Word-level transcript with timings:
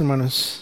hermanos. 0.00 0.60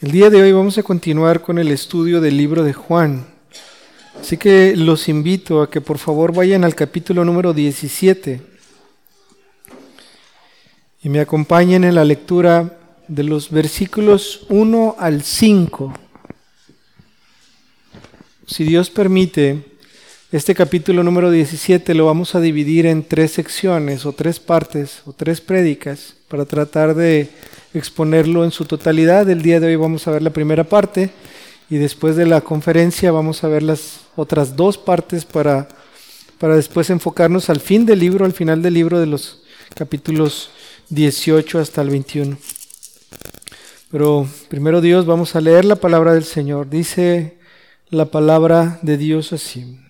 El 0.00 0.10
día 0.12 0.30
de 0.30 0.42
hoy 0.42 0.52
vamos 0.52 0.78
a 0.78 0.82
continuar 0.82 1.40
con 1.42 1.58
el 1.58 1.68
estudio 1.68 2.20
del 2.20 2.36
libro 2.36 2.62
de 2.62 2.72
Juan. 2.72 3.26
Así 4.20 4.36
que 4.36 4.76
los 4.76 5.08
invito 5.08 5.62
a 5.62 5.70
que 5.70 5.80
por 5.80 5.98
favor 5.98 6.34
vayan 6.34 6.64
al 6.64 6.74
capítulo 6.74 7.24
número 7.24 7.52
17 7.52 8.40
y 11.02 11.08
me 11.08 11.20
acompañen 11.20 11.84
en 11.84 11.94
la 11.94 12.04
lectura 12.04 12.78
de 13.08 13.24
los 13.24 13.50
versículos 13.50 14.46
1 14.48 14.96
al 14.98 15.22
5. 15.22 15.92
Si 18.46 18.64
Dios 18.64 18.90
permite, 18.90 19.78
este 20.32 20.54
capítulo 20.54 21.02
número 21.02 21.28
17 21.32 21.92
lo 21.92 22.06
vamos 22.06 22.36
a 22.36 22.40
dividir 22.40 22.86
en 22.86 23.02
tres 23.02 23.32
secciones 23.32 24.06
o 24.06 24.12
tres 24.12 24.38
partes 24.38 25.02
o 25.04 25.12
tres 25.12 25.40
prédicas 25.40 26.14
para 26.28 26.44
tratar 26.44 26.94
de 26.94 27.30
exponerlo 27.74 28.44
en 28.44 28.52
su 28.52 28.64
totalidad. 28.64 29.28
El 29.28 29.42
día 29.42 29.58
de 29.58 29.66
hoy 29.66 29.74
vamos 29.74 30.06
a 30.06 30.12
ver 30.12 30.22
la 30.22 30.30
primera 30.30 30.62
parte 30.62 31.10
y 31.68 31.78
después 31.78 32.14
de 32.14 32.26
la 32.26 32.42
conferencia 32.42 33.10
vamos 33.10 33.42
a 33.42 33.48
ver 33.48 33.64
las 33.64 34.02
otras 34.14 34.54
dos 34.54 34.78
partes 34.78 35.24
para, 35.24 35.66
para 36.38 36.54
después 36.54 36.90
enfocarnos 36.90 37.50
al 37.50 37.58
fin 37.58 37.84
del 37.84 37.98
libro, 37.98 38.24
al 38.24 38.32
final 38.32 38.62
del 38.62 38.74
libro 38.74 39.00
de 39.00 39.06
los 39.06 39.42
capítulos 39.74 40.50
18 40.90 41.58
hasta 41.58 41.82
el 41.82 41.90
21. 41.90 42.38
Pero 43.90 44.28
primero 44.48 44.80
Dios, 44.80 45.06
vamos 45.06 45.34
a 45.34 45.40
leer 45.40 45.64
la 45.64 45.74
palabra 45.74 46.14
del 46.14 46.24
Señor. 46.24 46.70
Dice 46.70 47.36
la 47.88 48.04
palabra 48.04 48.78
de 48.82 48.96
Dios 48.96 49.32
así. 49.32 49.89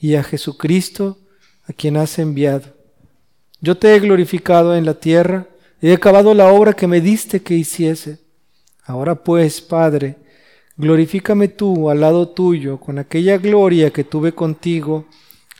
y 0.00 0.14
a 0.14 0.22
Jesucristo 0.24 1.18
a 1.66 1.72
quien 1.72 1.96
has 1.96 2.18
enviado. 2.18 2.74
Yo 3.60 3.76
te 3.76 3.94
he 3.94 4.00
glorificado 4.00 4.74
en 4.74 4.86
la 4.86 4.94
tierra, 4.94 5.46
he 5.82 5.92
acabado 5.92 6.34
la 6.34 6.52
obra 6.52 6.72
que 6.72 6.86
me 6.86 7.00
diste 7.00 7.42
que 7.42 7.54
hiciese. 7.54 8.18
Ahora 8.84 9.14
pues, 9.14 9.60
Padre, 9.60 10.16
glorifícame 10.76 11.48
tú 11.48 11.90
al 11.90 12.00
lado 12.00 12.28
tuyo 12.30 12.80
con 12.80 12.98
aquella 12.98 13.36
gloria 13.36 13.90
que 13.90 14.02
tuve 14.02 14.32
contigo 14.32 15.06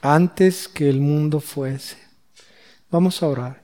antes 0.00 0.66
que 0.66 0.88
el 0.88 1.00
mundo 1.00 1.40
fuese. 1.40 1.98
Vamos 2.90 3.22
a 3.22 3.28
orar. 3.28 3.62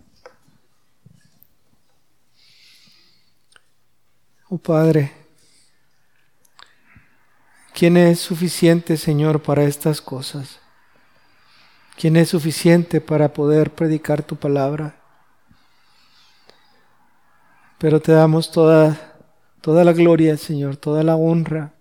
Oh 4.49 4.59
Padre, 4.59 5.11
¿quién 7.75 7.97
es 7.97 8.21
suficiente, 8.21 8.97
Señor, 8.97 9.43
para 9.43 9.65
estas 9.65 10.01
cosas? 10.01 10.61
¿Quién 11.99 12.17
es 12.17 12.29
suficiente 12.29 13.01
para 13.01 13.33
poder 13.33 13.75
predicar 13.75 14.23
tu 14.23 14.37
palabra? 14.37 14.97
Pero 17.79 18.01
te 18.01 18.13
damos 18.13 18.51
toda, 18.51 19.15
toda 19.63 19.83
la 19.83 19.95
gloria, 19.95 20.37
Señor, 20.37 20.77
toda 20.77 21.03
la 21.03 21.17
honra, 21.17 21.73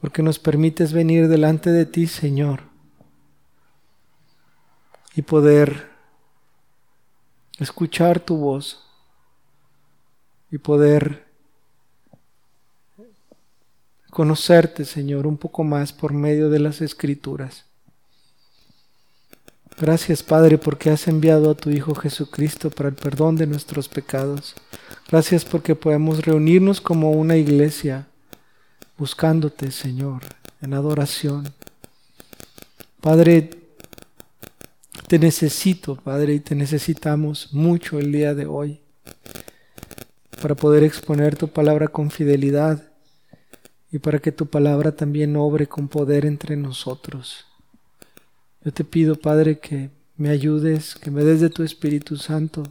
porque 0.00 0.20
nos 0.20 0.40
permites 0.40 0.92
venir 0.92 1.28
delante 1.28 1.70
de 1.70 1.86
ti, 1.86 2.08
Señor, 2.08 2.62
y 5.14 5.22
poder 5.22 5.90
escuchar 7.60 8.18
tu 8.18 8.36
voz 8.36 8.84
y 10.50 10.58
poder 10.58 11.24
conocerte, 14.10 14.84
Señor, 14.84 15.28
un 15.28 15.36
poco 15.36 15.62
más 15.62 15.92
por 15.92 16.12
medio 16.12 16.50
de 16.50 16.58
las 16.58 16.80
escrituras. 16.80 17.63
Gracias 19.76 20.22
Padre 20.22 20.56
porque 20.56 20.90
has 20.90 21.08
enviado 21.08 21.50
a 21.50 21.56
tu 21.56 21.68
Hijo 21.70 21.96
Jesucristo 21.96 22.70
para 22.70 22.90
el 22.90 22.94
perdón 22.94 23.34
de 23.34 23.48
nuestros 23.48 23.88
pecados. 23.88 24.54
Gracias 25.10 25.44
porque 25.44 25.74
podemos 25.74 26.24
reunirnos 26.24 26.80
como 26.80 27.10
una 27.10 27.36
iglesia 27.36 28.06
buscándote 28.96 29.72
Señor 29.72 30.22
en 30.62 30.74
adoración. 30.74 31.52
Padre, 33.00 33.50
te 35.08 35.18
necesito 35.18 35.96
Padre 35.96 36.34
y 36.34 36.40
te 36.40 36.54
necesitamos 36.54 37.52
mucho 37.52 37.98
el 37.98 38.12
día 38.12 38.32
de 38.32 38.46
hoy 38.46 38.80
para 40.40 40.54
poder 40.54 40.84
exponer 40.84 41.34
tu 41.34 41.48
palabra 41.48 41.88
con 41.88 42.12
fidelidad 42.12 42.92
y 43.90 43.98
para 43.98 44.20
que 44.20 44.30
tu 44.30 44.46
palabra 44.46 44.92
también 44.92 45.34
obre 45.34 45.66
con 45.66 45.88
poder 45.88 46.26
entre 46.26 46.56
nosotros. 46.56 47.46
Yo 48.64 48.72
te 48.72 48.82
pido, 48.82 49.16
Padre, 49.16 49.58
que 49.58 49.90
me 50.16 50.30
ayudes, 50.30 50.94
que 50.94 51.10
me 51.10 51.22
des 51.22 51.42
de 51.42 51.50
tu 51.50 51.62
Espíritu 51.62 52.16
Santo, 52.16 52.62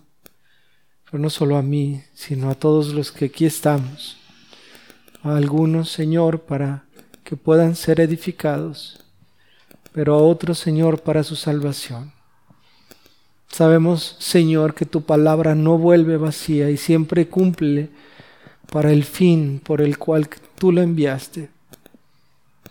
pero 1.05 1.21
no 1.21 1.29
solo 1.29 1.55
a 1.55 1.61
mí, 1.61 2.01
sino 2.15 2.49
a 2.49 2.55
todos 2.55 2.95
los 2.95 3.11
que 3.11 3.25
aquí 3.25 3.45
estamos, 3.45 4.17
a 5.21 5.35
algunos, 5.35 5.91
Señor, 5.91 6.41
para 6.41 6.85
que 7.23 7.35
puedan 7.35 7.75
ser 7.75 7.99
edificados, 7.99 9.05
pero 9.91 10.15
a 10.15 10.17
otros, 10.17 10.57
Señor, 10.57 11.01
para 11.01 11.23
su 11.23 11.35
salvación. 11.35 12.11
Sabemos, 13.49 14.15
Señor, 14.17 14.73
que 14.73 14.87
tu 14.87 15.03
palabra 15.03 15.53
no 15.53 15.77
vuelve 15.77 16.17
vacía 16.17 16.71
y 16.71 16.77
siempre 16.77 17.27
cumple 17.27 17.89
para 18.71 18.91
el 18.91 19.03
fin 19.03 19.61
por 19.63 19.79
el 19.79 19.99
cual 19.99 20.27
tú 20.57 20.71
la 20.71 20.81
enviaste. 20.81 21.51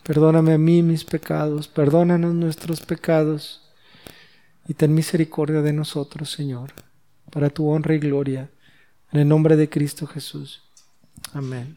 Perdóname 0.03 0.55
a 0.55 0.59
mí 0.59 0.83
mis 0.83 1.05
pecados, 1.05 1.69
perdónanos 1.69 2.35
nuestros 2.35 2.81
pecados 2.81 3.63
y 4.67 4.75
ten 4.75 4.95
misericordia 4.95 5.63
de 5.63 5.73
nosotros, 5.73 6.31
Señor, 6.31 6.73
para 7.31 7.51
tu 7.51 7.69
honra 7.69 7.95
y 7.95 8.01
gloria, 8.01 8.51
en 9.13 9.21
el 9.21 9.29
nombre 9.29 9.57
de 9.57 9.69
Cristo 9.69 10.09
Jesús. 10.09 10.61
Amén. 11.33 11.77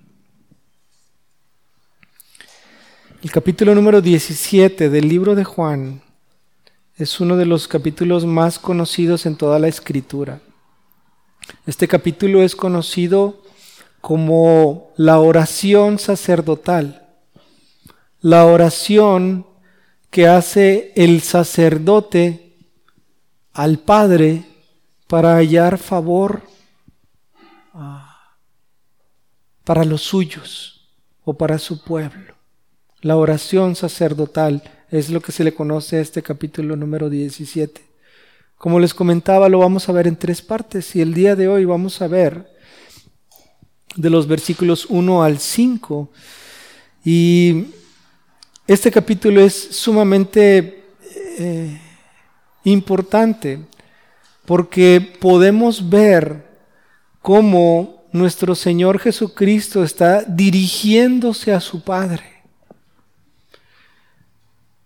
El 3.21 3.31
capítulo 3.31 3.75
número 3.75 4.01
17 4.01 4.89
del 4.89 5.07
libro 5.07 5.35
de 5.35 5.43
Juan 5.43 6.01
es 6.97 7.19
uno 7.19 7.37
de 7.37 7.45
los 7.45 7.67
capítulos 7.67 8.25
más 8.25 8.57
conocidos 8.57 9.27
en 9.27 9.35
toda 9.35 9.59
la 9.59 9.67
escritura. 9.67 10.41
Este 11.67 11.87
capítulo 11.87 12.41
es 12.41 12.55
conocido 12.55 13.43
como 14.01 14.93
la 14.97 15.19
oración 15.19 15.99
sacerdotal 15.99 17.04
la 18.25 18.47
oración 18.47 19.45
que 20.09 20.27
hace 20.27 20.91
el 20.95 21.21
sacerdote 21.21 22.55
al 23.53 23.77
Padre 23.77 24.45
para 25.05 25.35
hallar 25.35 25.77
favor 25.77 26.41
ah, 27.75 28.35
para 29.63 29.85
los 29.85 30.01
suyos 30.01 30.89
o 31.23 31.35
para 31.35 31.59
su 31.59 31.83
pueblo. 31.83 32.33
La 33.01 33.15
oración 33.15 33.75
sacerdotal 33.75 34.63
es 34.89 35.11
lo 35.11 35.21
que 35.21 35.31
se 35.31 35.43
le 35.43 35.53
conoce 35.53 35.97
a 35.97 36.01
este 36.01 36.23
capítulo 36.23 36.75
número 36.75 37.11
17. 37.11 37.79
Como 38.57 38.79
les 38.79 38.95
comentaba, 38.95 39.49
lo 39.49 39.59
vamos 39.59 39.87
a 39.87 39.91
ver 39.91 40.07
en 40.07 40.15
tres 40.15 40.41
partes 40.41 40.95
y 40.95 41.01
el 41.01 41.13
día 41.13 41.35
de 41.35 41.47
hoy 41.47 41.65
vamos 41.65 42.01
a 42.01 42.07
ver 42.07 42.51
de 43.95 44.09
los 44.09 44.25
versículos 44.25 44.87
1 44.87 45.23
al 45.23 45.37
5. 45.37 46.09
Y 47.05 47.65
este 48.67 48.89
capítulo 48.89 49.41
es 49.41 49.53
sumamente 49.53 50.85
eh, 51.37 51.79
importante 52.63 53.59
porque 54.43 55.17
podemos 55.19 55.87
ver 55.87 56.43
cómo 57.21 58.03
nuestro 58.11 58.55
Señor 58.55 58.97
Jesucristo 58.97 59.83
está 59.83 60.23
dirigiéndose 60.23 61.53
a 61.53 61.59
su 61.59 61.83
Padre. 61.83 62.23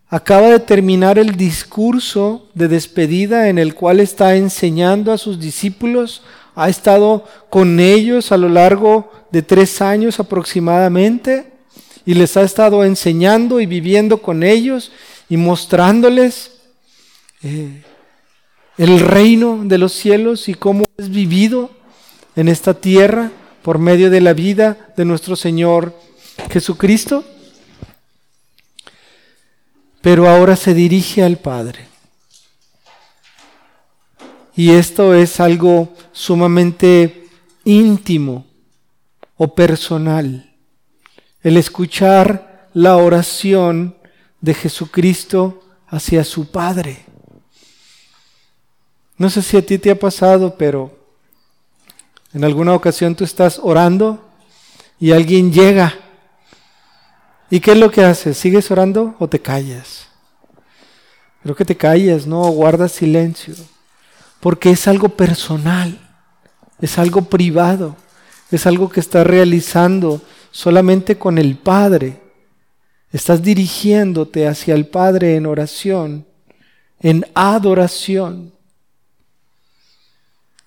Acaba 0.10 0.50
de 0.50 0.60
terminar 0.60 1.18
el 1.18 1.38
discurso 1.38 2.50
de 2.56 2.68
despedida 2.68 3.48
en 3.48 3.58
el 3.60 3.76
cual 3.76 4.02
está 4.02 4.36
enseñando 4.36 5.14
a 5.14 5.18
sus 5.18 5.40
discípulos, 5.40 6.24
ha 6.56 6.68
estado 6.68 7.24
con 7.50 7.80
ellos 7.80 8.34
a 8.34 8.38
lo 8.38 8.50
largo 8.50 9.10
de 9.32 9.42
tres 9.42 9.82
años 9.82 10.20
aproximadamente 10.20 11.59
y 12.06 12.14
les 12.14 12.38
ha 12.38 12.44
estado 12.44 12.84
enseñando 12.84 13.60
y 13.60 13.66
viviendo 13.66 14.22
con 14.22 14.44
ellos 14.44 14.92
y 15.30 15.38
mostrándoles 15.38 16.52
eh, 17.44 17.84
el 18.78 19.00
reino 19.00 19.62
de 19.64 19.78
los 19.78 19.94
cielos 19.94 20.50
y 20.50 20.54
cómo 20.54 20.86
es 20.98 21.10
vivido 21.10 21.70
en 22.36 22.48
esta 22.48 22.74
tierra 22.74 23.32
por 23.62 23.78
medio 23.78 24.10
de 24.10 24.22
la 24.22 24.34
vida 24.34 24.94
de 24.96 25.06
nuestro 25.06 25.36
Señor 25.36 25.94
Jesucristo, 26.50 27.24
pero 30.02 30.30
ahora 30.30 30.56
se 30.56 30.74
dirige 30.74 31.24
al 31.24 31.38
Padre. 31.38 31.88
Y 34.56 34.72
esto 34.72 35.14
es 35.14 35.40
algo 35.40 35.94
sumamente 36.12 37.28
íntimo 37.64 38.46
o 39.38 39.54
personal. 39.54 40.49
El 41.42 41.58
escuchar 41.58 42.70
la 42.74 42.98
oración 42.98 43.96
de 44.42 44.54
Jesucristo 44.54 45.64
hacia 45.88 46.24
su 46.24 46.52
Padre. 46.52 47.06
No 49.18 49.30
sé 49.30 49.42
si 49.42 49.58
a 49.58 49.66
ti 49.66 49.78
te 49.78 49.92
ha 49.92 50.00
pasado, 50.00 50.56
pero 50.58 50.98
en 52.34 52.44
alguna 52.44 52.74
ocasión 52.74 53.16
tú 53.16 53.24
estás 53.24 53.60
orando 53.62 54.30
y 55.00 55.12
alguien 55.12 55.52
llega. 55.52 55.96
¿Y 57.50 57.60
qué 57.60 57.72
es 57.72 57.78
lo 57.78 57.90
que 57.90 58.04
haces? 58.04 58.38
¿Sigues 58.38 58.70
orando 58.70 59.16
o 59.20 59.28
te 59.28 59.40
callas? 59.40 60.08
Creo 61.42 61.56
que 61.56 61.66
te 61.66 61.76
callas, 61.76 62.28
no, 62.28 62.42
guardas 62.50 62.92
silencio. 62.92 63.56
Porque 64.40 64.72
es 64.72 64.88
algo 64.88 65.10
personal, 65.10 66.00
es 66.80 66.98
algo 66.98 67.24
privado, 67.24 67.96
es 68.52 68.66
algo 68.68 68.90
que 68.90 69.00
estás 69.00 69.26
realizando 69.26 70.22
solamente 70.52 71.18
con 71.18 71.38
el 71.38 71.58
Padre. 71.58 72.20
Estás 73.12 73.42
dirigiéndote 73.42 74.48
hacia 74.48 74.76
el 74.76 74.88
Padre 74.88 75.36
en 75.36 75.46
oración, 75.46 76.26
en 77.00 77.26
adoración. 77.34 78.52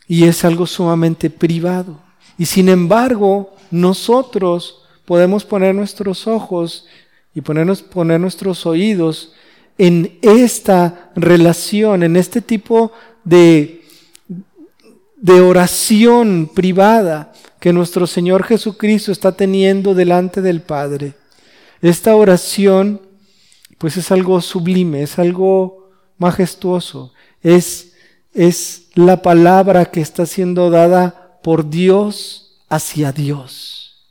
Y 0.09 0.25
es 0.25 0.45
algo 0.45 0.67
sumamente 0.67 1.31
privado. 1.31 2.01
Y 2.37 2.47
sin 2.47 2.69
embargo, 2.69 3.55
nosotros 3.71 4.83
podemos 5.05 5.45
poner 5.45 5.75
nuestros 5.75 6.27
ojos 6.27 6.87
y 7.35 7.41
ponernos, 7.41 7.83
poner 7.83 8.21
nuestros 8.21 8.67
oídos 8.67 9.33
en 9.79 10.19
esta 10.23 11.11
relación, 11.17 12.03
en 12.03 12.17
este 12.17 12.41
tipo 12.41 12.93
de, 13.25 13.85
de 15.17 15.41
oración 15.41 16.51
privada 16.53 17.32
que 17.63 17.73
nuestro 17.73 18.09
Señor 18.09 18.43
Jesucristo 18.43 19.13
está 19.13 19.37
teniendo 19.37 19.95
delante 19.95 20.43
del 20.43 20.63
Padre. 20.63 21.15
Esta 21.81 22.17
oración, 22.17 23.01
pues 23.79 23.97
es 23.97 24.11
algo 24.11 24.41
sublime, 24.41 25.05
es 25.05 25.17
algo 25.21 25.93
majestuoso, 26.19 27.13
es, 27.41 27.93
es 28.35 28.89
la 28.97 29.23
palabra 29.23 29.93
que 29.93 30.01
está 30.01 30.27
siendo 30.27 30.71
dada 30.71 31.39
por 31.41 31.71
Dios 31.71 32.65
hacia 32.69 33.13
Dios. 33.13 34.09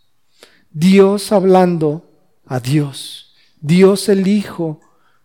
Dios 0.71 1.33
hablando 1.33 2.09
a 2.45 2.61
Dios. 2.61 3.33
Dios 3.59 4.07
el 4.07 4.29
Hijo 4.29 4.79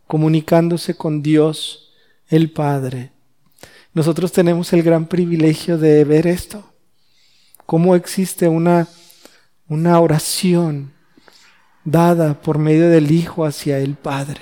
comunicándose 0.09 0.97
con 0.97 1.23
Dios 1.23 1.93
el 2.27 2.51
Padre. 2.51 3.13
Nosotros 3.95 4.33
tenemos 4.33 4.73
el 4.73 4.83
gran 4.83 5.07
privilegio 5.07 5.79
de 5.79 6.03
ver 6.03 6.27
esto. 6.27 6.73
Cómo 7.67 7.95
existe 7.97 8.49
una, 8.49 8.89
una 9.69 10.01
oración 10.01 10.93
dada 11.85 12.41
por 12.41 12.59
medio 12.59 12.89
del 12.89 13.11
Hijo 13.11 13.45
hacia 13.45 13.79
el 13.79 13.95
Padre. 13.95 14.41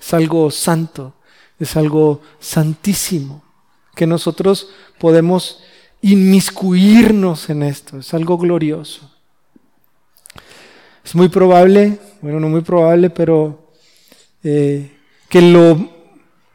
Es 0.00 0.14
algo 0.14 0.50
santo, 0.50 1.14
es 1.58 1.76
algo 1.76 2.22
santísimo, 2.40 3.44
que 3.94 4.06
nosotros 4.06 4.68
podemos 4.98 5.62
inmiscuirnos 6.00 7.48
en 7.50 7.62
esto, 7.62 7.98
es 7.98 8.12
algo 8.12 8.36
glorioso. 8.36 9.10
Es 11.04 11.14
muy 11.14 11.28
probable, 11.28 11.98
bueno, 12.20 12.40
no 12.40 12.48
muy 12.48 12.62
probable, 12.62 13.10
pero 13.10 13.72
eh, 14.42 14.96
que, 15.28 15.42
lo, 15.42 15.90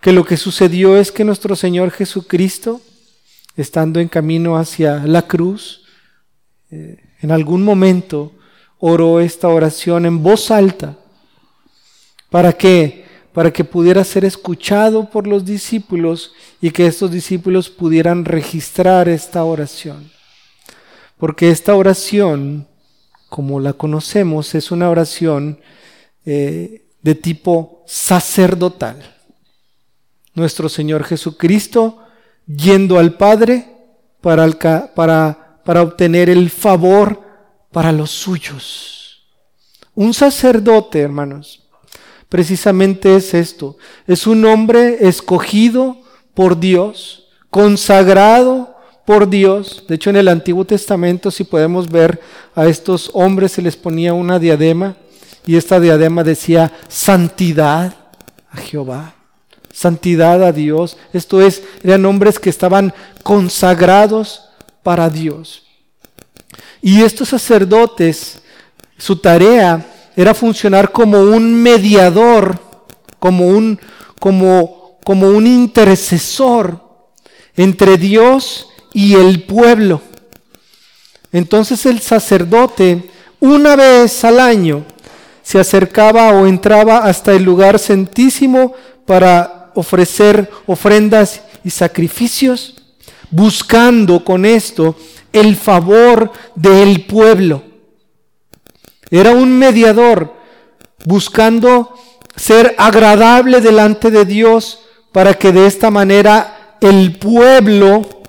que 0.01 0.11
lo 0.11 0.25
que 0.25 0.37
sucedió 0.37 0.97
es 0.97 1.11
que 1.11 1.23
nuestro 1.23 1.55
Señor 1.55 1.91
Jesucristo, 1.91 2.81
estando 3.57 3.99
en 3.99 4.07
camino 4.07 4.55
hacia 4.55 4.99
la 5.05 5.23
cruz, 5.23 5.81
eh, 6.69 7.03
en 7.21 7.31
algún 7.31 7.63
momento 7.63 8.31
oró 8.77 9.19
esta 9.19 9.49
oración 9.49 10.05
en 10.05 10.21
voz 10.21 10.51
alta. 10.51 10.95
¿Para 12.29 12.53
qué? 12.53 13.05
Para 13.33 13.51
que 13.51 13.63
pudiera 13.63 14.03
ser 14.03 14.25
escuchado 14.25 15.09
por 15.09 15.25
los 15.25 15.43
discípulos 15.43 16.33
y 16.61 16.69
que 16.69 16.85
estos 16.85 17.11
discípulos 17.11 17.69
pudieran 17.69 18.25
registrar 18.25 19.09
esta 19.09 19.43
oración. 19.43 20.11
Porque 21.17 21.49
esta 21.49 21.73
oración, 21.73 22.67
como 23.29 23.59
la 23.59 23.73
conocemos, 23.73 24.53
es 24.53 24.69
una 24.69 24.89
oración 24.89 25.59
eh, 26.25 26.85
de 27.01 27.15
tipo 27.15 27.83
sacerdotal. 27.87 29.15
Nuestro 30.35 30.69
Señor 30.69 31.03
Jesucristo 31.03 32.03
yendo 32.47 32.97
al 32.97 33.13
Padre 33.13 33.67
para, 34.21 34.47
para, 34.95 35.61
para 35.63 35.81
obtener 35.81 36.29
el 36.29 36.49
favor 36.49 37.21
para 37.71 37.91
los 37.91 38.11
suyos. 38.11 39.27
Un 39.93 40.13
sacerdote, 40.13 40.99
hermanos, 41.01 41.63
precisamente 42.29 43.15
es 43.15 43.33
esto. 43.33 43.77
Es 44.05 44.27
un 44.27 44.45
hombre 44.45 45.07
escogido 45.07 45.97
por 46.33 46.59
Dios, 46.59 47.27
consagrado 47.49 48.75
por 49.05 49.29
Dios. 49.29 49.83
De 49.87 49.95
hecho, 49.95 50.09
en 50.09 50.17
el 50.17 50.27
Antiguo 50.27 50.65
Testamento, 50.65 51.31
si 51.31 51.43
podemos 51.43 51.89
ver 51.89 52.21
a 52.53 52.67
estos 52.67 53.09
hombres, 53.13 53.53
se 53.53 53.61
les 53.61 53.75
ponía 53.75 54.13
una 54.13 54.37
diadema 54.37 54.95
y 55.45 55.55
esta 55.55 55.79
diadema 55.79 56.23
decía 56.23 56.71
santidad 56.89 57.95
a 58.51 58.57
Jehová, 58.57 59.15
santidad 59.77 60.43
a 60.43 60.51
Dios. 60.51 60.97
Esto 61.13 61.39
es, 61.39 61.61
eran 61.83 62.03
hombres 62.05 62.39
que 62.39 62.49
estaban 62.49 62.91
consagrados 63.21 64.41
para 64.81 65.07
Dios. 65.07 65.67
Y 66.81 67.03
estos 67.03 67.29
sacerdotes, 67.29 68.41
su 68.97 69.17
tarea 69.17 69.85
era 70.15 70.33
funcionar 70.33 70.91
como 70.91 71.21
un 71.21 71.61
mediador, 71.61 72.59
como 73.19 73.49
un, 73.49 73.79
como, 74.19 74.97
como 75.03 75.29
un 75.29 75.45
intercesor 75.45 76.81
entre 77.55 77.97
Dios 77.97 78.69
y 78.93 79.13
el 79.13 79.43
pueblo. 79.43 80.01
Entonces 81.31 81.85
el 81.85 81.99
sacerdote, 81.99 83.11
una 83.39 83.75
vez 83.75 84.23
al 84.23 84.39
año, 84.39 84.85
se 85.43 85.59
acercaba 85.59 86.31
o 86.31 86.47
entraba 86.47 86.97
hasta 86.97 87.33
el 87.33 87.43
lugar 87.43 87.77
santísimo 87.77 88.73
para 89.05 89.66
ofrecer 89.77 90.49
ofrendas 90.65 91.41
y 91.63 91.69
sacrificios, 91.69 92.75
buscando 93.29 94.25
con 94.25 94.43
esto 94.43 94.95
el 95.31 95.55
favor 95.55 96.31
del 96.55 97.05
pueblo. 97.05 97.61
Era 99.11 99.31
un 99.31 99.57
mediador 99.57 100.33
buscando 101.05 101.93
ser 102.35 102.73
agradable 102.79 103.61
delante 103.61 104.09
de 104.09 104.25
Dios 104.25 104.79
para 105.11 105.35
que 105.35 105.51
de 105.51 105.67
esta 105.67 105.91
manera 105.91 106.77
el 106.81 107.17
pueblo 107.19 108.23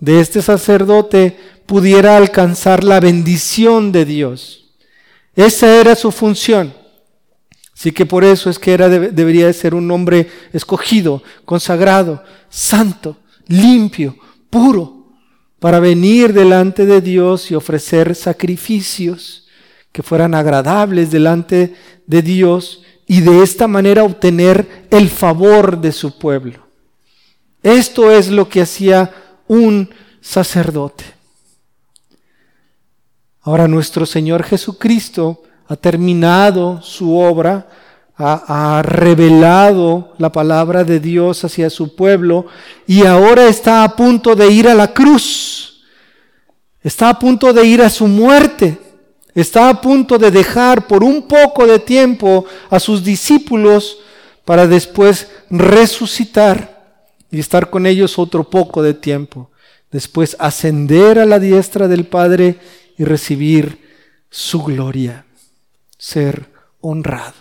de 0.00 0.20
este 0.20 0.40
sacerdote 0.40 1.36
pudiera 1.66 2.16
alcanzar 2.16 2.82
la 2.82 2.98
bendición 2.98 3.92
de 3.92 4.06
Dios. 4.06 4.70
Esa 5.36 5.80
era 5.80 5.94
su 5.96 6.10
función. 6.10 6.83
Así 7.76 7.92
que 7.92 8.06
por 8.06 8.24
eso 8.24 8.50
es 8.50 8.58
que 8.58 8.72
era, 8.72 8.88
debería 8.88 9.46
de 9.46 9.52
ser 9.52 9.74
un 9.74 9.90
hombre 9.90 10.30
escogido, 10.52 11.22
consagrado, 11.44 12.22
santo, 12.48 13.16
limpio, 13.48 14.16
puro, 14.48 15.08
para 15.58 15.80
venir 15.80 16.32
delante 16.32 16.86
de 16.86 17.00
Dios 17.00 17.50
y 17.50 17.54
ofrecer 17.54 18.14
sacrificios 18.14 19.48
que 19.90 20.02
fueran 20.02 20.34
agradables 20.34 21.10
delante 21.10 21.74
de 22.06 22.22
Dios 22.22 22.82
y 23.06 23.20
de 23.20 23.42
esta 23.42 23.66
manera 23.66 24.04
obtener 24.04 24.86
el 24.90 25.08
favor 25.08 25.78
de 25.80 25.92
su 25.92 26.18
pueblo. 26.18 26.66
Esto 27.62 28.10
es 28.10 28.28
lo 28.28 28.48
que 28.48 28.62
hacía 28.62 29.10
un 29.46 29.90
sacerdote. 30.20 31.04
Ahora 33.40 33.68
nuestro 33.68 34.06
Señor 34.06 34.42
Jesucristo 34.42 35.42
ha 35.68 35.76
terminado 35.76 36.80
su 36.82 37.16
obra 37.16 37.66
ha, 38.16 38.82
revelado 38.84 40.14
la 40.18 40.30
palabra 40.30 40.84
de 40.84 41.00
Dios 41.00 41.44
hacia 41.44 41.68
su 41.68 41.96
pueblo 41.96 42.46
y 42.86 43.04
ahora 43.04 43.48
está 43.48 43.82
a 43.82 43.96
punto 43.96 44.36
de 44.36 44.50
ir 44.50 44.68
a 44.68 44.74
la 44.74 44.92
cruz. 44.92 45.82
Está 46.82 47.08
a 47.08 47.18
punto 47.18 47.52
de 47.52 47.64
ir 47.66 47.82
a 47.82 47.90
su 47.90 48.06
muerte. 48.06 48.78
Está 49.34 49.68
a 49.68 49.80
punto 49.80 50.16
de 50.16 50.30
dejar 50.30 50.86
por 50.86 51.02
un 51.02 51.26
poco 51.26 51.66
de 51.66 51.80
tiempo 51.80 52.44
a 52.70 52.78
sus 52.78 53.02
discípulos 53.02 53.98
para 54.44 54.66
después 54.66 55.28
resucitar 55.50 56.84
y 57.30 57.40
estar 57.40 57.68
con 57.68 57.86
ellos 57.86 58.18
otro 58.18 58.44
poco 58.48 58.82
de 58.82 58.94
tiempo. 58.94 59.50
después 59.90 60.36
ascender 60.40 61.20
a 61.20 61.24
la 61.24 61.38
diestra 61.38 61.86
del 61.86 62.04
Padre 62.04 62.56
y 62.98 63.04
recibir 63.04 63.78
su 64.28 64.64
gloria, 64.64 65.24
ser 66.04 66.50
honrado. 66.82 67.32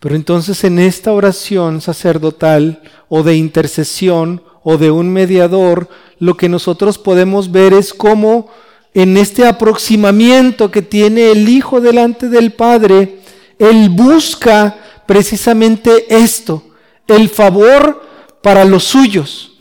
Pero 0.00 0.16
entonces 0.16 0.64
en 0.64 0.80
esta 0.80 1.12
oración 1.12 1.80
sacerdotal 1.80 2.82
o 3.08 3.22
de 3.22 3.36
intercesión 3.36 4.42
o 4.64 4.76
de 4.76 4.90
un 4.90 5.12
mediador, 5.12 5.88
lo 6.18 6.36
que 6.36 6.48
nosotros 6.48 6.98
podemos 6.98 7.52
ver 7.52 7.72
es 7.72 7.94
cómo 7.94 8.50
en 8.94 9.16
este 9.16 9.46
aproximamiento 9.46 10.72
que 10.72 10.82
tiene 10.82 11.30
el 11.30 11.48
Hijo 11.48 11.80
delante 11.80 12.28
del 12.28 12.52
Padre, 12.52 13.20
Él 13.60 13.88
busca 13.88 14.76
precisamente 15.06 16.06
esto, 16.08 16.64
el 17.06 17.28
favor 17.28 18.02
para 18.42 18.64
los 18.64 18.82
suyos, 18.82 19.52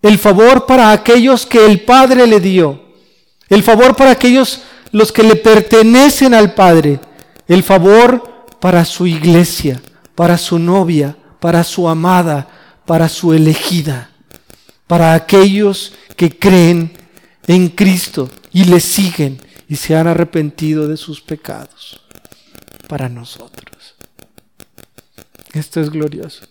el 0.00 0.18
favor 0.18 0.64
para 0.64 0.92
aquellos 0.92 1.44
que 1.44 1.66
el 1.66 1.82
Padre 1.82 2.26
le 2.26 2.40
dio, 2.40 2.80
el 3.50 3.62
favor 3.62 3.94
para 3.94 4.12
aquellos 4.12 4.62
los 4.92 5.10
que 5.10 5.22
le 5.22 5.36
pertenecen 5.36 6.34
al 6.34 6.54
Padre, 6.54 7.00
el 7.48 7.62
favor 7.62 8.46
para 8.60 8.84
su 8.84 9.06
iglesia, 9.06 9.82
para 10.14 10.38
su 10.38 10.58
novia, 10.58 11.16
para 11.40 11.64
su 11.64 11.88
amada, 11.88 12.48
para 12.86 13.08
su 13.08 13.32
elegida, 13.32 14.10
para 14.86 15.14
aquellos 15.14 15.94
que 16.16 16.38
creen 16.38 16.92
en 17.46 17.68
Cristo 17.68 18.30
y 18.52 18.64
le 18.64 18.80
siguen 18.80 19.40
y 19.68 19.76
se 19.76 19.96
han 19.96 20.06
arrepentido 20.06 20.86
de 20.86 20.96
sus 20.96 21.20
pecados, 21.20 22.00
para 22.88 23.08
nosotros. 23.08 23.96
Esto 25.52 25.80
es 25.80 25.90
glorioso, 25.90 26.46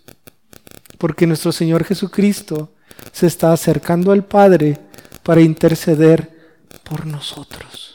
porque 0.97 1.27
nuestro 1.27 1.51
Señor 1.51 1.83
Jesucristo 1.83 2.73
se 3.11 3.27
está 3.27 3.53
acercando 3.53 4.11
al 4.11 4.25
Padre 4.25 4.79
para 5.23 5.41
interceder 5.41 6.57
por 6.83 7.05
nosotros, 7.05 7.90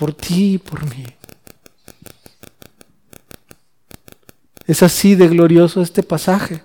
por 0.00 0.14
ti 0.14 0.54
y 0.54 0.58
por 0.58 0.82
mí. 0.82 1.04
Es 4.66 4.82
así 4.82 5.14
de 5.14 5.28
glorioso 5.28 5.82
este 5.82 6.02
pasaje. 6.02 6.62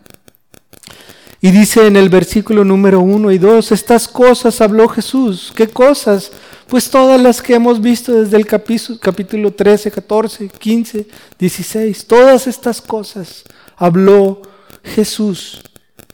Y 1.42 1.52
dice 1.52 1.86
en 1.86 1.98
el 1.98 2.08
versículo 2.08 2.64
número 2.64 3.02
1 3.02 3.32
y 3.34 3.38
2, 3.38 3.74
estas 3.74 4.08
cosas 4.08 4.62
habló 4.62 4.88
Jesús. 4.88 5.52
¿Qué 5.54 5.68
cosas? 5.68 6.32
Pues 6.70 6.90
todas 6.90 7.20
las 7.20 7.42
que 7.42 7.56
hemos 7.56 7.82
visto 7.82 8.14
desde 8.14 8.38
el 8.38 8.48
capítulo 8.48 9.52
13, 9.52 9.92
14, 9.92 10.48
15, 10.48 11.08
16. 11.38 12.08
Todas 12.08 12.48
estas 12.48 12.82
cosas 12.82 13.44
habló 13.76 14.44
Jesús. 14.82 15.62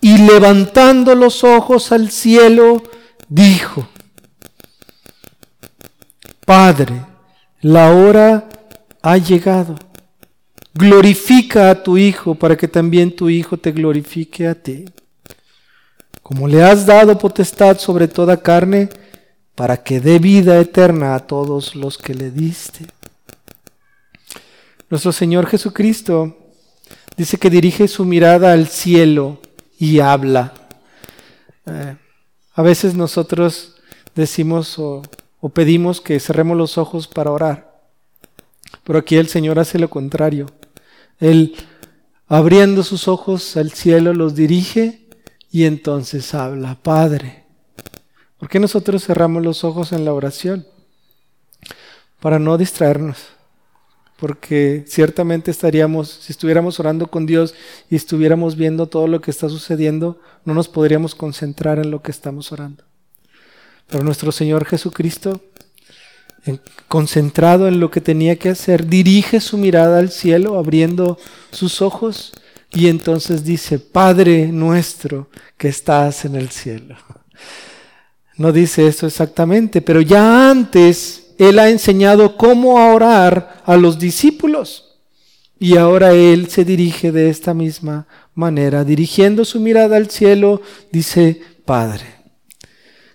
Y 0.01 0.18
levantando 0.18 1.13
los 1.13 1.44
ojos 1.44 1.92
al 1.92 2.10
cielo, 2.10 2.82
dijo, 3.30 3.88
Padre, 6.44 7.11
la 7.62 7.91
hora 7.91 8.50
ha 9.01 9.18
llegado. 9.18 9.75
Glorifica 10.74 11.70
a 11.70 11.84
tu 11.84 11.98
Hijo 11.98 12.36
para 12.36 12.56
que 12.56 12.68
también 12.68 13.15
tu 13.15 13.30
Hijo 13.30 13.58
te 13.58 13.72
glorifique 13.72 14.48
a 14.48 14.56
ti. 14.56 14.86
Como 16.22 16.48
le 16.48 16.63
has 16.63 16.86
dado 16.86 17.18
potestad 17.18 17.77
sobre 17.77 18.08
toda 18.08 18.41
carne, 18.41 18.89
para 19.56 19.84
que 19.84 20.00
dé 20.00 20.18
vida 20.18 20.60
eterna 20.60 21.13
a 21.13 21.20
todos 21.20 21.75
los 21.75 21.98
que 21.98 22.13
le 22.15 22.32
diste. 22.32 22.86
Nuestro 24.89 25.12
Señor 25.12 25.46
Jesucristo 25.48 26.38
dice 27.18 27.38
que 27.38 27.50
dirige 27.50 27.88
su 27.88 28.06
mirada 28.06 28.53
al 28.53 28.68
cielo 28.68 29.39
y 29.77 30.00
habla. 30.00 30.53
Eh, 31.65 31.96
a 32.53 32.62
veces 32.62 32.96
nosotros 32.96 33.75
decimos 34.15 34.80
o, 34.80 35.01
o 35.41 35.50
pedimos 35.50 36.00
que 36.00 36.19
cerremos 36.19 36.55
los 36.55 36.77
ojos 36.77 37.07
para 37.07 37.31
orar, 37.31 37.81
pero 38.83 39.00
aquí 39.00 39.17
el 39.17 39.27
Señor 39.27 39.60
hace 39.60 39.79
lo 39.79 39.89
contrario. 39.89 40.48
Él, 41.19 41.55
abriendo 42.27 42.83
sus 42.83 43.07
ojos 43.07 43.57
al 43.57 43.71
cielo, 43.71 44.13
los 44.13 44.36
dirige 44.36 45.07
y 45.51 45.65
entonces 45.65 46.33
habla, 46.33 46.77
Padre. 46.81 47.43
¿Por 48.38 48.50
qué 48.50 48.60
nosotros 48.60 49.05
cerramos 49.05 49.43
los 49.43 49.63
ojos 49.63 49.91
en 49.91 50.05
la 50.05 50.13
oración? 50.13 50.65
Para 52.19 52.39
no 52.39 52.57
distraernos. 52.57 53.17
Porque 54.17 54.83
ciertamente 54.88 55.51
estaríamos, 55.51 56.10
si 56.10 56.31
estuviéramos 56.31 56.79
orando 56.79 57.07
con 57.07 57.25
Dios 57.25 57.55
y 57.89 57.95
estuviéramos 57.95 58.55
viendo 58.55 58.88
todo 58.88 59.07
lo 59.07 59.19
que 59.21 59.31
está 59.31 59.50
sucediendo, 59.50 60.19
no 60.45 60.53
nos 60.53 60.67
podríamos 60.67 61.15
concentrar 61.15 61.79
en 61.79 61.89
lo 61.89 62.01
que 62.01 62.12
estamos 62.12 62.51
orando. 62.51 62.83
Pero 63.91 64.03
nuestro 64.03 64.31
Señor 64.31 64.65
Jesucristo 64.65 65.41
concentrado 66.88 67.67
en 67.67 67.79
lo 67.79 67.91
que 67.91 68.01
tenía 68.01 68.36
que 68.38 68.50
hacer, 68.50 68.88
dirige 68.88 69.39
su 69.39 69.57
mirada 69.57 70.00
al 70.00 70.10
cielo, 70.10 70.57
abriendo 70.57 71.17
sus 71.51 71.81
ojos, 71.81 72.33
y 72.74 72.88
entonces 72.88 73.43
dice, 73.43 73.79
Padre 73.79 74.48
nuestro 74.48 75.29
que 75.57 75.67
estás 75.67 76.25
en 76.25 76.36
el 76.36 76.50
cielo. 76.50 76.95
No 78.38 78.51
dice 78.51 78.88
eso 78.88 79.05
exactamente, 79.07 79.81
pero 79.81 80.01
ya 80.01 80.50
antes 80.50 81.33
Él 81.38 81.60
ha 81.60 81.69
enseñado 81.69 82.38
cómo 82.38 82.93
orar 82.93 83.62
a 83.65 83.77
los 83.77 84.00
discípulos. 84.00 84.88
Y 85.60 85.77
ahora 85.77 86.13
Él 86.13 86.50
se 86.50 86.65
dirige 86.65 87.12
de 87.12 87.29
esta 87.29 87.53
misma 87.53 88.07
manera, 88.33 88.83
dirigiendo 88.83 89.45
su 89.45 89.60
mirada 89.60 89.98
al 89.98 90.10
cielo, 90.10 90.62
dice, 90.91 91.39
Padre, 91.65 92.21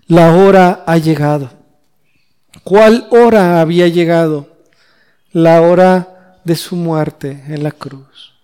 la 0.06 0.34
hora 0.34 0.84
ha 0.86 0.98
llegado 0.98 1.56
¿Cuál 2.66 3.06
hora 3.10 3.60
había 3.60 3.86
llegado? 3.86 4.48
La 5.30 5.62
hora 5.62 6.40
de 6.44 6.56
su 6.56 6.74
muerte 6.74 7.44
en 7.46 7.62
la 7.62 7.70
cruz. 7.70 8.34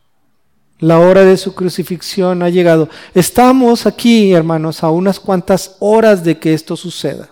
La 0.79 1.01
hora 1.01 1.25
de 1.25 1.37
su 1.37 1.57
crucifixión 1.57 2.45
ha 2.45 2.49
llegado. 2.49 2.89
Estamos 3.15 3.85
aquí, 3.85 4.33
hermanos, 4.33 4.85
a 4.85 4.91
unas 4.91 5.19
cuantas 5.19 5.75
horas 5.81 6.23
de 6.23 6.39
que 6.39 6.55
esto 6.55 6.77
suceda. 6.77 7.31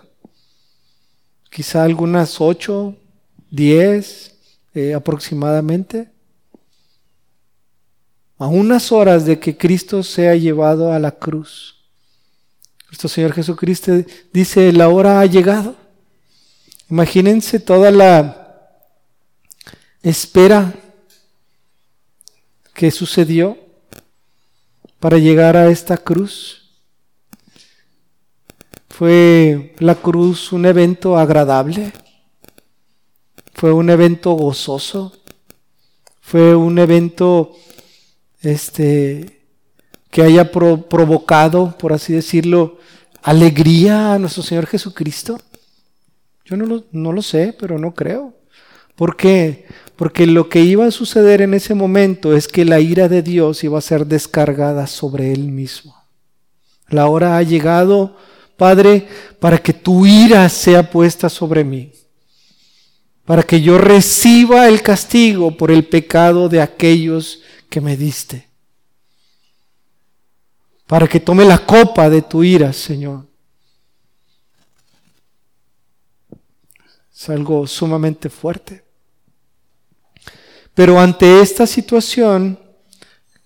Quizá 1.49 1.85
algunas 1.85 2.41
ocho, 2.41 2.97
diez 3.53 4.35
eh, 4.75 4.93
aproximadamente. 4.93 6.11
A 8.37 8.49
unas 8.49 8.91
horas 8.91 9.25
de 9.27 9.39
que 9.39 9.57
Cristo 9.57 10.03
sea 10.03 10.35
llevado 10.35 10.93
a 10.93 10.99
la 10.99 11.13
cruz. 11.13 11.80
Nuestro 12.91 13.09
Señor 13.09 13.33
Jesucristo 13.33 13.93
dice, 14.33 14.73
la 14.73 14.89
hora 14.89 15.21
ha 15.21 15.27
llegado. 15.27 15.77
Imagínense 16.91 17.61
toda 17.61 17.93
la 17.93 18.67
espera 20.03 20.75
que 22.75 22.91
sucedió 22.91 23.57
para 24.99 25.19
llegar 25.19 25.57
a 25.57 25.71
esta 25.71 25.99
cruz. 25.99 26.73
Fue 28.89 29.77
la 29.79 29.95
cruz 29.95 30.53
un 30.53 30.67
evento 30.67 31.17
agradable, 31.17 31.93
fue 33.55 33.73
un 33.73 33.89
evento 33.89 34.33
gozoso, 34.33 35.17
fue 36.21 36.57
un 36.57 36.79
evento 36.79 37.57
este, 38.41 39.40
que 40.11 40.23
haya 40.23 40.50
provocado, 40.50 41.76
por 41.79 41.93
así 41.93 42.12
decirlo, 42.12 42.79
alegría 43.23 44.14
a 44.14 44.19
nuestro 44.19 44.43
Señor 44.43 44.67
Jesucristo. 44.67 45.40
Yo 46.45 46.57
no 46.57 46.67
lo, 46.67 46.85
no 46.93 47.12
lo 47.12 47.23
sé, 47.23 47.55
pero 47.59 47.79
no 47.79 47.95
creo. 47.95 48.35
¿Por 48.97 49.17
qué? 49.17 49.67
Porque 49.97 50.26
lo 50.26 50.49
que 50.49 50.61
iba 50.61 50.87
a 50.87 50.90
suceder 50.90 51.43
en 51.43 51.55
ese 51.55 51.75
momento 51.75 52.37
es 52.37 52.49
que 52.49 52.64
la 52.64 52.81
ira 52.81 53.09
de 53.09 53.23
Dios 53.23 53.62
iba 53.64 53.79
a 53.79 53.83
ser 53.83 54.07
descargada 54.07 54.87
sobre 54.87 55.33
él 55.33 55.52
mismo. 55.52 55.95
La 56.88 57.07
hora 57.07 57.37
ha 57.37 57.43
llegado, 57.43 58.17
Padre, 58.57 59.07
para 59.38 59.59
que 59.59 59.73
tu 59.73 60.07
ira 60.07 60.49
sea 60.49 60.90
puesta 60.90 61.29
sobre 61.29 61.64
mí, 61.64 61.93
para 63.25 63.43
que 63.43 63.62
yo 63.62 63.79
reciba 63.79 64.69
el 64.69 64.83
castigo 64.83 65.57
por 65.57 65.71
el 65.71 65.87
pecado 65.87 66.49
de 66.49 66.61
aquellos 66.61 67.43
que 67.71 67.81
me 67.81 67.97
diste, 67.97 68.50
para 70.91 71.07
que 71.07 71.21
tome 71.21 71.45
la 71.45 71.59
copa 71.59 72.11
de 72.11 72.21
tu 72.21 72.43
ira, 72.43 72.73
Señor. 72.73 73.25
Es 77.15 77.29
algo 77.29 77.65
sumamente 77.69 78.29
fuerte. 78.29 78.83
Pero 80.75 80.99
ante 80.99 81.43
esta 81.43 81.65
situación, 81.65 82.59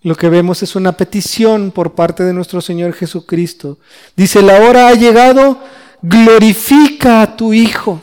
lo 0.01 0.15
que 0.15 0.31
vemos 0.31 0.63
es 0.63 0.75
una 0.75 0.93
petición 0.93 1.71
por 1.71 1.95
parte 1.95 2.23
de 2.23 2.33
nuestro 2.33 2.63
Señor 2.63 2.95
Jesucristo. 2.95 3.79
Dice, 4.17 4.41
la 4.41 4.63
hora 4.63 4.89
ha 4.89 4.95
llegado, 4.95 5.63
glorifica 6.01 7.21
a 7.21 7.37
tu 7.37 7.53
Hijo. 7.53 8.01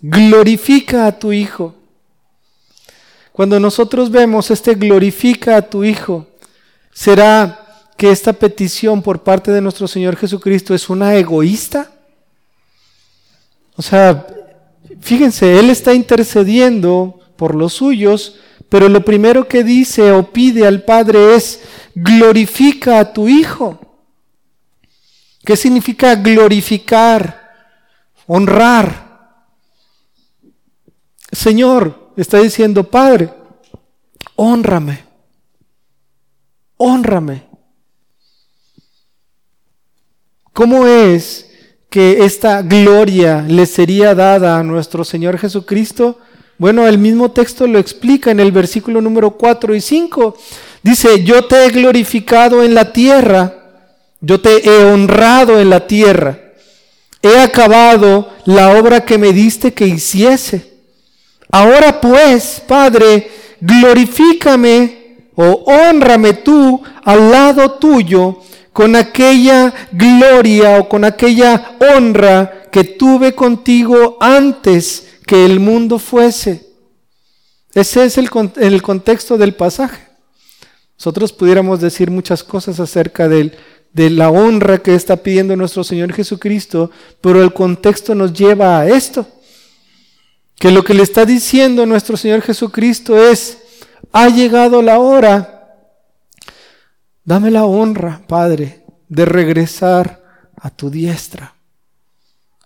Glorifica 0.00 1.06
a 1.06 1.16
tu 1.16 1.32
Hijo. 1.32 1.76
Cuando 3.30 3.60
nosotros 3.60 4.10
vemos 4.10 4.50
este 4.50 4.74
glorifica 4.74 5.58
a 5.58 5.62
tu 5.62 5.84
Hijo, 5.84 6.26
será 6.92 7.65
que 7.96 8.10
esta 8.10 8.32
petición 8.32 9.02
por 9.02 9.22
parte 9.22 9.50
de 9.50 9.60
nuestro 9.60 9.88
Señor 9.88 10.16
Jesucristo 10.16 10.74
es 10.74 10.88
una 10.88 11.14
egoísta? 11.16 11.90
O 13.76 13.82
sea, 13.82 14.26
fíjense, 15.00 15.58
Él 15.58 15.70
está 15.70 15.94
intercediendo 15.94 17.20
por 17.36 17.54
los 17.54 17.74
suyos, 17.74 18.36
pero 18.68 18.88
lo 18.88 19.04
primero 19.04 19.46
que 19.46 19.62
dice 19.62 20.12
o 20.12 20.30
pide 20.30 20.66
al 20.66 20.82
Padre 20.82 21.36
es, 21.36 21.60
glorifica 21.94 22.98
a 22.98 23.12
tu 23.12 23.28
Hijo. 23.28 23.78
¿Qué 25.44 25.56
significa 25.56 26.14
glorificar? 26.16 27.46
Honrar. 28.26 29.06
Señor, 31.30 32.12
está 32.16 32.38
diciendo, 32.38 32.82
Padre, 32.84 33.32
honrame, 34.34 35.04
honrame. 36.76 37.46
¿Cómo 40.56 40.86
es 40.86 41.50
que 41.90 42.24
esta 42.24 42.62
gloria 42.62 43.44
le 43.46 43.66
sería 43.66 44.14
dada 44.14 44.56
a 44.56 44.62
nuestro 44.62 45.04
Señor 45.04 45.36
Jesucristo? 45.36 46.18
Bueno, 46.56 46.88
el 46.88 46.96
mismo 46.96 47.30
texto 47.30 47.66
lo 47.66 47.78
explica 47.78 48.30
en 48.30 48.40
el 48.40 48.52
versículo 48.52 49.02
número 49.02 49.32
4 49.32 49.74
y 49.74 49.82
5. 49.82 50.34
Dice, 50.82 51.22
yo 51.24 51.44
te 51.44 51.66
he 51.66 51.68
glorificado 51.68 52.62
en 52.62 52.74
la 52.74 52.90
tierra, 52.90 53.52
yo 54.22 54.40
te 54.40 54.66
he 54.66 54.84
honrado 54.86 55.60
en 55.60 55.68
la 55.68 55.86
tierra, 55.86 56.40
he 57.20 57.38
acabado 57.38 58.30
la 58.46 58.78
obra 58.78 59.04
que 59.04 59.18
me 59.18 59.34
diste 59.34 59.74
que 59.74 59.86
hiciese. 59.86 60.72
Ahora 61.50 62.00
pues, 62.00 62.62
Padre, 62.66 63.30
glorifícame 63.60 65.18
o 65.34 65.64
honrame 65.66 66.32
tú 66.32 66.82
al 67.04 67.30
lado 67.30 67.72
tuyo 67.72 68.40
con 68.76 68.94
aquella 68.94 69.72
gloria 69.90 70.78
o 70.78 70.86
con 70.86 71.02
aquella 71.06 71.78
honra 71.80 72.68
que 72.70 72.84
tuve 72.84 73.34
contigo 73.34 74.18
antes 74.20 75.14
que 75.26 75.46
el 75.46 75.60
mundo 75.60 75.98
fuese. 75.98 76.74
Ese 77.72 78.04
es 78.04 78.18
el, 78.18 78.28
el 78.56 78.82
contexto 78.82 79.38
del 79.38 79.54
pasaje. 79.54 80.06
Nosotros 80.98 81.32
pudiéramos 81.32 81.80
decir 81.80 82.10
muchas 82.10 82.44
cosas 82.44 82.78
acerca 82.78 83.28
de 83.28 84.10
la 84.10 84.28
honra 84.28 84.76
que 84.76 84.94
está 84.94 85.16
pidiendo 85.16 85.56
nuestro 85.56 85.82
Señor 85.82 86.12
Jesucristo, 86.12 86.90
pero 87.22 87.42
el 87.42 87.54
contexto 87.54 88.14
nos 88.14 88.34
lleva 88.34 88.80
a 88.80 88.86
esto. 88.86 89.26
Que 90.58 90.70
lo 90.70 90.84
que 90.84 90.92
le 90.92 91.02
está 91.02 91.24
diciendo 91.24 91.86
nuestro 91.86 92.18
Señor 92.18 92.42
Jesucristo 92.42 93.16
es, 93.16 93.56
ha 94.12 94.28
llegado 94.28 94.82
la 94.82 94.98
hora 94.98 95.55
Dame 97.26 97.50
la 97.50 97.64
honra, 97.64 98.22
Padre, 98.28 98.84
de 99.08 99.24
regresar 99.24 100.22
a 100.54 100.70
tu 100.70 100.90
diestra, 100.90 101.56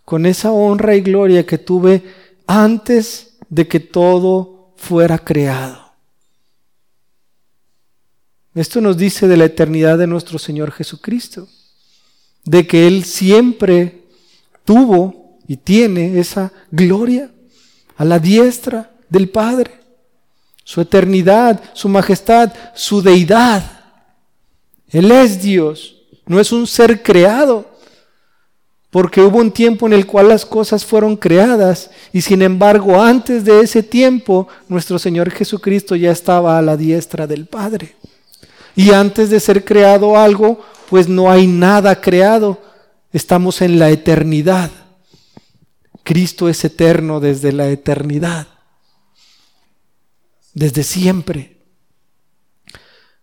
con 0.04 0.26
esa 0.26 0.52
honra 0.52 0.94
y 0.94 1.00
gloria 1.00 1.46
que 1.46 1.56
tuve 1.56 2.02
antes 2.46 3.38
de 3.48 3.66
que 3.66 3.80
todo 3.80 4.74
fuera 4.76 5.18
creado. 5.18 5.94
Esto 8.54 8.82
nos 8.82 8.98
dice 8.98 9.26
de 9.28 9.38
la 9.38 9.46
eternidad 9.46 9.96
de 9.96 10.06
nuestro 10.06 10.38
Señor 10.38 10.72
Jesucristo, 10.72 11.48
de 12.44 12.66
que 12.66 12.86
Él 12.86 13.04
siempre 13.04 14.04
tuvo 14.66 15.38
y 15.48 15.56
tiene 15.56 16.20
esa 16.20 16.52
gloria 16.70 17.30
a 17.96 18.04
la 18.04 18.18
diestra 18.18 18.92
del 19.08 19.30
Padre, 19.30 19.80
su 20.64 20.82
eternidad, 20.82 21.62
su 21.72 21.88
majestad, 21.88 22.52
su 22.74 23.00
deidad. 23.00 23.79
Él 24.90 25.10
es 25.10 25.40
Dios, 25.40 25.96
no 26.26 26.40
es 26.40 26.52
un 26.52 26.66
ser 26.66 27.02
creado, 27.02 27.70
porque 28.90 29.20
hubo 29.20 29.38
un 29.38 29.52
tiempo 29.52 29.86
en 29.86 29.92
el 29.92 30.04
cual 30.04 30.28
las 30.28 30.44
cosas 30.44 30.84
fueron 30.84 31.16
creadas 31.16 31.90
y 32.12 32.20
sin 32.22 32.42
embargo 32.42 33.00
antes 33.00 33.44
de 33.44 33.60
ese 33.60 33.84
tiempo 33.84 34.48
nuestro 34.68 34.98
Señor 34.98 35.30
Jesucristo 35.30 35.94
ya 35.94 36.10
estaba 36.10 36.58
a 36.58 36.62
la 36.62 36.76
diestra 36.76 37.26
del 37.28 37.46
Padre. 37.46 37.94
Y 38.74 38.90
antes 38.90 39.30
de 39.30 39.38
ser 39.38 39.64
creado 39.64 40.18
algo, 40.18 40.60
pues 40.88 41.08
no 41.08 41.30
hay 41.30 41.46
nada 41.46 42.00
creado, 42.00 42.60
estamos 43.12 43.62
en 43.62 43.78
la 43.78 43.90
eternidad. 43.90 44.70
Cristo 46.02 46.48
es 46.48 46.64
eterno 46.64 47.20
desde 47.20 47.52
la 47.52 47.68
eternidad, 47.68 48.48
desde 50.52 50.82
siempre. 50.82 51.58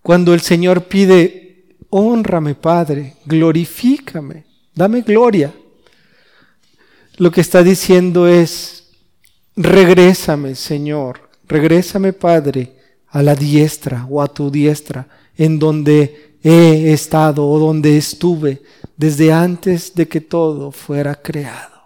Cuando 0.02 0.34
el 0.34 0.40
Señor 0.40 0.86
pide 0.86 1.47
honrame, 1.90 2.56
Padre, 2.56 3.16
glorifícame, 3.26 4.46
dame 4.74 5.02
gloria. 5.02 5.54
Lo 7.18 7.32
que 7.32 7.42
está 7.42 7.64
diciendo 7.64 8.28
es, 8.28 8.92
regrésame, 9.56 10.56
Señor, 10.56 11.30
regrésame, 11.48 12.14
Padre, 12.14 12.74
a 13.08 13.24
la 13.24 13.36
diestra 13.36 14.06
o 14.10 14.22
a 14.22 14.28
tu 14.28 14.52
diestra, 14.52 15.08
en 15.36 15.58
donde 15.60 16.38
he 16.44 16.94
estado 16.94 17.48
o 17.48 17.58
donde 17.60 17.98
estuve 17.98 18.62
desde 18.96 19.32
antes 19.32 19.94
de 19.96 20.08
que 20.08 20.22
todo 20.22 20.72
fuera 20.72 21.16
creado. 21.16 21.77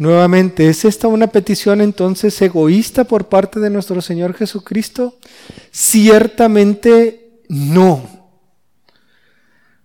Nuevamente, 0.00 0.66
¿es 0.66 0.86
esta 0.86 1.08
una 1.08 1.26
petición 1.26 1.82
entonces 1.82 2.40
egoísta 2.40 3.04
por 3.04 3.28
parte 3.28 3.60
de 3.60 3.68
nuestro 3.68 4.00
Señor 4.00 4.32
Jesucristo? 4.32 5.18
Ciertamente 5.70 7.42
no. 7.50 8.08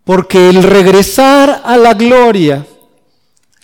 Porque 0.06 0.48
el 0.48 0.64
regresar 0.64 1.64
a 1.66 1.76
la 1.76 1.94
gloria, 1.96 2.66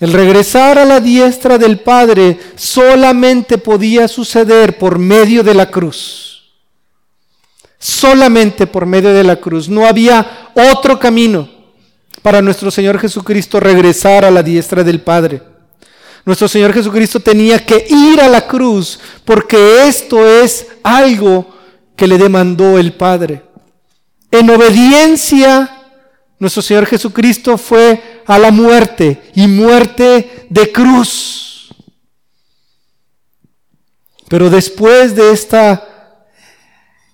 el 0.01 0.11
regresar 0.11 0.77
a 0.77 0.83
la 0.83 0.99
diestra 0.99 1.57
del 1.57 1.79
Padre 1.79 2.37
solamente 2.57 3.57
podía 3.57 4.09
suceder 4.09 4.77
por 4.77 4.99
medio 4.99 5.43
de 5.43 5.53
la 5.53 5.71
cruz. 5.71 6.51
Solamente 7.79 8.67
por 8.67 8.85
medio 8.85 9.13
de 9.13 9.23
la 9.23 9.37
cruz. 9.37 9.69
No 9.69 9.85
había 9.85 10.51
otro 10.53 10.99
camino 10.99 11.47
para 12.21 12.41
nuestro 12.41 12.69
Señor 12.71 12.99
Jesucristo 12.99 13.61
regresar 13.61 14.25
a 14.25 14.31
la 14.31 14.43
diestra 14.43 14.83
del 14.83 14.99
Padre. 14.99 15.50
Nuestro 16.25 16.47
Señor 16.47 16.73
Jesucristo 16.73 17.19
tenía 17.19 17.65
que 17.65 17.85
ir 17.89 18.21
a 18.21 18.27
la 18.27 18.47
cruz 18.47 18.99
porque 19.25 19.87
esto 19.87 20.27
es 20.27 20.67
algo 20.83 21.47
que 21.95 22.07
le 22.07 22.17
demandó 22.17 22.77
el 22.77 22.93
Padre. 22.93 23.43
En 24.29 24.49
obediencia, 24.49 25.83
nuestro 26.37 26.61
Señor 26.61 26.85
Jesucristo 26.85 27.57
fue 27.57 28.21
a 28.25 28.37
la 28.37 28.51
muerte 28.51 29.21
y 29.35 29.47
muerte 29.47 30.47
de 30.49 30.71
cruz. 30.71 31.69
Pero 34.29 34.49
después 34.49 35.15
de 35.15 35.31
esta 35.31 36.25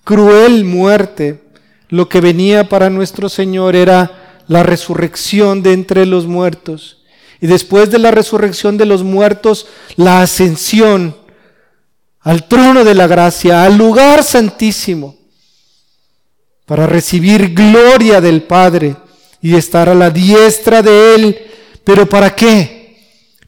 cruel 0.04 0.64
muerte, 0.64 1.42
lo 1.88 2.08
que 2.08 2.20
venía 2.20 2.68
para 2.68 2.90
nuestro 2.90 3.28
Señor 3.28 3.74
era 3.74 4.42
la 4.46 4.62
resurrección 4.62 5.62
de 5.62 5.72
entre 5.72 6.06
los 6.06 6.26
muertos 6.26 6.97
y 7.40 7.46
después 7.46 7.90
de 7.90 7.98
la 7.98 8.10
resurrección 8.10 8.76
de 8.76 8.86
los 8.86 9.02
muertos, 9.02 9.66
la 9.96 10.22
ascensión 10.22 11.16
al 12.20 12.48
trono 12.48 12.84
de 12.84 12.94
la 12.94 13.06
gracia, 13.06 13.62
al 13.62 13.78
lugar 13.78 14.22
santísimo, 14.22 15.16
para 16.66 16.86
recibir 16.86 17.54
gloria 17.54 18.20
del 18.20 18.42
Padre 18.42 18.96
y 19.40 19.54
estar 19.54 19.88
a 19.88 19.94
la 19.94 20.10
diestra 20.10 20.82
de 20.82 21.14
Él. 21.14 21.38
¿Pero 21.84 22.06
para 22.08 22.34
qué? 22.34 22.96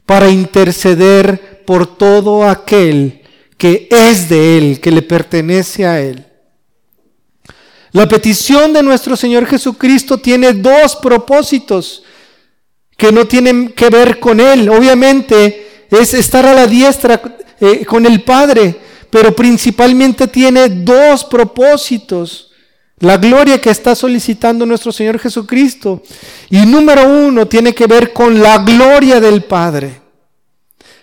Para 0.07 0.31
interceder 0.31 1.64
por 1.66 1.98
todo 1.98 2.48
aquel 2.48 3.22
que 3.59 3.88
es 3.90 4.29
de 4.29 4.57
Él, 4.57 4.81
que 4.81 4.90
le 4.90 5.03
pertenece 5.03 5.85
a 5.85 6.00
Él. 6.00 6.24
La 7.92 8.09
petición 8.09 8.72
de 8.72 8.83
nuestro 8.83 9.16
Señor 9.16 9.46
Jesucristo 9.46 10.16
tiene 10.16 10.53
dos 10.53 10.96
propósitos 10.96 12.05
que 13.00 13.12
no 13.12 13.26
tienen 13.26 13.70
que 13.70 13.88
ver 13.88 14.20
con 14.20 14.40
Él. 14.40 14.68
Obviamente 14.68 15.86
es 15.90 16.12
estar 16.12 16.44
a 16.44 16.52
la 16.52 16.66
diestra 16.66 17.38
eh, 17.58 17.86
con 17.86 18.04
el 18.04 18.22
Padre, 18.22 18.78
pero 19.08 19.34
principalmente 19.34 20.28
tiene 20.28 20.68
dos 20.68 21.24
propósitos. 21.24 22.50
La 22.98 23.16
gloria 23.16 23.58
que 23.58 23.70
está 23.70 23.94
solicitando 23.94 24.66
nuestro 24.66 24.92
Señor 24.92 25.18
Jesucristo. 25.18 26.02
Y 26.50 26.58
número 26.66 27.08
uno 27.08 27.48
tiene 27.48 27.74
que 27.74 27.86
ver 27.86 28.12
con 28.12 28.38
la 28.38 28.58
gloria 28.58 29.18
del 29.18 29.44
Padre. 29.44 30.02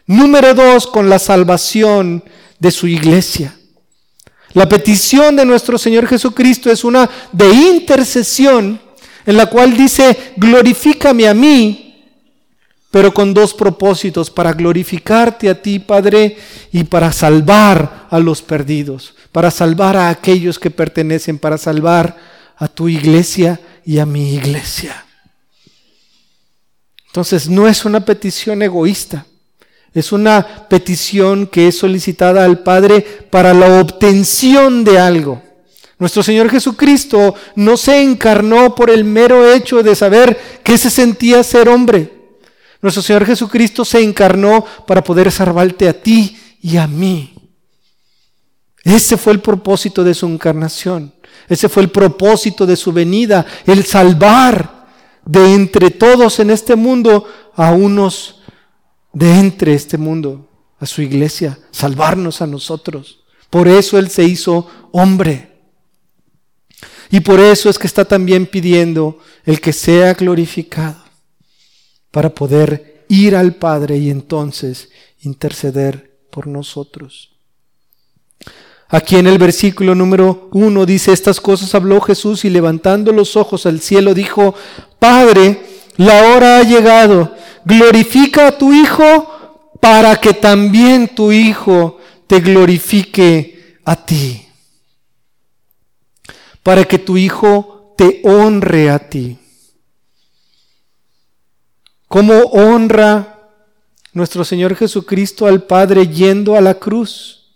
Número 0.05 0.53
dos, 0.53 0.85
con 0.85 1.09
la 1.09 1.17
salvación 1.17 2.23
de 2.59 2.69
su 2.69 2.85
iglesia. 2.85 3.57
La 4.53 4.69
petición 4.69 5.35
de 5.35 5.45
nuestro 5.45 5.79
Señor 5.79 6.05
Jesucristo 6.05 6.69
es 6.69 6.83
una 6.83 7.09
de 7.31 7.49
intercesión 7.49 8.79
en 9.25 9.35
la 9.35 9.47
cual 9.47 9.75
dice, 9.75 10.33
glorifícame 10.37 11.27
a 11.27 11.33
mí 11.33 11.86
pero 12.91 13.13
con 13.13 13.33
dos 13.33 13.53
propósitos, 13.53 14.31
para 14.31 14.53
glorificarte 14.53 15.49
a 15.49 15.61
ti, 15.61 15.79
Padre, 15.79 16.37
y 16.71 16.83
para 16.85 17.11
salvar 17.11 18.07
a 18.09 18.19
los 18.19 18.41
perdidos, 18.41 19.13
para 19.31 19.51
salvar 19.51 19.97
a 19.97 20.09
aquellos 20.09 20.57
que 20.57 20.71
pertenecen, 20.71 21.37
para 21.37 21.57
salvar 21.57 22.17
a 22.55 22.67
tu 22.67 22.87
iglesia 22.87 23.59
y 23.85 23.99
a 23.99 24.05
mi 24.05 24.35
iglesia. 24.35 25.05
Entonces 27.07 27.49
no 27.49 27.67
es 27.67 27.83
una 27.85 28.05
petición 28.05 28.61
egoísta, 28.61 29.25
es 29.93 30.11
una 30.11 30.67
petición 30.69 31.47
que 31.47 31.67
es 31.67 31.77
solicitada 31.77 32.45
al 32.45 32.59
Padre 32.59 33.01
para 33.29 33.53
la 33.53 33.81
obtención 33.81 34.83
de 34.83 34.99
algo. 34.99 35.41
Nuestro 35.99 36.21
Señor 36.21 36.49
Jesucristo 36.49 37.33
no 37.55 37.75
se 37.75 38.01
encarnó 38.01 38.75
por 38.75 38.91
el 38.91 39.03
mero 39.03 39.51
hecho 39.51 39.81
de 39.81 39.95
saber 39.95 40.39
qué 40.63 40.77
se 40.77 40.91
sentía 40.91 41.43
ser 41.43 41.69
hombre. 41.69 42.16
Nuestro 42.81 43.01
Señor 43.01 43.25
Jesucristo 43.25 43.83
se 43.83 44.03
encarnó 44.03 44.63
para 44.85 45.03
poder 45.03 45.31
salvarte 45.31 45.87
a 45.87 45.93
ti 45.93 46.37
y 46.61 46.77
a 46.77 46.87
mí. 46.87 47.33
Ese 48.83 49.17
fue 49.17 49.33
el 49.33 49.41
propósito 49.41 50.03
de 50.03 50.13
su 50.13 50.27
encarnación. 50.27 51.13
Ese 51.49 51.69
fue 51.69 51.83
el 51.83 51.89
propósito 51.89 52.65
de 52.65 52.75
su 52.75 52.91
venida, 52.91 53.45
el 53.65 53.83
salvar 53.85 54.87
de 55.25 55.53
entre 55.53 55.91
todos 55.91 56.39
en 56.39 56.51
este 56.51 56.75
mundo 56.75 57.27
a 57.55 57.71
unos 57.71 58.41
de 59.11 59.39
entre 59.39 59.73
este 59.73 59.97
mundo, 59.97 60.47
a 60.79 60.85
su 60.85 61.01
iglesia, 61.01 61.57
salvarnos 61.71 62.41
a 62.41 62.47
nosotros. 62.47 63.23
Por 63.49 63.67
eso 63.67 63.97
Él 63.97 64.09
se 64.09 64.23
hizo 64.23 64.69
hombre. 64.91 65.57
Y 67.09 67.21
por 67.21 67.39
eso 67.39 67.69
es 67.69 67.79
que 67.79 67.87
está 67.87 68.05
también 68.05 68.45
pidiendo 68.45 69.19
el 69.45 69.59
que 69.61 69.73
sea 69.73 70.13
glorificado 70.13 71.06
para 72.11 72.33
poder 72.33 73.05
ir 73.09 73.35
al 73.35 73.55
Padre 73.55 73.97
y 73.97 74.09
entonces 74.09 74.89
interceder 75.21 76.19
por 76.29 76.47
nosotros. 76.47 77.31
Aquí 78.89 79.17
en 79.17 79.27
el 79.27 79.37
versículo 79.37 79.95
número 79.95 80.49
uno 80.53 80.85
dice, 80.85 81.11
estas 81.11 81.41
cosas 81.41 81.75
habló 81.75 81.99
Jesús 81.99 82.45
y 82.45 82.49
levantando 82.49 83.11
los 83.11 83.35
ojos 83.35 83.65
al 83.65 83.81
cielo 83.81 84.13
dijo, 84.13 84.55
Padre, 84.97 85.61
la 85.97 86.29
hora 86.29 86.59
ha 86.59 86.63
llegado, 86.63 87.35
glorifica 87.65 88.47
a 88.47 88.57
tu 88.57 88.73
Hijo 88.73 89.69
para 89.81 90.15
que 90.15 90.33
también 90.33 91.09
tu 91.09 91.31
Hijo 91.31 91.99
te 92.27 92.39
glorifique 92.39 93.79
a 93.83 94.05
ti, 94.05 94.45
para 96.63 96.85
que 96.85 96.99
tu 96.99 97.17
Hijo 97.17 97.93
te 97.97 98.21
honre 98.23 98.89
a 98.89 98.99
ti. 98.99 99.37
¿Cómo 102.17 102.33
honra 102.45 103.51
nuestro 104.13 104.43
Señor 104.43 104.75
Jesucristo 104.75 105.45
al 105.45 105.61
Padre 105.61 106.07
yendo 106.07 106.55
a 106.55 106.61
la 106.61 106.73
cruz? 106.73 107.51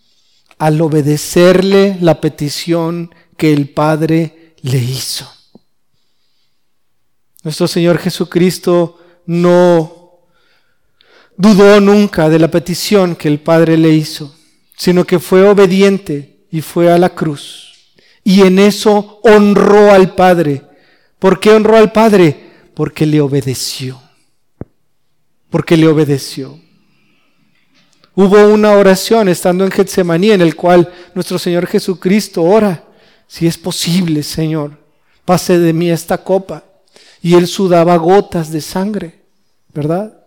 Al 0.60 0.80
obedecerle 0.82 1.97
la 2.00 2.21
petición 2.21 3.10
que 3.38 3.54
el 3.54 3.69
Padre 3.69 4.54
le 4.62 4.78
hizo. 4.78 5.28
Nuestro 7.41 7.67
Señor 7.67 7.97
Jesucristo 7.97 9.00
no 9.26 10.19
dudó 11.36 11.82
nunca 11.82 12.30
de 12.30 12.38
la 12.38 12.52
petición 12.52 13.15
que 13.15 13.30
el 13.30 13.39
Padre 13.39 13.78
le 13.78 13.89
hizo, 13.89 14.36
sino 14.78 15.06
que 15.06 15.17
fue 15.17 15.41
obediente 15.41 16.45
y 16.52 16.62
fue 16.62 16.91
a 16.91 17.00
la 17.00 17.10
cruz. 17.15 17.95
Y 18.24 18.41
en 18.41 18.60
eso 18.60 19.21
honró 19.24 19.91
al 19.91 20.13
Padre. 20.13 20.62
¿Por 21.17 21.39
qué 21.39 21.50
honró 21.50 21.78
al 21.78 21.91
Padre? 21.91 22.52
Porque 22.76 23.08
le 23.08 23.21
obedeció 23.21 24.00
porque 25.51 25.77
le 25.77 25.87
obedeció. 25.87 26.57
Hubo 28.15 28.47
una 28.47 28.71
oración 28.71 29.29
estando 29.29 29.63
en 29.63 29.71
Getsemaní 29.71 30.31
en 30.31 30.41
el 30.41 30.55
cual 30.55 30.91
nuestro 31.13 31.37
Señor 31.37 31.67
Jesucristo 31.67 32.41
ora, 32.41 32.85
si 33.27 33.45
es 33.45 33.57
posible, 33.57 34.23
Señor, 34.23 34.77
pase 35.23 35.59
de 35.59 35.73
mí 35.73 35.91
esta 35.91 36.17
copa. 36.17 36.63
Y 37.21 37.35
él 37.35 37.47
sudaba 37.47 37.95
gotas 37.97 38.51
de 38.51 38.61
sangre, 38.61 39.21
¿verdad? 39.73 40.17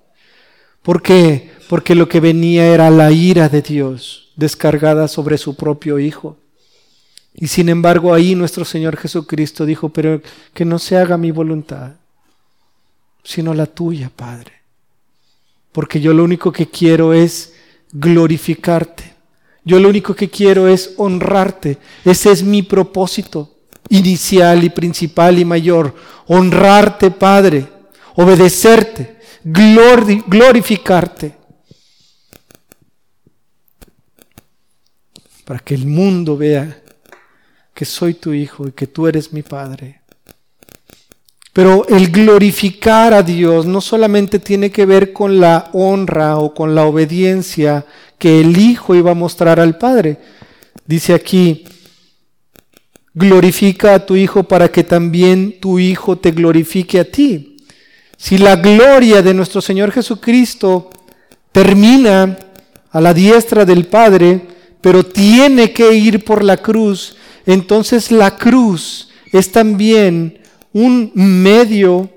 ¿Por 0.82 1.02
qué? 1.02 1.50
Porque 1.68 1.94
lo 1.94 2.08
que 2.08 2.20
venía 2.20 2.66
era 2.66 2.88
la 2.90 3.10
ira 3.10 3.48
de 3.48 3.62
Dios 3.62 4.32
descargada 4.36 5.08
sobre 5.08 5.38
su 5.38 5.56
propio 5.56 5.98
Hijo. 5.98 6.36
Y 7.34 7.48
sin 7.48 7.68
embargo 7.68 8.14
ahí 8.14 8.34
nuestro 8.34 8.64
Señor 8.64 8.96
Jesucristo 8.96 9.66
dijo, 9.66 9.88
pero 9.88 10.22
que 10.52 10.64
no 10.64 10.78
se 10.78 10.96
haga 10.96 11.16
mi 11.16 11.30
voluntad, 11.30 11.92
sino 13.24 13.54
la 13.54 13.66
tuya, 13.66 14.10
Padre 14.14 14.63
porque 15.74 16.00
yo 16.00 16.14
lo 16.14 16.22
único 16.22 16.52
que 16.52 16.68
quiero 16.70 17.12
es 17.12 17.52
glorificarte. 17.90 19.12
Yo 19.64 19.80
lo 19.80 19.88
único 19.88 20.14
que 20.14 20.30
quiero 20.30 20.68
es 20.68 20.94
honrarte. 20.98 21.78
Ese 22.04 22.30
es 22.30 22.44
mi 22.44 22.62
propósito 22.62 23.56
inicial 23.88 24.62
y 24.62 24.70
principal 24.70 25.36
y 25.36 25.44
mayor. 25.44 25.92
Honrarte, 26.28 27.10
Padre. 27.10 27.66
Obedecerte. 28.14 29.18
glorificarte. 29.42 31.34
Para 35.44 35.58
que 35.58 35.74
el 35.74 35.86
mundo 35.86 36.36
vea 36.36 36.82
que 37.74 37.84
soy 37.84 38.14
tu 38.14 38.32
hijo 38.32 38.68
y 38.68 38.72
que 38.72 38.86
tú 38.86 39.08
eres 39.08 39.32
mi 39.32 39.42
Padre. 39.42 40.03
Pero 41.54 41.86
el 41.86 42.10
glorificar 42.10 43.14
a 43.14 43.22
Dios 43.22 43.64
no 43.64 43.80
solamente 43.80 44.40
tiene 44.40 44.72
que 44.72 44.86
ver 44.86 45.12
con 45.12 45.38
la 45.38 45.70
honra 45.72 46.38
o 46.38 46.52
con 46.52 46.74
la 46.74 46.84
obediencia 46.84 47.86
que 48.18 48.40
el 48.40 48.58
Hijo 48.58 48.96
iba 48.96 49.12
a 49.12 49.14
mostrar 49.14 49.60
al 49.60 49.78
Padre. 49.78 50.18
Dice 50.84 51.14
aquí, 51.14 51.64
glorifica 53.14 53.94
a 53.94 54.04
tu 54.04 54.16
Hijo 54.16 54.42
para 54.42 54.72
que 54.72 54.82
también 54.82 55.60
tu 55.60 55.78
Hijo 55.78 56.18
te 56.18 56.32
glorifique 56.32 56.98
a 56.98 57.04
ti. 57.04 57.56
Si 58.16 58.36
la 58.36 58.56
gloria 58.56 59.22
de 59.22 59.32
nuestro 59.32 59.60
Señor 59.60 59.92
Jesucristo 59.92 60.90
termina 61.52 62.36
a 62.90 63.00
la 63.00 63.14
diestra 63.14 63.64
del 63.64 63.86
Padre, 63.86 64.40
pero 64.80 65.06
tiene 65.06 65.72
que 65.72 65.94
ir 65.94 66.24
por 66.24 66.42
la 66.42 66.56
cruz, 66.56 67.16
entonces 67.46 68.10
la 68.10 68.36
cruz 68.36 69.10
es 69.30 69.52
también 69.52 70.40
un 70.74 71.10
medio 71.14 72.10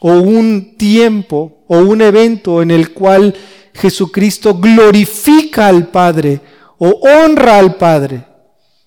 o 0.00 0.12
un 0.12 0.76
tiempo 0.76 1.64
o 1.68 1.78
un 1.78 2.02
evento 2.02 2.62
en 2.62 2.72
el 2.72 2.92
cual 2.92 3.34
Jesucristo 3.74 4.54
glorifica 4.54 5.68
al 5.68 5.86
Padre 5.88 6.40
o 6.78 6.88
honra 6.88 7.58
al 7.58 7.76
Padre. 7.76 8.24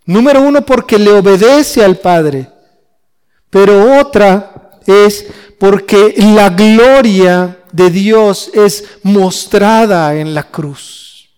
Número 0.05 0.41
uno, 0.41 0.65
porque 0.65 0.99
le 0.99 1.11
obedece 1.11 1.83
al 1.83 1.97
Padre. 1.97 2.49
Pero 3.49 3.99
otra 3.99 4.79
es 4.85 5.25
porque 5.57 6.15
la 6.17 6.49
gloria 6.49 7.59
de 7.71 7.89
Dios 7.89 8.51
es 8.53 8.83
mostrada 9.03 10.15
en 10.15 10.33
la 10.33 10.43
cruz. 10.43 11.29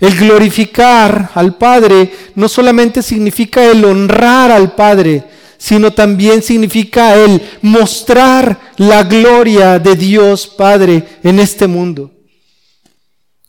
El 0.00 0.16
glorificar 0.16 1.30
al 1.34 1.56
Padre 1.56 2.12
no 2.34 2.48
solamente 2.48 3.02
significa 3.02 3.64
el 3.64 3.84
honrar 3.84 4.50
al 4.50 4.74
Padre, 4.74 5.22
sino 5.62 5.92
también 5.92 6.42
significa 6.42 7.14
el 7.14 7.40
mostrar 7.62 8.72
la 8.78 9.04
gloria 9.04 9.78
de 9.78 9.94
Dios 9.94 10.48
Padre 10.48 11.20
en 11.22 11.38
este 11.38 11.68
mundo. 11.68 12.10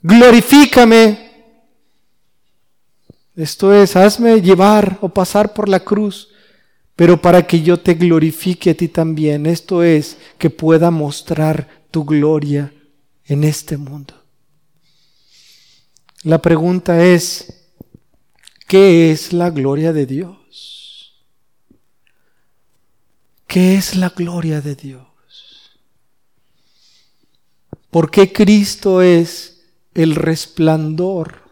Glorifícame. 0.04 1.32
Esto 3.36 3.74
es, 3.74 3.96
hazme 3.96 4.44
llevar 4.44 5.00
o 5.02 5.10
pasar 5.10 5.56
por 5.56 5.68
la 5.68 5.80
cruz, 5.80 6.30
pero 6.96 7.20
para 7.20 7.48
que 7.48 7.64
yo 7.64 7.80
te 7.80 7.96
glorifique 7.96 8.70
a 8.70 8.74
ti 8.76 8.90
también. 8.90 9.48
Esto 9.48 9.82
es, 9.82 10.18
que 10.38 10.52
pueda 10.52 10.92
mostrar 10.92 11.68
tu 11.90 12.06
gloria 12.06 12.72
en 13.26 13.44
este 13.44 13.76
mundo. 13.76 14.14
La 16.22 16.38
pregunta 16.38 17.04
es, 17.04 17.72
¿qué 18.68 19.12
es 19.12 19.34
la 19.34 19.50
gloria 19.50 19.94
de 19.94 20.06
Dios? 20.06 20.43
¿Qué 23.54 23.76
es 23.76 23.96
la 23.96 24.10
gloria 24.10 24.62
de 24.62 24.74
Dios? 24.74 25.06
¿Por 27.92 28.10
qué 28.10 28.34
Cristo 28.34 29.04
es 29.04 29.62
el 29.94 30.16
resplandor 30.16 31.44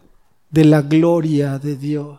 de 0.50 0.64
la 0.64 0.82
gloria 0.82 1.60
de 1.60 1.76
Dios? 1.76 2.18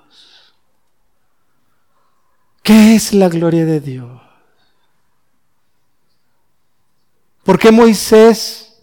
¿Qué 2.61 2.95
es 2.95 3.11
la 3.11 3.27
gloria 3.27 3.65
de 3.65 3.81
Dios? 3.81 4.21
¿Por 7.43 7.59
qué 7.59 7.69
Moisés 7.69 8.77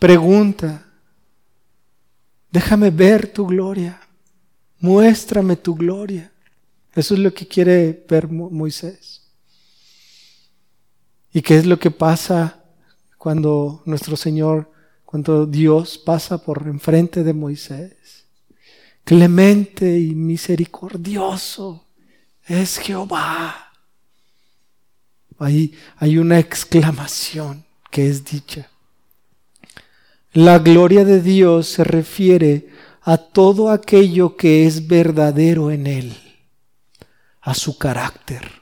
pregunta, 0.00 0.88
déjame 2.50 2.90
ver 2.90 3.32
tu 3.32 3.46
gloria, 3.46 4.00
muéstrame 4.80 5.54
tu 5.54 5.76
gloria? 5.76 6.32
Eso 6.96 7.14
es 7.14 7.20
lo 7.20 7.32
que 7.32 7.46
quiere 7.46 8.04
ver 8.08 8.26
Moisés. 8.26 9.17
¿Y 11.38 11.40
qué 11.40 11.56
es 11.56 11.66
lo 11.66 11.78
que 11.78 11.92
pasa 11.92 12.64
cuando 13.16 13.80
nuestro 13.84 14.16
Señor, 14.16 14.72
cuando 15.04 15.46
Dios 15.46 15.96
pasa 15.96 16.42
por 16.44 16.66
enfrente 16.66 17.22
de 17.22 17.32
Moisés. 17.32 18.26
Clemente 19.04 20.00
y 20.00 20.16
misericordioso 20.16 21.86
es 22.44 22.78
Jehová. 22.78 23.70
Ahí 25.38 25.78
hay 25.98 26.18
una 26.18 26.40
exclamación 26.40 27.64
que 27.88 28.08
es 28.08 28.24
dicha. 28.24 28.68
La 30.32 30.58
gloria 30.58 31.04
de 31.04 31.22
Dios 31.22 31.68
se 31.68 31.84
refiere 31.84 32.68
a 33.02 33.16
todo 33.16 33.70
aquello 33.70 34.36
que 34.36 34.66
es 34.66 34.88
verdadero 34.88 35.70
en 35.70 35.86
Él, 35.86 36.16
a 37.40 37.54
su 37.54 37.78
carácter, 37.78 38.60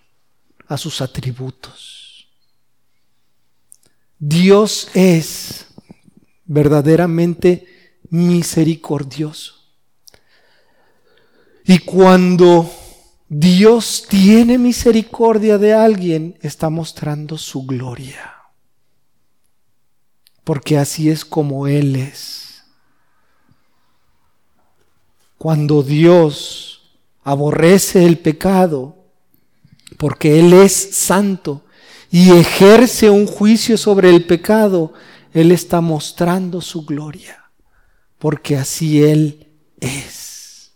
a 0.69 0.77
sus 0.77 1.01
atributos. 1.01 1.96
Dios 4.19 4.89
es 4.95 5.67
verdaderamente 6.45 7.67
misericordioso. 8.11 9.55
Y 11.65 11.81
cuando 11.81 12.71
Dios 13.29 14.07
tiene 14.09 14.57
misericordia 14.57 15.59
de 15.59 15.75
alguien, 15.75 16.39
está 16.41 16.71
mostrando 16.71 17.37
su 17.37 17.67
gloria. 17.67 18.35
Porque 20.45 20.79
así 20.79 21.11
es 21.11 21.25
como 21.25 21.67
Él 21.67 21.97
es. 21.97 22.65
Cuando 25.39 25.83
Dios 25.83 26.99
aborrece 27.25 28.07
el 28.07 28.19
pecado, 28.19 28.97
porque 29.99 30.39
Él 30.39 30.53
es 30.53 30.73
santo 30.73 31.66
y 32.11 32.31
ejerce 32.31 33.11
un 33.11 33.27
juicio 33.27 33.77
sobre 33.77 34.11
el 34.11 34.25
pecado, 34.25 34.93
Él 35.33 35.53
está 35.53 35.81
mostrando 35.81 36.61
su 36.61 36.85
gloria, 36.85 37.51
porque 38.19 38.57
así 38.57 39.03
Él 39.03 39.49
es. 39.81 40.73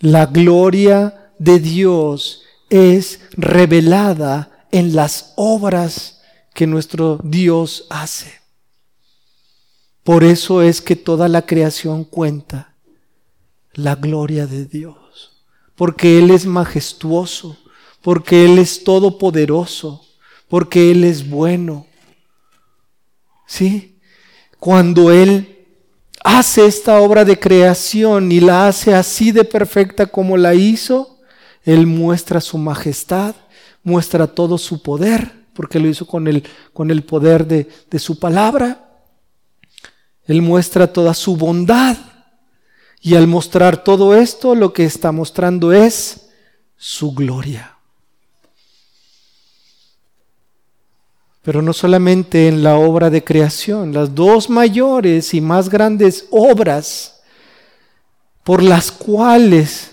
La 0.00 0.26
gloria 0.26 1.32
de 1.38 1.60
Dios 1.60 2.42
es 2.70 3.20
revelada 3.32 4.66
en 4.70 4.94
las 4.94 5.32
obras 5.36 6.20
que 6.54 6.66
nuestro 6.66 7.18
Dios 7.22 7.86
hace. 7.90 8.32
Por 10.02 10.24
eso 10.24 10.62
es 10.62 10.82
que 10.82 10.96
toda 10.96 11.28
la 11.28 11.46
creación 11.46 12.04
cuenta 12.04 12.74
la 13.72 13.94
gloria 13.94 14.46
de 14.46 14.66
Dios, 14.66 15.44
porque 15.74 16.18
Él 16.18 16.30
es 16.30 16.46
majestuoso, 16.46 17.56
porque 18.04 18.44
Él 18.44 18.58
es 18.58 18.84
todopoderoso, 18.84 20.04
porque 20.46 20.90
Él 20.90 21.04
es 21.04 21.26
bueno. 21.26 21.86
¿Sí? 23.46 23.98
Cuando 24.60 25.10
Él 25.10 25.66
hace 26.22 26.66
esta 26.66 27.00
obra 27.00 27.24
de 27.24 27.38
creación 27.38 28.30
y 28.30 28.40
la 28.40 28.68
hace 28.68 28.94
así 28.94 29.32
de 29.32 29.42
perfecta 29.44 30.04
como 30.04 30.36
la 30.36 30.54
hizo, 30.54 31.18
Él 31.62 31.86
muestra 31.86 32.42
su 32.42 32.58
majestad, 32.58 33.34
muestra 33.82 34.26
todo 34.26 34.58
su 34.58 34.82
poder, 34.82 35.46
porque 35.54 35.80
lo 35.80 35.88
hizo 35.88 36.06
con 36.06 36.28
el, 36.28 36.44
con 36.74 36.90
el 36.90 37.04
poder 37.04 37.46
de, 37.46 37.66
de 37.90 37.98
su 37.98 38.18
palabra. 38.18 39.00
Él 40.26 40.42
muestra 40.42 40.92
toda 40.92 41.14
su 41.14 41.38
bondad. 41.38 41.96
Y 43.00 43.14
al 43.14 43.26
mostrar 43.28 43.82
todo 43.82 44.14
esto, 44.14 44.54
lo 44.54 44.74
que 44.74 44.84
está 44.84 45.10
mostrando 45.10 45.72
es 45.72 46.28
su 46.76 47.12
gloria. 47.12 47.73
Pero 51.44 51.60
no 51.60 51.74
solamente 51.74 52.48
en 52.48 52.62
la 52.62 52.76
obra 52.76 53.10
de 53.10 53.22
creación, 53.22 53.92
las 53.92 54.14
dos 54.14 54.48
mayores 54.48 55.34
y 55.34 55.42
más 55.42 55.68
grandes 55.68 56.26
obras 56.30 57.20
por 58.42 58.62
las 58.62 58.90
cuales 58.90 59.90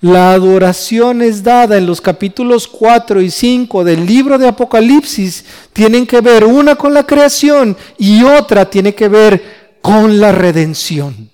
la 0.00 0.32
adoración 0.32 1.20
es 1.20 1.42
dada 1.42 1.76
en 1.76 1.86
los 1.86 2.00
capítulos 2.00 2.66
4 2.66 3.20
y 3.20 3.30
5 3.30 3.84
del 3.84 4.06
libro 4.06 4.38
de 4.38 4.48
Apocalipsis 4.48 5.44
tienen 5.74 6.06
que 6.06 6.22
ver 6.22 6.42
una 6.44 6.74
con 6.74 6.94
la 6.94 7.04
creación 7.04 7.76
y 7.98 8.22
otra 8.22 8.68
tiene 8.68 8.94
que 8.94 9.08
ver 9.08 9.76
con 9.82 10.18
la 10.18 10.32
redención, 10.32 11.30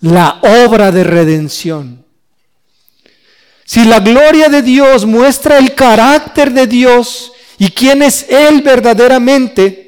la 0.00 0.40
obra 0.64 0.92
de 0.92 1.02
redención. 1.02 2.04
Si 3.64 3.84
la 3.84 3.98
gloria 3.98 4.48
de 4.48 4.62
Dios 4.62 5.04
muestra 5.04 5.58
el 5.58 5.74
carácter 5.74 6.52
de 6.52 6.68
Dios, 6.68 7.32
y 7.58 7.70
quién 7.70 8.02
es 8.02 8.26
Él 8.28 8.62
verdaderamente, 8.62 9.86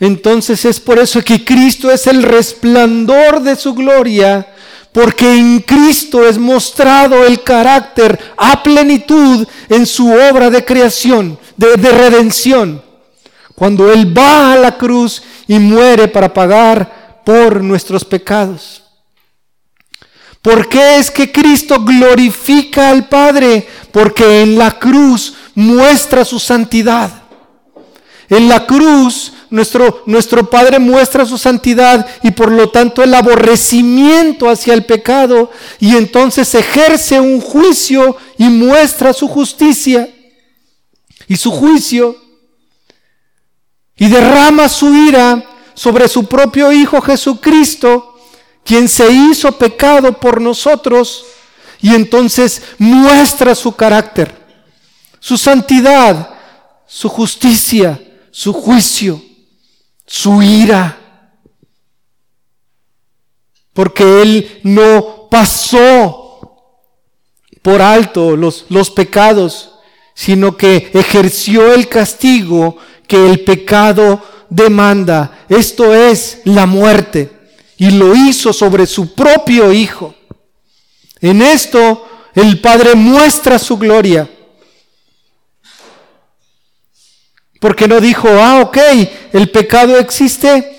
entonces 0.00 0.64
es 0.64 0.80
por 0.80 0.98
eso 0.98 1.22
que 1.22 1.44
Cristo 1.44 1.90
es 1.90 2.06
el 2.06 2.22
resplandor 2.22 3.40
de 3.40 3.56
su 3.56 3.74
gloria, 3.74 4.46
porque 4.92 5.32
en 5.32 5.60
Cristo 5.60 6.26
es 6.26 6.38
mostrado 6.38 7.24
el 7.24 7.42
carácter 7.42 8.18
a 8.36 8.62
plenitud 8.62 9.46
en 9.68 9.86
su 9.86 10.12
obra 10.12 10.50
de 10.50 10.64
creación, 10.64 11.38
de, 11.56 11.76
de 11.76 11.90
redención. 11.90 12.82
Cuando 13.54 13.92
Él 13.92 14.16
va 14.16 14.52
a 14.52 14.56
la 14.56 14.76
cruz 14.76 15.22
y 15.46 15.58
muere 15.58 16.08
para 16.08 16.32
pagar 16.32 17.22
por 17.24 17.62
nuestros 17.62 18.04
pecados. 18.04 18.82
¿Por 20.42 20.68
qué 20.68 20.98
es 20.98 21.10
que 21.10 21.32
Cristo 21.32 21.82
glorifica 21.82 22.90
al 22.90 23.08
Padre? 23.08 23.66
Porque 23.90 24.42
en 24.42 24.58
la 24.58 24.78
cruz 24.78 25.34
muestra 25.54 26.24
su 26.24 26.38
santidad. 26.38 27.22
En 28.28 28.48
la 28.48 28.66
cruz 28.66 29.32
nuestro, 29.50 30.02
nuestro 30.06 30.48
Padre 30.48 30.78
muestra 30.78 31.26
su 31.26 31.38
santidad 31.38 32.06
y 32.22 32.30
por 32.30 32.50
lo 32.50 32.70
tanto 32.70 33.02
el 33.02 33.14
aborrecimiento 33.14 34.48
hacia 34.48 34.74
el 34.74 34.84
pecado 34.84 35.50
y 35.78 35.96
entonces 35.96 36.54
ejerce 36.54 37.20
un 37.20 37.40
juicio 37.40 38.16
y 38.38 38.44
muestra 38.44 39.12
su 39.12 39.28
justicia 39.28 40.12
y 41.28 41.36
su 41.36 41.50
juicio 41.50 42.16
y 43.96 44.08
derrama 44.08 44.68
su 44.68 44.92
ira 44.94 45.44
sobre 45.74 46.08
su 46.08 46.26
propio 46.26 46.72
Hijo 46.72 47.00
Jesucristo, 47.00 48.18
quien 48.64 48.88
se 48.88 49.10
hizo 49.12 49.52
pecado 49.52 50.18
por 50.18 50.40
nosotros 50.40 51.26
y 51.80 51.94
entonces 51.94 52.62
muestra 52.78 53.54
su 53.54 53.72
carácter 53.76 54.43
su 55.24 55.38
santidad, 55.38 56.28
su 56.86 57.08
justicia, 57.08 57.98
su 58.30 58.52
juicio, 58.52 59.22
su 60.04 60.42
ira. 60.42 60.98
Porque 63.72 64.20
Él 64.20 64.60
no 64.64 65.26
pasó 65.30 66.76
por 67.62 67.80
alto 67.80 68.36
los, 68.36 68.66
los 68.68 68.90
pecados, 68.90 69.70
sino 70.12 70.58
que 70.58 70.90
ejerció 70.92 71.72
el 71.72 71.88
castigo 71.88 72.76
que 73.08 73.26
el 73.26 73.44
pecado 73.44 74.22
demanda. 74.50 75.46
Esto 75.48 75.94
es 75.94 76.42
la 76.44 76.66
muerte. 76.66 77.32
Y 77.78 77.92
lo 77.92 78.14
hizo 78.14 78.52
sobre 78.52 78.86
su 78.86 79.14
propio 79.14 79.72
Hijo. 79.72 80.14
En 81.22 81.40
esto 81.40 82.06
el 82.34 82.60
Padre 82.60 82.94
muestra 82.94 83.58
su 83.58 83.78
gloria. 83.78 84.28
Porque 87.64 87.88
no 87.88 87.98
dijo, 87.98 88.28
ah, 88.28 88.60
ok, 88.60 88.76
el 89.32 89.48
pecado 89.48 89.96
existe, 89.96 90.78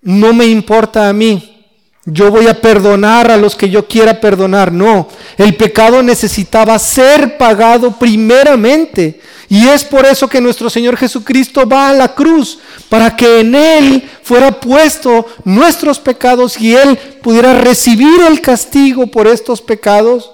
no 0.00 0.32
me 0.32 0.46
importa 0.46 1.08
a 1.08 1.12
mí. 1.12 1.64
Yo 2.04 2.28
voy 2.28 2.48
a 2.48 2.60
perdonar 2.60 3.30
a 3.30 3.36
los 3.36 3.54
que 3.54 3.70
yo 3.70 3.86
quiera 3.86 4.20
perdonar. 4.20 4.72
No, 4.72 5.06
el 5.38 5.54
pecado 5.54 6.02
necesitaba 6.02 6.76
ser 6.80 7.38
pagado 7.38 7.96
primeramente. 8.00 9.20
Y 9.48 9.68
es 9.68 9.84
por 9.84 10.04
eso 10.04 10.26
que 10.26 10.40
nuestro 10.40 10.68
Señor 10.68 10.96
Jesucristo 10.96 11.68
va 11.68 11.90
a 11.90 11.92
la 11.92 12.12
cruz, 12.16 12.58
para 12.88 13.14
que 13.14 13.38
en 13.38 13.54
Él 13.54 14.10
fuera 14.24 14.58
puesto 14.58 15.24
nuestros 15.44 16.00
pecados 16.00 16.60
y 16.60 16.74
Él 16.74 16.98
pudiera 17.22 17.60
recibir 17.60 18.22
el 18.22 18.40
castigo 18.40 19.06
por 19.06 19.28
estos 19.28 19.62
pecados, 19.62 20.32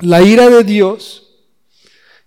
la 0.00 0.20
ira 0.20 0.50
de 0.50 0.64
Dios 0.64 1.25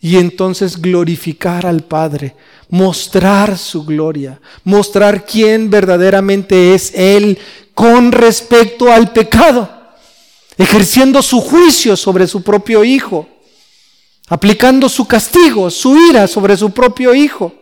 y 0.02 0.18
entonces 0.18 0.82
glorificar 0.82 1.66
al 1.66 1.82
Padre, 1.82 2.36
mostrar 2.70 3.58
su 3.58 3.84
gloria, 3.84 4.40
mostrar 4.64 5.26
quién 5.26 5.70
verdaderamente 5.70 6.74
es 6.74 6.94
Él 6.96 7.38
con 7.74 8.12
respecto 8.12 8.92
al 8.92 9.12
pecado, 9.12 9.70
ejerciendo 10.58 11.22
su 11.22 11.42
juicio 11.42 11.98
sobre 11.98 12.28
su 12.28 12.42
propio 12.44 12.84
Hijo, 12.84 13.28
aplicando 14.30 14.88
su 14.88 15.06
castigo, 15.06 15.70
su 15.70 15.98
ira 15.98 16.28
sobre 16.28 16.56
su 16.56 16.72
propio 16.72 17.14
Hijo. 17.14 17.54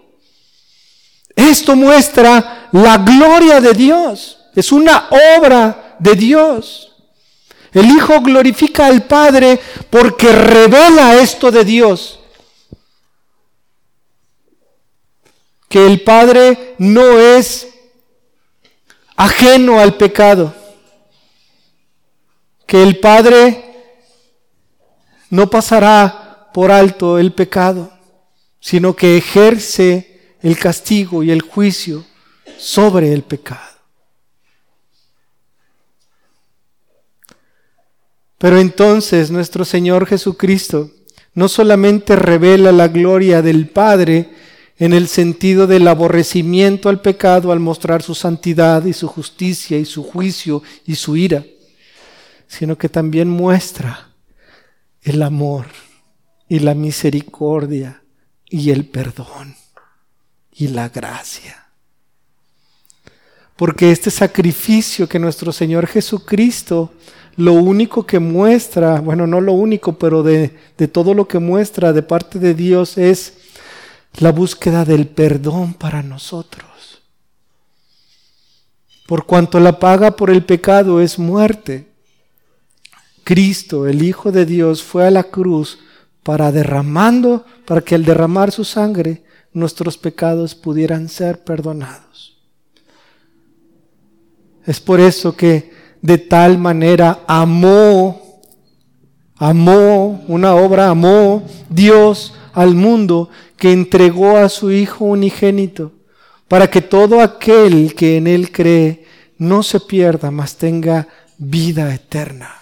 Esto 1.36 1.76
muestra 1.76 2.70
la 2.72 2.98
gloria 2.98 3.60
de 3.62 3.74
Dios, 3.74 4.38
es 4.56 4.72
una 4.72 5.10
obra 5.38 5.96
de 6.00 6.14
Dios. 6.14 6.92
El 7.74 7.88
Hijo 7.88 8.22
glorifica 8.22 8.88
al 8.88 9.04
Padre 9.04 9.60
porque 9.90 10.32
revela 10.32 11.16
esto 11.16 11.52
de 11.52 11.64
Dios 11.64 12.20
que 15.78 15.86
el 15.86 16.02
Padre 16.02 16.74
no 16.80 17.20
es 17.20 17.68
ajeno 19.16 19.80
al 19.80 19.96
pecado, 19.96 20.56
que 22.66 22.82
el 22.82 23.00
Padre 23.00 23.64
no 25.30 25.48
pasará 25.52 26.50
por 26.52 26.72
alto 26.72 27.20
el 27.20 27.32
pecado, 27.32 27.92
sino 28.60 28.96
que 28.96 29.18
ejerce 29.18 30.36
el 30.42 30.58
castigo 30.58 31.22
y 31.22 31.30
el 31.30 31.44
juicio 31.44 32.04
sobre 32.58 33.14
el 33.14 33.22
pecado. 33.22 33.78
Pero 38.40 38.58
entonces 38.58 39.30
nuestro 39.30 39.64
Señor 39.64 40.08
Jesucristo 40.08 40.90
no 41.36 41.48
solamente 41.48 42.16
revela 42.16 42.72
la 42.72 42.88
gloria 42.88 43.44
del 43.44 43.70
Padre 43.70 44.37
en 44.80 44.94
el 44.94 45.08
sentido 45.08 45.68
del 45.68 45.88
aborrecimiento 45.88 46.90
al 46.90 47.02
pecado 47.02 47.52
al 47.52 47.60
mostrar 47.60 48.04
su 48.04 48.14
santidad 48.14 48.86
y 48.86 48.94
su 48.94 49.08
justicia 49.08 49.78
y 49.78 49.86
su 49.86 50.04
juicio 50.04 50.62
y 50.86 50.96
su 50.96 51.16
ira, 51.16 51.44
sino 52.48 52.78
que 52.78 52.90
también 52.90 53.30
muestra 53.30 54.10
el 55.02 55.24
amor 55.24 55.66
y 56.48 56.60
la 56.60 56.76
misericordia 56.76 58.04
y 58.50 58.72
el 58.72 58.86
perdón 58.86 59.56
y 60.54 60.68
la 60.68 60.90
gracia. 60.90 61.68
Porque 63.56 63.92
este 63.92 64.12
sacrificio 64.12 65.10
que 65.10 65.18
nuestro 65.18 65.52
Señor 65.52 65.88
Jesucristo 65.88 66.92
lo 67.38 67.54
único 67.54 68.04
que 68.04 68.20
muestra, 68.20 69.00
bueno, 69.00 69.28
no 69.28 69.40
lo 69.42 69.54
único, 69.54 69.94
pero 69.94 70.24
de, 70.24 70.50
todo 70.92 71.14
lo 71.14 71.28
que 71.28 71.38
muestra 71.38 71.94
de 71.94 72.02
parte 72.02 72.40
de 72.40 72.56
Dios 72.56 72.98
es 72.98 73.34
la 74.16 74.32
búsqueda 74.32 74.86
del 74.86 75.08
perdón 75.08 75.74
para 75.74 76.02
nosotros. 76.02 76.68
Por 79.08 79.26
cuanto 79.26 79.60
la 79.60 79.80
paga 79.80 80.16
por 80.16 80.30
el 80.30 80.44
pecado 80.44 81.00
es 81.02 81.18
muerte, 81.18 81.88
Cristo, 83.24 83.88
el 83.88 84.04
Hijo 84.04 84.32
de 84.32 84.46
Dios, 84.46 84.84
fue 84.84 85.06
a 85.06 85.12
la 85.12 85.24
cruz 85.24 85.80
para 86.24 86.52
derramando, 86.52 87.46
para 87.66 87.82
que 87.82 87.96
al 87.96 88.04
derramar 88.04 88.52
su 88.52 88.64
sangre 88.64 89.24
nuestros 89.54 89.98
pecados 89.98 90.56
pudieran 90.56 91.10
ser 91.10 91.44
perdonados. 91.44 92.38
Es 94.66 94.82
por 94.82 95.00
eso 95.00 95.36
que 95.36 95.72
de 96.02 96.18
tal 96.18 96.58
manera 96.58 97.24
amó, 97.28 98.42
amó, 99.38 100.24
una 100.28 100.56
obra 100.56 100.90
amó 100.90 101.44
Dios 101.70 102.34
al 102.54 102.76
mundo 102.76 103.30
que 103.58 103.72
entregó 103.72 104.38
a 104.38 104.50
su 104.50 104.72
Hijo 104.72 105.06
unigénito, 105.06 105.92
para 106.48 106.70
que 106.70 106.82
todo 106.82 107.22
aquel 107.22 107.94
que 107.96 108.18
en 108.18 108.28
Él 108.28 108.52
cree 108.52 109.06
no 109.38 109.64
se 109.64 109.80
pierda, 109.80 110.32
mas 110.32 110.56
tenga 110.56 111.08
vida 111.38 111.94
eterna. 111.94 112.54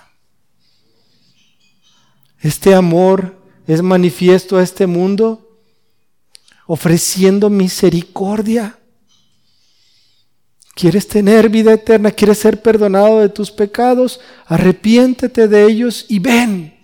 Este 2.40 2.74
amor 2.74 3.36
es 3.68 3.82
manifiesto 3.82 4.58
a 4.58 4.64
este 4.64 4.88
mundo 4.88 5.60
ofreciendo 6.68 7.50
misericordia 7.50 8.80
¿Quieres 10.76 11.08
tener 11.08 11.48
vida 11.48 11.72
eterna? 11.72 12.12
¿Quieres 12.12 12.38
ser 12.38 12.62
perdonado 12.62 13.22
de 13.22 13.30
tus 13.30 13.50
pecados? 13.50 14.20
Arrepiéntete 14.46 15.48
de 15.48 15.64
ellos 15.64 16.06
y 16.10 16.20
ven. 16.20 16.75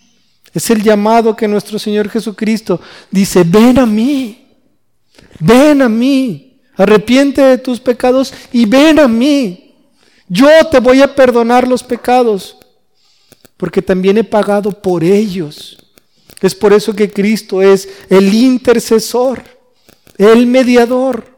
Es 0.53 0.69
el 0.69 0.83
llamado 0.83 1.35
que 1.35 1.47
nuestro 1.47 1.79
Señor 1.79 2.09
Jesucristo 2.09 2.81
dice, 3.09 3.43
ven 3.43 3.79
a 3.79 3.85
mí, 3.85 4.47
ven 5.39 5.81
a 5.81 5.89
mí, 5.89 6.61
arrepiente 6.75 7.41
de 7.41 7.57
tus 7.57 7.79
pecados 7.79 8.33
y 8.51 8.65
ven 8.65 8.99
a 8.99 9.07
mí. 9.07 9.75
Yo 10.27 10.49
te 10.69 10.79
voy 10.79 11.01
a 11.01 11.13
perdonar 11.13 11.67
los 11.67 11.83
pecados, 11.83 12.57
porque 13.57 13.81
también 13.81 14.17
he 14.17 14.23
pagado 14.23 14.71
por 14.71 15.03
ellos. 15.03 15.77
Es 16.41 16.55
por 16.55 16.73
eso 16.73 16.93
que 16.93 17.11
Cristo 17.11 17.61
es 17.61 17.87
el 18.09 18.33
intercesor, 18.33 19.43
el 20.17 20.47
mediador 20.47 21.37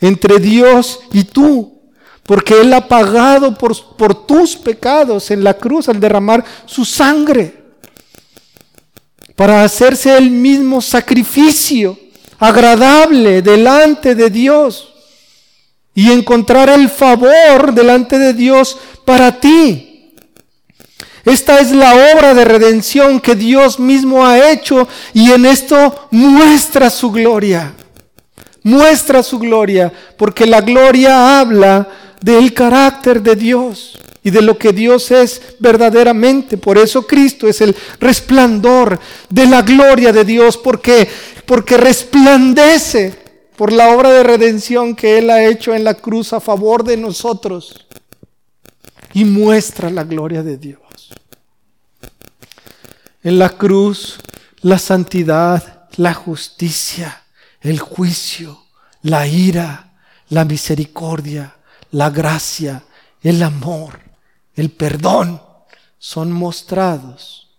entre 0.00 0.38
Dios 0.38 1.00
y 1.12 1.24
tú, 1.24 1.80
porque 2.24 2.60
Él 2.60 2.72
ha 2.72 2.86
pagado 2.86 3.56
por, 3.56 3.96
por 3.96 4.26
tus 4.26 4.56
pecados 4.56 5.30
en 5.30 5.42
la 5.42 5.54
cruz 5.54 5.88
al 5.88 5.98
derramar 5.98 6.44
su 6.66 6.84
sangre, 6.84 7.61
para 9.42 9.64
hacerse 9.64 10.16
el 10.16 10.30
mismo 10.30 10.80
sacrificio 10.80 11.98
agradable 12.38 13.42
delante 13.42 14.14
de 14.14 14.30
Dios 14.30 14.94
y 15.96 16.12
encontrar 16.12 16.70
el 16.70 16.88
favor 16.88 17.74
delante 17.74 18.20
de 18.20 18.34
Dios 18.34 18.78
para 19.04 19.40
ti. 19.40 20.14
Esta 21.24 21.58
es 21.58 21.72
la 21.72 21.92
obra 22.14 22.34
de 22.34 22.44
redención 22.44 23.18
que 23.18 23.34
Dios 23.34 23.80
mismo 23.80 24.24
ha 24.24 24.52
hecho 24.52 24.86
y 25.12 25.32
en 25.32 25.44
esto 25.44 26.06
muestra 26.12 26.88
su 26.88 27.10
gloria 27.10 27.74
muestra 28.62 29.24
su 29.24 29.40
gloria, 29.40 29.92
porque 30.16 30.46
la 30.46 30.60
gloria 30.60 31.40
habla 31.40 31.88
del 32.20 32.54
carácter 32.54 33.20
de 33.20 33.34
Dios 33.34 33.98
y 34.22 34.30
de 34.30 34.42
lo 34.42 34.56
que 34.56 34.72
Dios 34.72 35.10
es 35.10 35.42
verdaderamente. 35.58 36.56
Por 36.56 36.78
eso 36.78 37.06
Cristo 37.06 37.48
es 37.48 37.60
el 37.60 37.74
resplandor 37.98 38.98
de 39.28 39.46
la 39.46 39.62
gloria 39.62 40.12
de 40.12 40.24
Dios, 40.24 40.56
porque 40.56 41.08
porque 41.46 41.76
resplandece 41.76 43.18
por 43.56 43.72
la 43.72 43.90
obra 43.90 44.10
de 44.10 44.22
redención 44.22 44.94
que 44.94 45.18
él 45.18 45.30
ha 45.30 45.44
hecho 45.44 45.74
en 45.74 45.84
la 45.84 45.94
cruz 45.94 46.32
a 46.32 46.40
favor 46.40 46.84
de 46.84 46.96
nosotros 46.96 47.86
y 49.12 49.24
muestra 49.24 49.90
la 49.90 50.04
gloria 50.04 50.42
de 50.42 50.56
Dios. 50.56 50.80
En 53.22 53.38
la 53.38 53.50
cruz 53.50 54.18
la 54.62 54.78
santidad, 54.78 55.88
la 55.96 56.14
justicia, 56.14 57.24
el 57.60 57.78
juicio, 57.80 58.64
la 59.02 59.26
ira, 59.26 59.92
la 60.28 60.44
misericordia, 60.44 61.56
la 61.90 62.10
gracia, 62.10 62.84
el 63.22 63.42
amor, 63.42 64.00
el 64.54 64.70
perdón 64.70 65.40
son 65.98 66.32
mostrados 66.32 67.56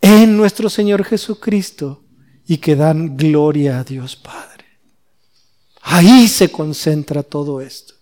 en 0.00 0.36
nuestro 0.36 0.68
Señor 0.68 1.04
Jesucristo 1.04 2.02
y 2.46 2.58
que 2.58 2.76
dan 2.76 3.16
gloria 3.16 3.78
a 3.78 3.84
Dios 3.84 4.16
Padre. 4.16 4.64
Ahí 5.82 6.28
se 6.28 6.50
concentra 6.50 7.22
todo 7.22 7.60
esto. 7.60 7.94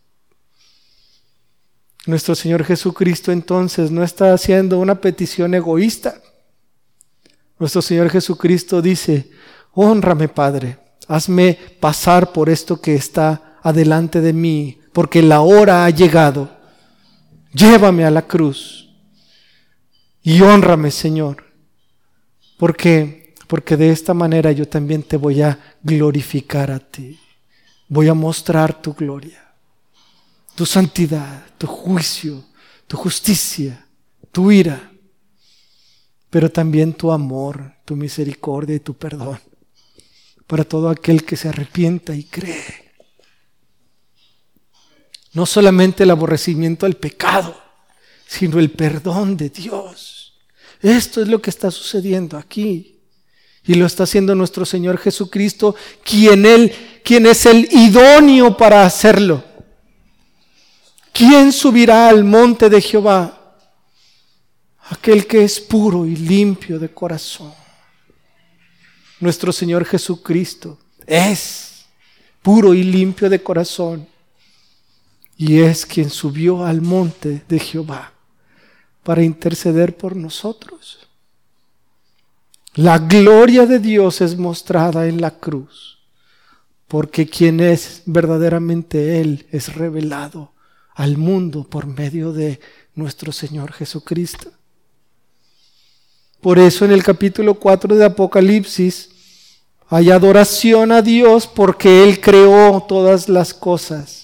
Nuestro 2.07 2.35
Señor 2.35 2.65
Jesucristo 2.65 3.31
entonces 3.31 3.91
no 3.91 4.03
está 4.03 4.35
haciendo 4.35 4.79
una 4.81 5.01
petición 5.01 5.55
egoísta. 5.55 6.21
Nuestro 7.59 7.81
Señor 7.81 8.11
Jesucristo 8.11 8.83
dice, 8.83 9.31
honrame 9.73 10.29
Padre, 10.29 10.79
hazme 11.07 11.57
pasar 11.79 12.33
por 12.33 12.51
esto 12.51 12.81
que 12.81 12.97
está 12.97 13.59
adelante 13.63 14.21
de 14.21 14.33
mí, 14.33 14.81
porque 14.93 15.23
la 15.23 15.43
hora 15.43 15.85
ha 15.85 15.91
llegado. 15.91 16.62
Llévame 17.53 18.05
a 18.05 18.11
la 18.11 18.23
cruz 18.23 18.89
y 20.23 20.41
honrame, 20.41 20.91
Señor, 20.91 21.45
porque 22.59 23.23
porque 23.53 23.77
de 23.77 23.91
esta 23.91 24.15
manera 24.15 24.51
yo 24.51 24.67
también 24.67 25.03
te 25.03 25.19
voy 25.19 25.43
a 25.43 25.77
glorificar 25.83 26.71
a 26.71 26.79
ti. 26.79 27.21
Voy 27.87 28.09
a 28.09 28.15
mostrar 28.15 28.81
tu 28.81 28.95
gloria, 28.95 29.53
tu 30.55 30.65
santidad, 30.65 31.45
tu 31.59 31.67
juicio, 31.67 32.43
tu 32.87 32.97
justicia, 32.97 33.87
tu 34.31 34.51
ira, 34.51 34.91
pero 36.31 36.51
también 36.51 36.95
tu 36.95 37.13
amor, 37.13 37.75
tu 37.85 37.95
misericordia 37.95 38.77
y 38.77 38.81
tu 38.81 38.95
perdón 38.95 39.39
para 40.47 40.65
todo 40.65 40.89
aquel 40.89 41.25
que 41.25 41.37
se 41.37 41.51
arrepienta 41.51 42.15
y 42.15 42.25
cree. 42.25 42.82
No 45.33 45.47
solamente 45.47 46.03
el 46.03 46.11
aborrecimiento 46.11 46.87
al 46.87 46.95
pecado, 46.95 47.57
sino 48.27 48.59
el 48.59 48.71
perdón 48.71 49.37
de 49.37 49.49
Dios. 49.51 50.35
Esto 50.81 51.23
es 51.23 51.29
lo 51.29 51.41
que 51.41 51.51
está 51.51 51.71
sucediendo 51.71 52.37
aquí. 52.37 52.99
Y 53.65 53.75
lo 53.75 53.87
está 53.87 54.03
haciendo 54.03 54.35
nuestro 54.35 54.67
Señor 54.67 54.99
Jesucristo, 54.99 55.77
quien, 56.05 56.45
él, 56.45 56.73
quien 57.05 57.27
es 57.27 57.47
el 57.47 57.69
idóneo 57.71 58.57
para 58.57 58.85
hacerlo. 58.85 59.45
¿Quién 61.13 61.53
subirá 61.53 62.09
al 62.09 62.25
monte 62.25 62.69
de 62.69 62.81
Jehová? 62.81 63.57
Aquel 64.89 65.27
que 65.27 65.45
es 65.45 65.61
puro 65.61 66.05
y 66.05 66.17
limpio 66.17 66.79
de 66.79 66.89
corazón 66.89 67.53
nuestro 69.23 69.53
Señor 69.53 69.85
Jesucristo 69.85 70.79
es 71.07 71.85
puro 72.43 72.75
y 72.75 72.83
limpio 72.83 73.31
de 73.31 73.41
corazón 73.41 74.09
y 75.37 75.61
es 75.61 75.87
quien 75.87 76.11
subió 76.11 76.65
al 76.65 76.83
monte 76.83 77.45
de 77.49 77.59
Jehová 77.59 78.13
para 79.03 79.23
interceder 79.23 79.97
por 79.97 80.17
nosotros. 80.17 81.09
La 82.75 82.99
gloria 82.99 83.67
de 83.67 83.79
Dios 83.79 84.21
es 84.21 84.37
mostrada 84.37 85.07
en 85.07 85.21
la 85.21 85.33
cruz 85.33 85.93
porque 86.93 87.27
quien 87.27 87.61
es 87.61 88.03
verdaderamente 88.05 89.23
Él 89.23 89.47
es 89.51 89.75
revelado 89.75 90.53
al 90.95 91.17
mundo 91.17 91.65
por 91.65 91.87
medio 91.87 92.35
de 92.35 92.61
nuestro 92.95 93.33
Señor 93.33 93.73
Jesucristo. 93.73 94.51
Por 96.43 96.59
eso 96.59 96.85
en 96.85 96.91
el 96.91 97.03
capítulo 97.03 97.55
4 97.55 97.97
de 97.97 98.05
Apocalipsis 98.05 99.09
hay 99.89 100.11
adoración 100.11 100.93
a 100.93 101.01
Dios 101.01 101.47
porque 101.47 102.05
Él 102.05 102.21
creó 102.21 102.85
todas 102.87 103.27
las 103.27 103.55
cosas. 103.55 104.22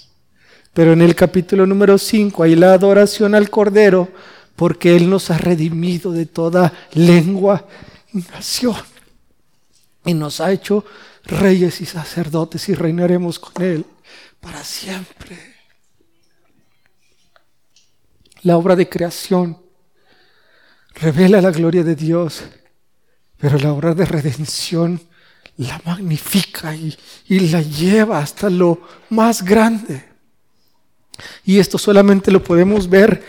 Pero 0.78 0.92
en 0.92 1.02
el 1.02 1.16
capítulo 1.16 1.66
número 1.66 1.98
5 1.98 2.44
hay 2.44 2.54
la 2.54 2.72
adoración 2.72 3.34
al 3.34 3.50
Cordero 3.50 4.08
porque 4.54 4.94
Él 4.94 5.10
nos 5.10 5.28
ha 5.28 5.36
redimido 5.36 6.12
de 6.12 6.24
toda 6.24 6.72
lengua 6.92 7.66
y 8.14 8.18
nación. 8.18 8.76
Y 10.04 10.14
nos 10.14 10.40
ha 10.40 10.52
hecho 10.52 10.84
reyes 11.24 11.80
y 11.80 11.84
sacerdotes 11.84 12.68
y 12.68 12.76
reinaremos 12.76 13.40
con 13.40 13.60
Él 13.60 13.84
para 14.38 14.62
siempre. 14.62 15.36
La 18.42 18.56
obra 18.56 18.76
de 18.76 18.88
creación 18.88 19.60
revela 20.94 21.40
la 21.42 21.50
gloria 21.50 21.82
de 21.82 21.96
Dios, 21.96 22.44
pero 23.36 23.58
la 23.58 23.72
obra 23.72 23.96
de 23.96 24.04
redención 24.04 25.00
la 25.56 25.82
magnifica 25.84 26.72
y, 26.76 26.96
y, 27.26 27.48
la 27.50 27.62
lleva 27.62 28.20
hasta 28.20 28.48
lo 28.48 28.80
más 29.10 29.42
grande. 29.44 30.07
Y 31.44 31.58
esto 31.58 31.78
solamente 31.78 32.30
lo 32.30 32.42
podemos 32.42 32.88
ver 32.88 33.24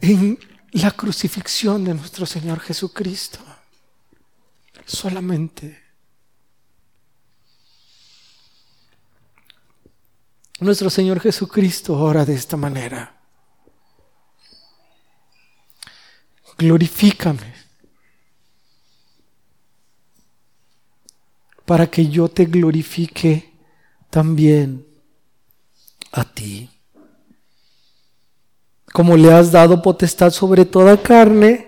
en 0.00 0.38
la 0.72 0.90
crucifixión 0.90 1.84
de 1.84 1.94
nuestro 1.94 2.26
Señor 2.26 2.60
Jesucristo. 2.60 3.38
Solamente. 4.84 5.82
Nuestro 10.60 10.88
Señor 10.88 11.20
Jesucristo 11.20 11.98
ora 11.98 12.24
de 12.24 12.34
esta 12.34 12.56
manera. 12.56 13.14
Glorifícame 16.56 17.54
para 21.66 21.88
que 21.88 22.08
yo 22.08 22.28
te 22.28 22.46
glorifique 22.46 23.52
también 24.08 24.86
a 26.12 26.24
ti. 26.24 26.70
Como 28.96 29.14
le 29.14 29.30
has 29.30 29.52
dado 29.52 29.82
potestad 29.82 30.32
sobre 30.32 30.64
toda 30.64 30.96
carne, 30.96 31.66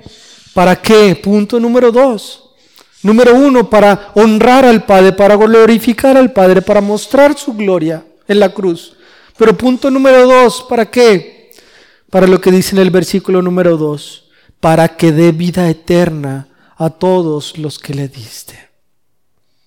¿para 0.55 0.81
qué? 0.81 1.15
Punto 1.15 1.61
número 1.61 1.93
dos. 1.93 2.55
Número 3.03 3.35
uno, 3.35 3.69
para 3.69 4.13
honrar 4.15 4.65
al 4.65 4.87
Padre, 4.87 5.13
para 5.13 5.37
glorificar 5.37 6.17
al 6.17 6.33
Padre, 6.33 6.63
para 6.63 6.81
mostrar 6.81 7.37
su 7.37 7.53
gloria 7.53 8.03
en 8.27 8.41
la 8.41 8.49
cruz. 8.49 8.95
Pero 9.37 9.55
punto 9.59 9.91
número 9.91 10.27
dos, 10.27 10.65
¿para 10.71 10.91
qué? 10.91 11.51
Para 12.09 12.27
lo 12.27 12.41
que 12.41 12.51
dice 12.51 12.75
en 12.75 12.81
el 12.81 12.91
versículo 12.91 13.43
número 13.43 13.77
dos, 13.77 14.31
para 14.59 14.97
que 14.97 15.13
dé 15.13 15.33
vida 15.33 15.69
eterna 15.69 16.49
a 16.79 16.89
todos 16.89 17.59
los 17.59 17.79
que 17.79 17.93
le 17.93 18.09
diste. 18.09 18.71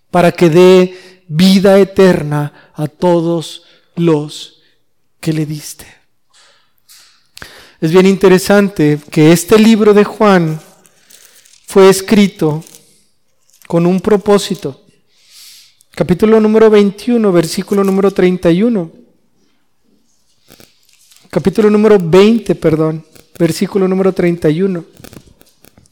Para 0.10 0.32
que 0.32 0.50
dé 0.50 1.24
vida 1.28 1.78
eterna 1.78 2.72
a 2.74 2.88
todos 2.88 3.66
los 3.96 4.64
que 5.20 5.32
le 5.32 5.46
diste. 5.46 6.01
Es 7.82 7.92
bien 7.92 8.06
interesante 8.06 9.00
que 9.10 9.32
este 9.32 9.58
libro 9.58 9.96
de 9.96 10.04
Juan 10.04 10.62
fue 11.66 11.90
escrito 11.90 12.64
con 13.66 13.88
un 13.88 14.00
propósito 14.00 14.86
capítulo 15.90 16.40
número 16.40 16.70
21, 16.70 17.32
versículo 17.32 17.84
número 17.84 18.12
31. 18.12 18.92
Capítulo 21.32 21.72
número 21.72 21.98
20, 22.00 22.54
perdón, 22.54 23.04
versículo 23.40 23.88
número 23.88 24.14
31 24.14 24.86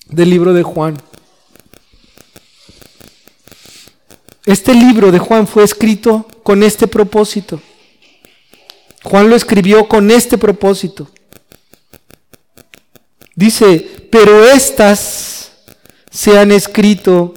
del 0.10 0.30
libro 0.30 0.54
de 0.54 0.62
Juan. 0.62 0.96
Este 4.46 4.76
libro 4.76 5.12
de 5.12 5.18
Juan 5.18 5.48
fue 5.48 5.64
escrito 5.64 6.28
con 6.44 6.62
este 6.62 6.86
propósito. 6.86 7.60
Juan 9.02 9.28
lo 9.28 9.36
escribió 9.36 9.88
con 9.88 10.12
este 10.12 10.38
propósito. 10.38 11.10
Dice, 13.40 13.88
pero 14.10 14.44
estas 14.44 15.52
se 16.12 16.38
han 16.38 16.52
escrito 16.52 17.34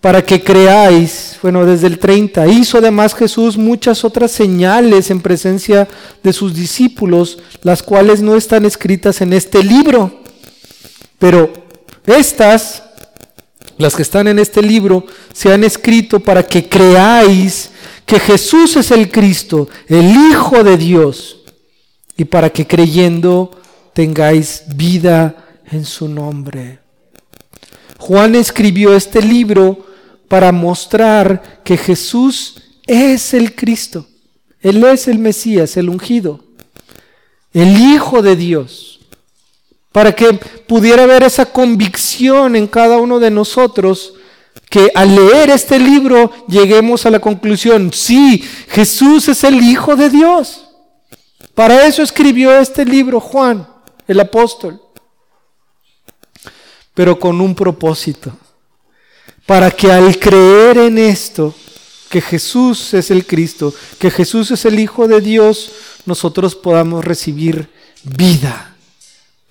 para 0.00 0.20
que 0.24 0.42
creáis, 0.42 1.38
bueno, 1.40 1.64
desde 1.64 1.86
el 1.86 2.00
30, 2.00 2.48
hizo 2.48 2.78
además 2.78 3.14
Jesús 3.14 3.56
muchas 3.56 4.04
otras 4.04 4.32
señales 4.32 5.08
en 5.12 5.20
presencia 5.20 5.86
de 6.20 6.32
sus 6.32 6.52
discípulos, 6.52 7.38
las 7.62 7.80
cuales 7.84 8.22
no 8.22 8.34
están 8.34 8.64
escritas 8.64 9.20
en 9.20 9.32
este 9.32 9.62
libro. 9.62 10.20
Pero 11.20 11.52
estas, 12.06 12.82
las 13.78 13.94
que 13.94 14.02
están 14.02 14.26
en 14.26 14.40
este 14.40 14.62
libro, 14.62 15.06
se 15.32 15.52
han 15.52 15.62
escrito 15.62 16.18
para 16.18 16.42
que 16.42 16.68
creáis 16.68 17.70
que 18.04 18.18
Jesús 18.18 18.74
es 18.74 18.90
el 18.90 19.12
Cristo, 19.12 19.68
el 19.86 20.10
Hijo 20.10 20.64
de 20.64 20.76
Dios, 20.76 21.36
y 22.16 22.24
para 22.24 22.50
que 22.50 22.66
creyendo 22.66 23.52
tengáis 23.96 24.64
vida 24.76 25.34
en 25.72 25.86
su 25.86 26.06
nombre. 26.06 26.80
Juan 27.96 28.34
escribió 28.34 28.94
este 28.94 29.22
libro 29.22 29.86
para 30.28 30.52
mostrar 30.52 31.62
que 31.64 31.78
Jesús 31.78 32.62
es 32.86 33.32
el 33.32 33.54
Cristo. 33.54 34.06
Él 34.60 34.84
es 34.84 35.08
el 35.08 35.18
Mesías, 35.18 35.78
el 35.78 35.88
ungido, 35.88 36.44
el 37.54 37.74
Hijo 37.78 38.20
de 38.20 38.36
Dios. 38.36 39.00
Para 39.92 40.14
que 40.14 40.34
pudiera 40.68 41.04
haber 41.04 41.22
esa 41.22 41.46
convicción 41.46 42.54
en 42.54 42.66
cada 42.66 42.98
uno 42.98 43.18
de 43.18 43.30
nosotros 43.30 44.12
que 44.68 44.90
al 44.94 45.16
leer 45.16 45.48
este 45.48 45.78
libro 45.78 46.30
lleguemos 46.48 47.06
a 47.06 47.10
la 47.10 47.18
conclusión, 47.20 47.90
sí, 47.94 48.44
Jesús 48.68 49.26
es 49.28 49.42
el 49.42 49.62
Hijo 49.62 49.96
de 49.96 50.10
Dios. 50.10 50.66
Para 51.54 51.86
eso 51.86 52.02
escribió 52.02 52.52
este 52.58 52.84
libro 52.84 53.20
Juan, 53.20 53.66
el 54.06 54.20
apóstol, 54.20 54.80
pero 56.94 57.18
con 57.18 57.40
un 57.40 57.54
propósito 57.54 58.36
para 59.46 59.70
que 59.70 59.90
al 59.90 60.18
creer 60.18 60.76
en 60.76 60.98
esto, 60.98 61.54
que 62.10 62.20
Jesús 62.20 62.92
es 62.94 63.10
el 63.10 63.26
Cristo, 63.26 63.72
que 63.98 64.10
Jesús 64.10 64.50
es 64.50 64.64
el 64.64 64.78
Hijo 64.78 65.08
de 65.08 65.20
Dios, 65.20 65.72
nosotros 66.04 66.54
podamos 66.54 67.04
recibir 67.04 67.70
vida, 68.02 68.76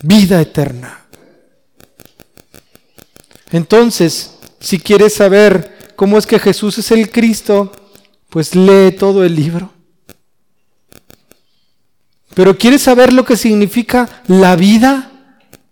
vida 0.01 0.41
eterna. 0.41 1.05
Entonces, 3.51 4.31
si 4.59 4.79
quieres 4.79 5.13
saber 5.15 5.93
cómo 5.95 6.17
es 6.17 6.27
que 6.27 6.39
Jesús 6.39 6.77
es 6.77 6.91
el 6.91 7.09
Cristo, 7.09 7.71
pues 8.29 8.53
lee 8.55 8.91
todo 8.91 9.23
el 9.23 9.35
libro. 9.35 9.71
Pero 12.35 12.57
¿quieres 12.57 12.81
saber 12.81 13.13
lo 13.13 13.23
que 13.23 13.37
significa 13.37 14.09
la 14.27 14.57
vida 14.57 15.09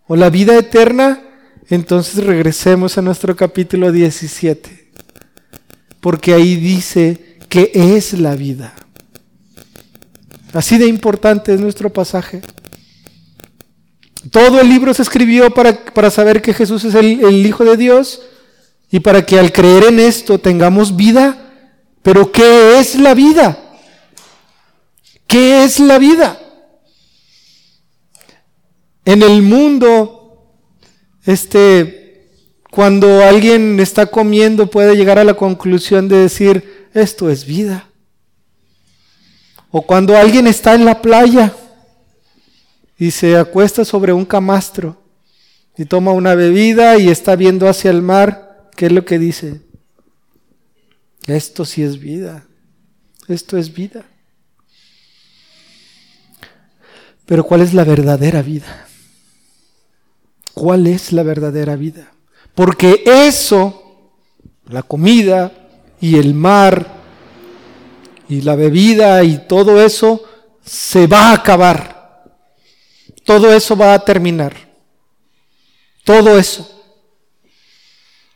o 0.07 0.15
la 0.15 0.29
vida 0.29 0.57
eterna? 0.57 1.21
Entonces 1.69 2.23
regresemos 2.23 2.97
a 2.97 3.01
nuestro 3.01 3.35
capítulo 3.35 3.91
17, 3.91 4.91
porque 5.99 6.33
ahí 6.33 6.55
dice 6.55 7.37
que 7.49 7.71
es 7.73 8.13
la 8.13 8.35
vida. 8.35 8.73
Así 10.53 10.77
de 10.77 10.87
importante 10.87 11.53
es 11.53 11.59
nuestro 11.59 11.91
pasaje. 11.91 12.41
Todo 14.31 14.61
el 14.61 14.69
libro 14.69 14.93
se 14.93 15.01
escribió 15.01 15.53
para, 15.53 16.09
saber 16.09 16.41
que 16.41 16.53
Jesús 16.53 16.85
es 16.85 16.95
el, 16.95 17.25
el 17.25 17.45
Hijo 17.45 17.65
de 17.65 17.75
Dios 17.75 18.21
y 18.89 19.01
para 19.01 19.25
que 19.25 19.37
al 19.37 19.51
creer 19.51 19.85
en 19.85 19.99
esto 19.99 20.39
tengamos 20.39 20.95
vida. 20.95 21.37
Pero 22.01 22.31
¿qué 22.31 22.79
es 22.79 22.95
la 22.95 23.13
vida? 23.13 23.57
¿Qué 25.27 25.65
es 25.65 25.79
la 25.81 25.97
vida? 25.97 26.39
En 29.05 29.21
el 29.21 29.41
mundo 29.41 30.23
este, 31.25 32.29
cuando 32.69 33.23
alguien 33.23 33.79
está 33.79 34.07
comiendo 34.07 34.69
puede 34.69 34.95
llegar 34.95 35.19
a 35.19 35.23
la 35.23 35.35
conclusión 35.35 36.07
de 36.07 36.17
decir, 36.17 36.89
esto 36.93 37.29
es 37.29 37.45
vida. 37.45 37.89
O 39.71 39.81
cuando 39.81 40.15
alguien 40.17 40.47
está 40.47 40.75
en 40.75 40.85
la 40.85 41.01
playa 41.01 41.53
y 42.97 43.11
se 43.11 43.37
acuesta 43.37 43.85
sobre 43.85 44.13
un 44.13 44.25
camastro 44.25 45.01
y 45.77 45.85
toma 45.85 46.11
una 46.11 46.35
bebida 46.35 46.97
y 46.97 47.09
está 47.09 47.35
viendo 47.35 47.67
hacia 47.67 47.89
el 47.89 48.01
mar, 48.01 48.69
¿qué 48.75 48.87
es 48.87 48.91
lo 48.91 49.03
que 49.05 49.17
dice? 49.17 49.61
Esto 51.25 51.65
sí 51.65 51.83
es 51.83 51.99
vida. 51.99 52.45
Esto 53.27 53.57
es 53.57 53.73
vida. 53.73 54.03
Pero 57.25 57.43
¿cuál 57.45 57.61
es 57.61 57.73
la 57.73 57.85
verdadera 57.85 58.41
vida? 58.41 58.87
Cuál 60.63 60.87
es 60.87 61.11
la 61.11 61.23
verdadera 61.23 61.75
vida. 61.75 62.13
Porque 62.55 63.03
eso, 63.05 64.13
la 64.69 64.81
comida 64.81 65.51
y 65.99 66.15
el 66.15 66.33
mar 66.33 66.87
y 68.29 68.39
la 68.39 68.55
bebida 68.55 69.21
y 69.25 69.45
todo 69.45 69.83
eso 69.83 70.23
se 70.63 71.05
va 71.05 71.31
a 71.31 71.33
acabar. 71.33 72.23
Todo 73.25 73.53
eso 73.53 73.75
va 73.75 73.93
a 73.93 74.05
terminar. 74.05 74.55
Todo 76.05 76.39
eso. 76.39 76.65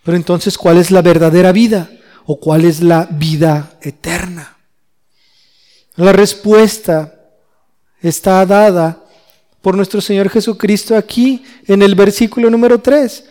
Pero 0.03 0.17
entonces, 0.17 0.57
¿cuál 0.57 0.79
es 0.79 0.91
la 0.91 1.01
verdadera 1.01 1.53
vida? 1.53 1.89
¿O 2.25 2.41
cuál 2.41 2.65
es 2.65 2.81
la 2.81 3.07
vida 3.09 3.77
eterna? 3.81 4.57
La 5.95 6.11
respuesta 6.11 7.21
está 8.01 8.45
dada 8.45 9.06
por 9.61 9.75
nuestro 9.75 10.01
Señor 10.01 10.29
Jesucristo 10.29 10.95
aquí 10.95 11.43
en 11.67 11.81
el 11.81 11.95
versículo 11.95 12.49
número 12.49 12.79
3. 12.79 13.25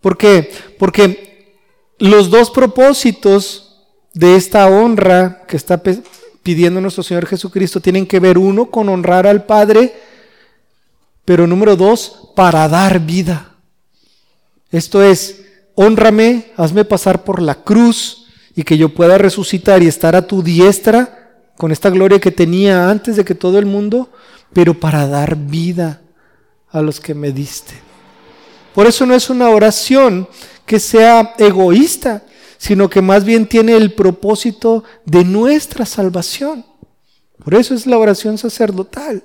¿Por 0.00 0.16
qué? 0.16 0.50
Porque 0.78 1.56
los 1.98 2.30
dos 2.30 2.50
propósitos 2.50 3.84
de 4.14 4.36
esta 4.36 4.66
honra 4.68 5.42
que 5.46 5.56
está 5.56 5.80
pidiendo 6.42 6.80
nuestro 6.80 7.02
Señor 7.02 7.26
Jesucristo 7.26 7.80
tienen 7.80 8.06
que 8.06 8.20
ver 8.20 8.38
uno 8.38 8.70
con 8.70 8.88
honrar 8.88 9.26
al 9.26 9.44
Padre, 9.44 9.94
pero 11.24 11.46
número 11.46 11.76
dos, 11.76 12.30
para 12.34 12.68
dar 12.68 13.00
vida. 13.00 13.54
Esto 14.70 15.02
es, 15.02 15.42
honrame, 15.74 16.52
hazme 16.56 16.84
pasar 16.84 17.24
por 17.24 17.42
la 17.42 17.56
cruz 17.56 18.26
y 18.54 18.62
que 18.62 18.78
yo 18.78 18.94
pueda 18.94 19.18
resucitar 19.18 19.82
y 19.82 19.86
estar 19.86 20.16
a 20.16 20.26
tu 20.26 20.42
diestra 20.42 21.20
con 21.56 21.72
esta 21.72 21.90
gloria 21.90 22.20
que 22.20 22.30
tenía 22.30 22.88
antes 22.88 23.16
de 23.16 23.24
que 23.24 23.34
todo 23.34 23.58
el 23.58 23.66
mundo 23.66 24.10
pero 24.52 24.78
para 24.78 25.06
dar 25.06 25.36
vida 25.36 26.00
a 26.70 26.80
los 26.82 27.00
que 27.00 27.14
me 27.14 27.32
diste. 27.32 27.74
Por 28.74 28.86
eso 28.86 29.06
no 29.06 29.14
es 29.14 29.30
una 29.30 29.50
oración 29.50 30.28
que 30.64 30.78
sea 30.78 31.34
egoísta, 31.38 32.22
sino 32.58 32.88
que 32.88 33.02
más 33.02 33.24
bien 33.24 33.48
tiene 33.48 33.76
el 33.76 33.94
propósito 33.94 34.84
de 35.04 35.24
nuestra 35.24 35.86
salvación. 35.86 36.64
Por 37.42 37.54
eso 37.54 37.74
es 37.74 37.86
la 37.86 37.98
oración 37.98 38.38
sacerdotal. 38.38 39.24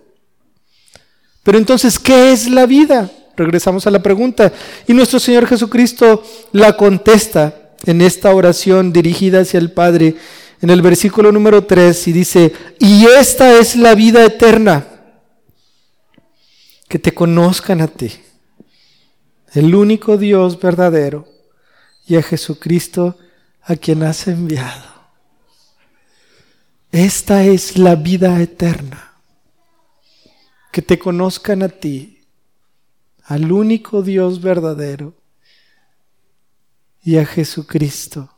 Pero 1.43 1.57
entonces, 1.57 1.99
¿qué 1.99 2.32
es 2.32 2.49
la 2.49 2.65
vida? 2.65 3.11
Regresamos 3.36 3.86
a 3.86 3.91
la 3.91 4.01
pregunta. 4.01 4.51
Y 4.88 4.93
nuestro 4.93 5.19
Señor 5.19 5.45
Jesucristo 5.45 6.23
la 6.53 6.76
contesta 6.78 7.73
en 7.86 8.01
esta 8.01 8.34
oración 8.34 8.91
dirigida 8.91 9.41
hacia 9.41 9.59
el 9.59 9.71
Padre 9.71 10.15
en 10.61 10.69
el 10.69 10.82
versículo 10.82 11.32
número 11.32 11.65
3 11.65 12.07
y 12.07 12.11
dice, 12.13 12.53
y 12.80 13.05
esta 13.05 13.59
es 13.59 13.76
la 13.76 13.93
vida 13.93 14.23
eterna 14.26 14.95
que 16.96 17.00
te 17.00 17.14
conozcan 17.14 17.82
a 17.82 17.88
ti, 17.88 18.10
el 19.52 19.76
único 19.76 20.16
Dios 20.16 20.58
verdadero, 20.58 21.28
y 22.08 22.16
a 22.16 22.24
Jesucristo 22.24 23.18
a 23.64 23.76
quien 23.76 24.02
has 24.02 24.30
enviado. 24.30 24.93
Esta 26.93 27.43
es 27.43 27.78
la 27.78 27.96
vida 27.96 28.41
eterna, 28.41 29.12
que 30.72 30.82
te 30.82 30.98
conozcan 30.98 31.64
a 31.64 31.68
ti, 31.68 32.22
al 33.26 33.52
único 33.52 34.02
Dios 34.02 34.39
verdadero, 34.39 35.16
y 37.04 37.18
a 37.18 37.26
Jesucristo 37.26 38.34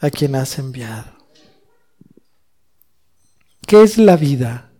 a 0.00 0.10
quien 0.10 0.34
has 0.34 0.58
enviado. 0.58 1.16
¿Qué 3.68 3.84
es 3.84 3.98
la 3.98 4.16
vida? 4.16 4.71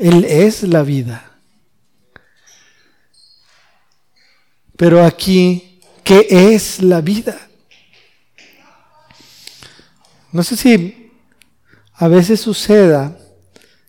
Él 0.00 0.24
es 0.24 0.62
la 0.62 0.82
vida. 0.82 1.30
Pero 4.78 5.04
aquí, 5.04 5.78
¿qué 6.02 6.26
es 6.30 6.82
la 6.82 7.02
vida? 7.02 7.38
No 10.32 10.42
sé 10.42 10.56
si 10.56 11.12
a 11.92 12.08
veces 12.08 12.40
suceda 12.40 13.14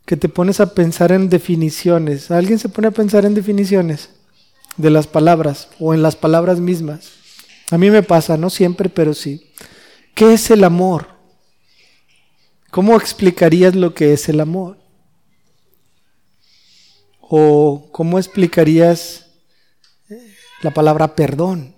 que 0.05 0.17
te 0.17 0.27
pones 0.27 0.59
a 0.59 0.73
pensar 0.73 1.13
en 1.13 1.29
definiciones. 1.29 2.29
¿Alguien 2.29 2.59
se 2.59 2.67
pone 2.67 2.89
a 2.89 2.91
pensar 2.91 3.23
en 3.23 3.33
definiciones 3.33 4.09
de 4.75 4.89
las 4.89 5.07
palabras 5.07 5.69
o 5.79 5.93
en 5.93 6.01
las 6.01 6.17
palabras 6.17 6.59
mismas? 6.59 7.11
A 7.69 7.77
mí 7.77 7.89
me 7.89 8.03
pasa, 8.03 8.35
no 8.35 8.49
siempre, 8.49 8.89
pero 8.89 9.13
sí. 9.13 9.53
¿Qué 10.13 10.33
es 10.33 10.51
el 10.51 10.65
amor? 10.65 11.07
¿Cómo 12.69 12.97
explicarías 12.97 13.75
lo 13.77 13.93
que 13.93 14.11
es 14.11 14.27
el 14.27 14.41
amor? 14.41 14.80
¿O 17.33 17.87
cómo 17.93 18.19
explicarías 18.19 19.27
eh, 20.09 20.19
la 20.63 20.71
palabra 20.71 21.15
perdón? 21.15 21.73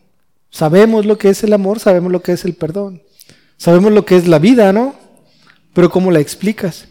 Sabemos 0.50 1.06
lo 1.06 1.20
que 1.20 1.30
es 1.30 1.44
el 1.44 1.54
amor, 1.54 1.80
sabemos 1.80 2.12
lo 2.12 2.24
que 2.24 2.32
es 2.32 2.44
el 2.44 2.56
perdón. 2.56 3.04
Sabemos 3.58 3.92
lo 3.92 4.04
que 4.04 4.16
es 4.16 4.28
la 4.28 4.40
vida, 4.40 4.74
¿no? 4.74 4.96
Pero 5.76 5.92
¿cómo 5.92 6.10
la 6.10 6.20
explicas? 6.20 6.88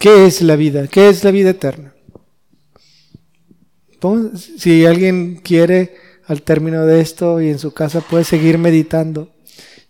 ¿Qué 0.00 0.24
es 0.24 0.40
la 0.40 0.56
vida? 0.56 0.88
¿Qué 0.88 1.10
es 1.10 1.24
la 1.24 1.30
vida 1.30 1.50
eterna? 1.50 1.92
Si 4.56 4.86
alguien 4.86 5.42
quiere 5.44 5.94
al 6.26 6.40
término 6.40 6.86
de 6.86 7.02
esto 7.02 7.42
y 7.42 7.50
en 7.50 7.58
su 7.58 7.74
casa 7.74 8.00
puede 8.00 8.24
seguir 8.24 8.56
meditando. 8.56 9.30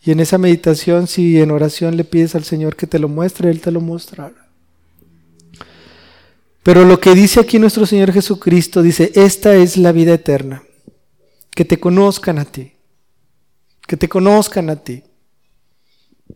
Y 0.02 0.10
en 0.10 0.18
esa 0.18 0.36
meditación, 0.36 1.06
si 1.06 1.40
en 1.40 1.52
oración 1.52 1.96
le 1.96 2.02
pides 2.02 2.34
al 2.34 2.42
Señor 2.42 2.74
que 2.74 2.88
te 2.88 2.98
lo 2.98 3.06
muestre, 3.06 3.50
Él 3.50 3.60
te 3.60 3.70
lo 3.70 3.80
mostrará. 3.80 4.47
Pero 6.68 6.84
lo 6.84 7.00
que 7.00 7.14
dice 7.14 7.40
aquí 7.40 7.58
nuestro 7.58 7.86
Señor 7.86 8.12
Jesucristo 8.12 8.82
dice, 8.82 9.10
esta 9.14 9.54
es 9.54 9.78
la 9.78 9.90
vida 9.90 10.12
eterna, 10.12 10.64
que 11.52 11.64
te 11.64 11.80
conozcan 11.80 12.38
a 12.38 12.44
ti, 12.44 12.74
que 13.86 13.96
te 13.96 14.06
conozcan 14.06 14.68
a 14.68 14.76
ti, 14.76 15.02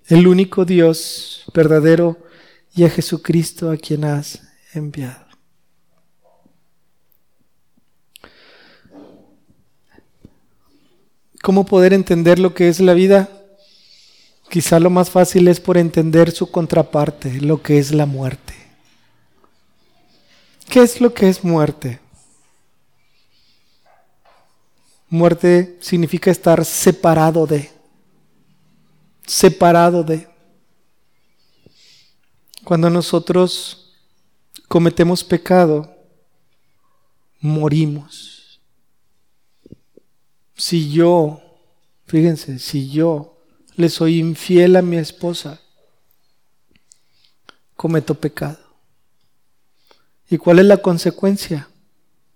el 0.07 0.26
único 0.26 0.64
Dios 0.64 1.45
verdadero 1.53 2.16
y 2.74 2.85
a 2.85 2.89
Jesucristo 2.89 3.70
a 3.70 3.76
quien 3.76 4.05
has 4.05 4.43
enviado. 4.72 5.26
¿Cómo 11.43 11.66
poder 11.66 11.93
entender 11.93 12.39
lo 12.39 12.55
que 12.55 12.70
es 12.70 12.80
la 12.80 12.95
vida? 12.95 13.28
Quizá 14.49 14.80
lo 14.80 14.89
más 14.89 15.11
fácil 15.11 15.49
es 15.49 15.61
por 15.61 15.76
entender 15.76 16.30
su 16.30 16.51
contraparte, 16.51 17.43
lo 17.43 17.61
que 17.61 17.78
es 17.78 17.93
la 17.93 18.07
muerte. 18.07 18.62
¿Qué 20.69 20.81
es 20.83 21.01
lo 21.01 21.13
que 21.13 21.29
es 21.29 21.45
muerte? 21.45 22.01
Muerte 25.09 25.77
significa 25.81 26.31
estar 26.31 26.65
separado 26.65 27.47
de, 27.47 27.71
separado 29.27 30.03
de. 30.03 30.27
Cuando 32.65 32.89
nosotros 32.89 33.93
cometemos 34.69 35.23
pecado, 35.23 35.95
morimos. 37.41 38.61
Si 40.57 40.91
yo, 40.91 41.43
fíjense, 42.07 42.59
si 42.59 42.89
yo 42.89 43.37
le 43.77 43.91
soy 43.91 44.19
infiel 44.19 44.77
a 44.77 44.83
mi 44.83 44.97
esposa, 44.97 45.61
cometo 47.77 48.15
pecado. 48.15 48.62
¿Y 50.33 50.39
cuál 50.39 50.61
es 50.61 50.64
la 50.64 50.78
consecuencia? 50.78 51.68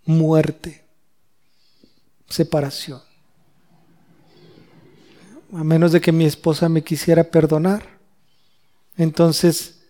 Muerte, 0.04 0.84
separación. 2.28 3.00
A 5.54 5.64
menos 5.64 5.92
de 5.92 6.02
que 6.02 6.12
mi 6.12 6.26
esposa 6.26 6.68
me 6.68 6.84
quisiera 6.84 7.24
perdonar. 7.24 7.98
Entonces, 8.98 9.86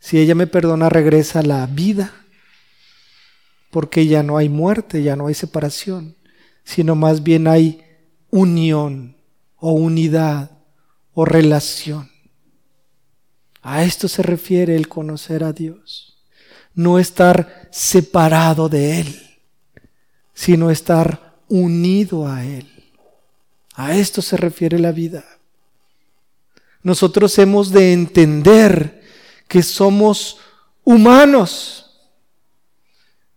si 0.00 0.18
ella 0.18 0.34
me 0.34 0.48
perdona, 0.48 0.88
regresa 0.88 1.38
a 1.38 1.44
la 1.44 1.64
vida, 1.68 2.12
porque 3.70 4.08
ya 4.08 4.24
no 4.24 4.36
hay 4.36 4.48
muerte, 4.48 5.04
ya 5.04 5.14
no 5.14 5.28
hay 5.28 5.34
separación, 5.34 6.16
sino 6.64 6.96
más 6.96 7.22
bien 7.22 7.46
hay 7.46 7.84
unión 8.30 9.16
o 9.58 9.74
unidad 9.74 10.50
o 11.14 11.24
relación. 11.24 12.10
A 13.60 13.84
esto 13.84 14.08
se 14.08 14.24
refiere 14.24 14.74
el 14.74 14.88
conocer 14.88 15.44
a 15.44 15.52
Dios 15.52 16.11
no 16.74 16.98
estar 16.98 17.68
separado 17.70 18.68
de 18.68 19.00
Él, 19.00 19.38
sino 20.34 20.70
estar 20.70 21.34
unido 21.48 22.28
a 22.28 22.44
Él. 22.44 22.68
A 23.74 23.94
esto 23.96 24.22
se 24.22 24.36
refiere 24.36 24.78
la 24.78 24.92
vida. 24.92 25.24
Nosotros 26.82 27.38
hemos 27.38 27.70
de 27.70 27.92
entender 27.92 29.02
que 29.48 29.62
somos 29.62 30.38
humanos, 30.84 32.00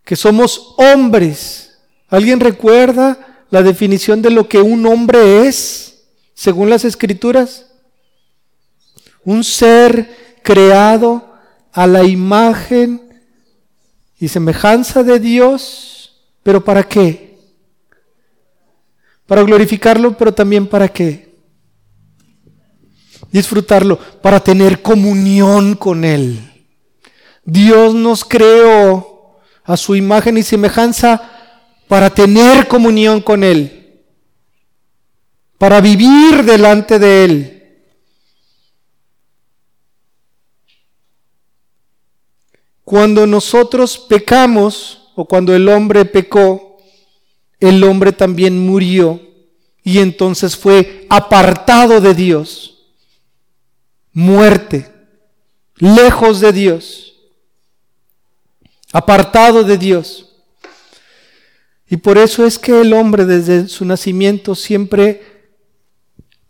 que 0.04 0.16
somos 0.16 0.74
hombres. 0.78 1.78
¿Alguien 2.08 2.40
recuerda 2.40 3.44
la 3.50 3.62
definición 3.62 4.22
de 4.22 4.30
lo 4.30 4.48
que 4.48 4.60
un 4.60 4.84
hombre 4.86 5.46
es 5.46 6.04
según 6.34 6.70
las 6.70 6.84
escrituras? 6.84 7.66
Un 9.24 9.44
ser 9.44 10.38
creado 10.42 11.34
a 11.72 11.86
la 11.86 12.04
imagen 12.04 13.05
y 14.18 14.28
semejanza 14.28 15.02
de 15.02 15.18
Dios, 15.20 16.22
pero 16.42 16.64
¿para 16.64 16.82
qué? 16.82 17.38
Para 19.26 19.42
glorificarlo, 19.42 20.16
pero 20.16 20.32
también 20.32 20.66
para 20.66 20.88
qué? 20.88 21.26
disfrutarlo, 23.36 23.98
para 24.22 24.40
tener 24.40 24.82
comunión 24.82 25.74
con 25.74 26.04
Él. 26.04 26.40
Dios 27.44 27.94
nos 27.94 28.24
creó 28.24 29.38
a 29.64 29.76
su 29.76 29.94
imagen 29.94 30.38
y 30.38 30.42
semejanza 30.42 31.30
para 31.88 32.10
tener 32.10 32.66
comunión 32.66 33.20
con 33.20 33.44
Él, 33.44 34.02
para 35.58 35.80
vivir 35.80 36.44
delante 36.44 36.98
de 36.98 37.24
Él. 37.24 37.55
Cuando 42.86 43.26
nosotros 43.26 43.98
pecamos 43.98 45.10
o 45.16 45.24
cuando 45.24 45.52
el 45.56 45.68
hombre 45.68 46.04
pecó, 46.04 46.78
el 47.58 47.82
hombre 47.82 48.12
también 48.12 48.64
murió 48.64 49.20
y 49.82 49.98
entonces 49.98 50.56
fue 50.56 51.04
apartado 51.10 52.00
de 52.00 52.14
Dios, 52.14 52.86
muerte, 54.12 54.88
lejos 55.78 56.38
de 56.38 56.52
Dios, 56.52 57.16
apartado 58.92 59.64
de 59.64 59.78
Dios. 59.78 60.36
Y 61.90 61.96
por 61.96 62.18
eso 62.18 62.46
es 62.46 62.56
que 62.56 62.82
el 62.82 62.92
hombre 62.92 63.24
desde 63.24 63.66
su 63.66 63.84
nacimiento 63.84 64.54
siempre 64.54 65.50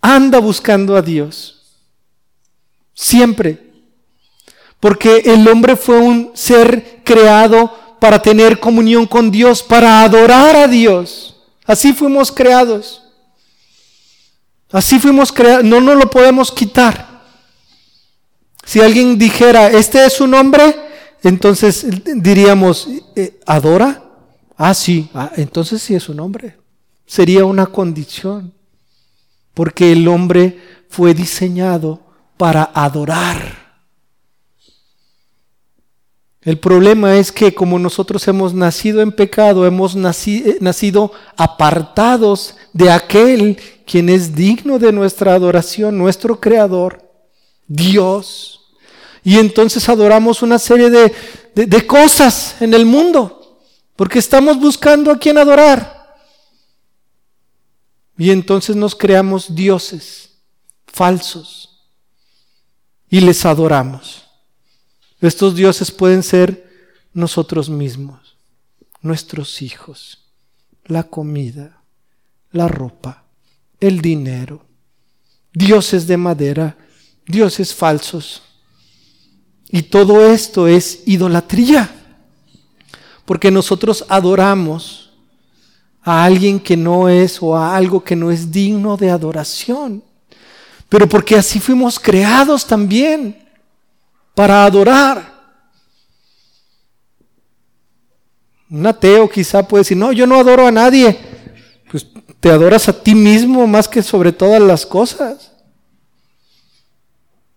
anda 0.02 0.38
buscando 0.38 0.96
a 0.96 1.00
Dios. 1.00 1.80
Siempre. 2.92 3.65
Porque 4.86 5.20
el 5.24 5.48
hombre 5.48 5.74
fue 5.74 5.98
un 5.98 6.30
ser 6.34 7.00
creado 7.02 7.76
para 7.98 8.22
tener 8.22 8.60
comunión 8.60 9.04
con 9.04 9.32
Dios, 9.32 9.60
para 9.60 10.02
adorar 10.02 10.54
a 10.54 10.68
Dios. 10.68 11.42
Así 11.64 11.92
fuimos 11.92 12.30
creados. 12.30 13.02
Así 14.70 15.00
fuimos 15.00 15.32
creados. 15.32 15.64
No 15.64 15.80
nos 15.80 15.96
lo 15.96 16.08
podemos 16.08 16.52
quitar. 16.52 17.20
Si 18.64 18.80
alguien 18.80 19.18
dijera, 19.18 19.72
este 19.72 20.06
es 20.06 20.12
su 20.12 20.28
nombre, 20.28 20.76
entonces 21.24 21.84
diríamos, 22.22 22.86
eh, 23.16 23.40
¿adora? 23.44 24.04
Ah, 24.56 24.72
sí, 24.72 25.10
ah, 25.14 25.32
entonces 25.36 25.82
sí 25.82 25.96
es 25.96 26.08
un 26.08 26.20
hombre. 26.20 26.58
Sería 27.04 27.44
una 27.44 27.66
condición, 27.66 28.54
porque 29.52 29.90
el 29.90 30.06
hombre 30.06 30.60
fue 30.88 31.12
diseñado 31.12 32.00
para 32.36 32.70
adorar. 32.72 33.65
El 36.46 36.60
problema 36.60 37.16
es 37.16 37.32
que 37.32 37.52
como 37.52 37.76
nosotros 37.76 38.26
hemos 38.28 38.54
nacido 38.54 39.02
en 39.02 39.10
pecado, 39.10 39.66
hemos 39.66 39.96
eh, 39.96 40.58
nacido 40.60 41.10
apartados 41.36 42.54
de 42.72 42.88
aquel 42.88 43.60
quien 43.84 44.08
es 44.08 44.32
digno 44.32 44.78
de 44.78 44.92
nuestra 44.92 45.34
adoración, 45.34 45.98
nuestro 45.98 46.38
Creador, 46.38 47.02
Dios. 47.66 48.60
Y 49.24 49.40
entonces 49.40 49.88
adoramos 49.88 50.40
una 50.40 50.60
serie 50.60 50.88
de, 50.88 51.12
de 51.66 51.84
cosas 51.84 52.54
en 52.60 52.74
el 52.74 52.86
mundo. 52.86 53.58
Porque 53.96 54.20
estamos 54.20 54.60
buscando 54.60 55.10
a 55.10 55.18
quien 55.18 55.38
adorar. 55.38 56.16
Y 58.16 58.30
entonces 58.30 58.76
nos 58.76 58.94
creamos 58.94 59.52
dioses 59.52 60.30
falsos 60.86 61.82
y 63.10 63.18
les 63.18 63.44
adoramos. 63.44 64.25
Estos 65.20 65.54
dioses 65.54 65.90
pueden 65.90 66.22
ser 66.22 66.66
nosotros 67.12 67.70
mismos, 67.70 68.36
nuestros 69.00 69.62
hijos, 69.62 70.24
la 70.84 71.04
comida, 71.04 71.82
la 72.52 72.68
ropa, 72.68 73.24
el 73.80 74.00
dinero, 74.00 74.66
dioses 75.52 76.06
de 76.06 76.16
madera, 76.16 76.76
dioses 77.26 77.74
falsos. 77.74 78.42
Y 79.70 79.82
todo 79.82 80.26
esto 80.26 80.68
es 80.68 81.02
idolatría 81.06 81.96
porque 83.24 83.50
nosotros 83.50 84.04
adoramos 84.08 85.10
a 86.02 86.24
alguien 86.24 86.60
que 86.60 86.76
no 86.76 87.08
es 87.08 87.42
o 87.42 87.56
a 87.56 87.76
algo 87.76 88.02
que 88.02 88.14
no 88.14 88.30
es 88.30 88.52
digno 88.52 88.96
de 88.96 89.10
adoración, 89.10 90.04
pero 90.88 91.08
porque 91.08 91.34
así 91.34 91.58
fuimos 91.58 91.98
creados 91.98 92.64
también 92.64 93.45
para 94.36 94.64
adorar. 94.64 95.34
Un 98.70 98.86
ateo 98.86 99.28
quizá 99.28 99.66
puede 99.66 99.80
decir, 99.80 99.96
no, 99.96 100.12
yo 100.12 100.28
no 100.28 100.38
adoro 100.38 100.68
a 100.68 100.70
nadie. 100.70 101.18
Pues 101.90 102.06
te 102.38 102.50
adoras 102.50 102.88
a 102.88 103.02
ti 103.02 103.16
mismo 103.16 103.66
más 103.66 103.88
que 103.88 104.00
sobre 104.00 104.30
todas 104.30 104.62
las 104.62 104.86
cosas 104.86 105.56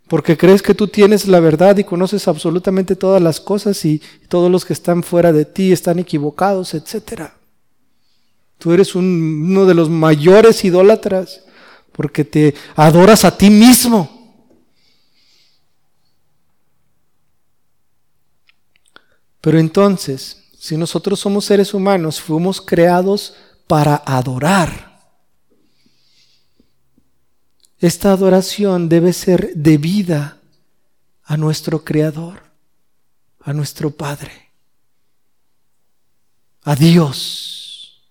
porque 0.09 0.35
crees 0.35 0.63
que 0.63 0.73
tú 0.73 0.87
tienes 0.87 1.27
la 1.27 1.39
verdad 1.39 1.77
y 1.77 1.83
conoces 1.83 2.27
absolutamente 2.27 2.95
todas 2.95 3.21
las 3.21 3.39
cosas 3.39 3.85
y 3.85 4.01
todos 4.27 4.51
los 4.51 4.65
que 4.65 4.73
están 4.73 5.03
fuera 5.03 5.31
de 5.31 5.45
ti 5.45 5.71
están 5.71 5.99
equivocados, 5.99 6.73
etc. 6.73 7.29
Tú 8.57 8.73
eres 8.73 8.95
uno 8.95 9.67
de 9.67 9.75
los 9.75 9.87
mayores 9.87 10.65
idólatras 10.65 11.43
porque 11.91 12.25
te 12.25 12.55
adoras 12.75 13.23
a 13.23 13.37
ti 13.37 13.51
mismo. 13.51 14.18
Pero 19.41 19.59
entonces, 19.59 20.43
si 20.57 20.75
nosotros 20.77 21.19
somos 21.19 21.45
seres 21.45 21.73
humanos, 21.73 22.19
fuimos 22.19 22.61
creados 22.61 23.35
para 23.67 23.95
adorar. 24.05 24.89
Esta 27.79 28.11
adoración 28.11 28.89
debe 28.89 29.13
ser 29.13 29.53
debida 29.55 30.37
a 31.23 31.37
nuestro 31.37 31.85
Creador, 31.85 32.43
a 33.39 33.53
nuestro 33.53 33.91
Padre, 33.91 34.51
a 36.63 36.75
Dios. 36.75 38.03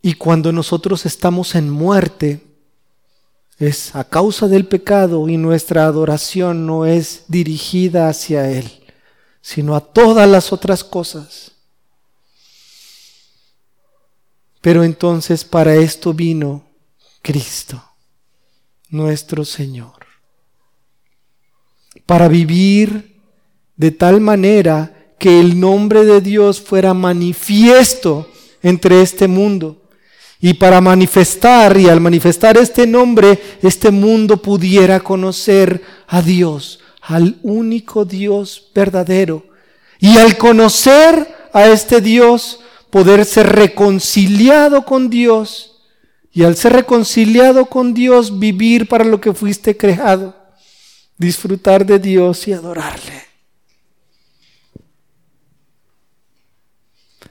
Y 0.00 0.14
cuando 0.14 0.52
nosotros 0.52 1.04
estamos 1.06 1.56
en 1.56 1.68
muerte, 1.68 2.46
es 3.58 3.96
a 3.96 4.04
causa 4.04 4.46
del 4.46 4.66
pecado 4.66 5.28
y 5.28 5.36
nuestra 5.36 5.86
adoración 5.86 6.66
no 6.66 6.86
es 6.86 7.24
dirigida 7.26 8.08
hacia 8.08 8.48
Él, 8.50 8.70
sino 9.46 9.76
a 9.76 9.80
todas 9.80 10.28
las 10.28 10.52
otras 10.52 10.82
cosas. 10.82 11.52
Pero 14.60 14.82
entonces 14.82 15.44
para 15.44 15.76
esto 15.76 16.12
vino 16.12 16.64
Cristo, 17.22 17.80
nuestro 18.88 19.44
Señor, 19.44 20.04
para 22.06 22.26
vivir 22.26 23.20
de 23.76 23.92
tal 23.92 24.20
manera 24.20 25.14
que 25.16 25.38
el 25.38 25.60
nombre 25.60 26.04
de 26.04 26.20
Dios 26.20 26.60
fuera 26.60 26.92
manifiesto 26.92 28.28
entre 28.64 29.00
este 29.00 29.28
mundo. 29.28 29.80
Y 30.40 30.54
para 30.54 30.80
manifestar, 30.80 31.78
y 31.78 31.88
al 31.88 32.00
manifestar 32.00 32.56
este 32.56 32.84
nombre, 32.84 33.40
este 33.62 33.92
mundo 33.92 34.42
pudiera 34.42 34.98
conocer 34.98 35.82
a 36.08 36.20
Dios, 36.20 36.80
al 37.06 37.38
único 37.42 38.04
Dios 38.04 38.70
verdadero. 38.74 39.46
Y 39.98 40.18
al 40.18 40.36
conocer 40.36 41.48
a 41.52 41.66
este 41.66 42.00
Dios, 42.00 42.60
poder 42.90 43.24
ser 43.24 43.46
reconciliado 43.46 44.84
con 44.84 45.08
Dios 45.08 45.82
y 46.32 46.42
al 46.42 46.56
ser 46.56 46.74
reconciliado 46.74 47.66
con 47.66 47.94
Dios, 47.94 48.38
vivir 48.38 48.88
para 48.88 49.04
lo 49.04 49.20
que 49.20 49.32
fuiste 49.32 49.76
creado, 49.76 50.36
disfrutar 51.16 51.86
de 51.86 51.98
Dios 51.98 52.46
y 52.48 52.52
adorarle. 52.52 53.24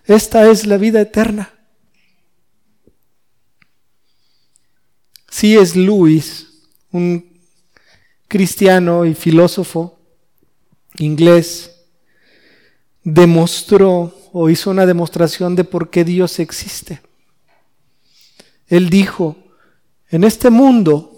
Esta 0.06 0.50
es 0.50 0.66
la 0.66 0.78
vida 0.78 1.02
eterna. 1.02 1.52
Si 5.30 5.58
es 5.58 5.76
Luis, 5.76 6.48
un 6.92 7.35
cristiano 8.36 9.06
y 9.06 9.14
filósofo 9.14 9.98
inglés, 10.98 11.72
demostró 13.02 14.14
o 14.34 14.50
hizo 14.50 14.72
una 14.72 14.86
demostración 14.86 15.56
de 15.56 15.64
por 15.64 15.90
qué 15.90 16.04
Dios 16.04 16.40
existe. 16.40 17.02
Él 18.68 18.90
dijo, 18.90 19.38
en 20.10 20.26
este 20.26 20.50
mundo 20.50 21.18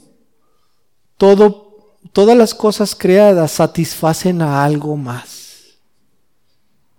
todo, 1.18 1.96
todas 2.14 2.38
las 2.38 2.54
cosas 2.54 2.94
creadas 2.94 3.52
satisfacen 3.52 4.44
a 4.44 4.64
algo 4.64 4.96
más. 4.96 5.80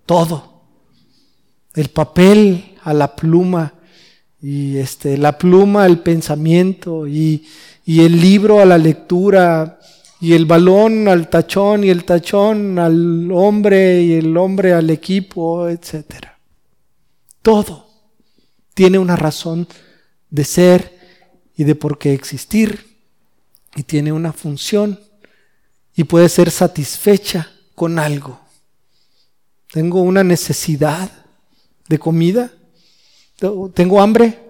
Todo. 0.04 0.64
El 1.74 1.90
papel 1.90 2.76
a 2.82 2.92
la 2.92 3.14
pluma 3.14 3.72
y 4.42 4.78
este, 4.78 5.16
la 5.16 5.38
pluma 5.38 5.84
al 5.84 6.00
pensamiento 6.00 7.06
y, 7.06 7.46
y 7.86 8.00
el 8.00 8.20
libro 8.20 8.58
a 8.58 8.64
la 8.64 8.78
lectura 8.78 9.78
y 10.20 10.32
el 10.34 10.46
balón 10.46 11.08
al 11.08 11.30
tachón 11.30 11.84
y 11.84 11.90
el 11.90 12.04
tachón 12.04 12.78
al 12.78 13.30
hombre 13.32 14.02
y 14.02 14.14
el 14.14 14.36
hombre 14.36 14.72
al 14.72 14.90
equipo, 14.90 15.68
etc. 15.68 16.26
Todo 17.42 17.86
tiene 18.74 18.98
una 18.98 19.16
razón 19.16 19.68
de 20.30 20.44
ser 20.44 20.98
y 21.56 21.64
de 21.64 21.74
por 21.74 21.98
qué 21.98 22.12
existir. 22.14 22.86
y 23.76 23.82
tiene 23.84 24.10
una 24.10 24.32
función 24.32 24.98
y 25.94 26.04
puede 26.04 26.28
ser 26.28 26.50
satisfecha 26.50 27.52
con 27.76 27.98
algo. 27.98 28.40
Tengo 29.70 30.00
una 30.00 30.24
necesidad 30.24 31.10
de 31.88 31.98
comida, 31.98 32.50
tengo 33.74 34.00
hambre, 34.00 34.40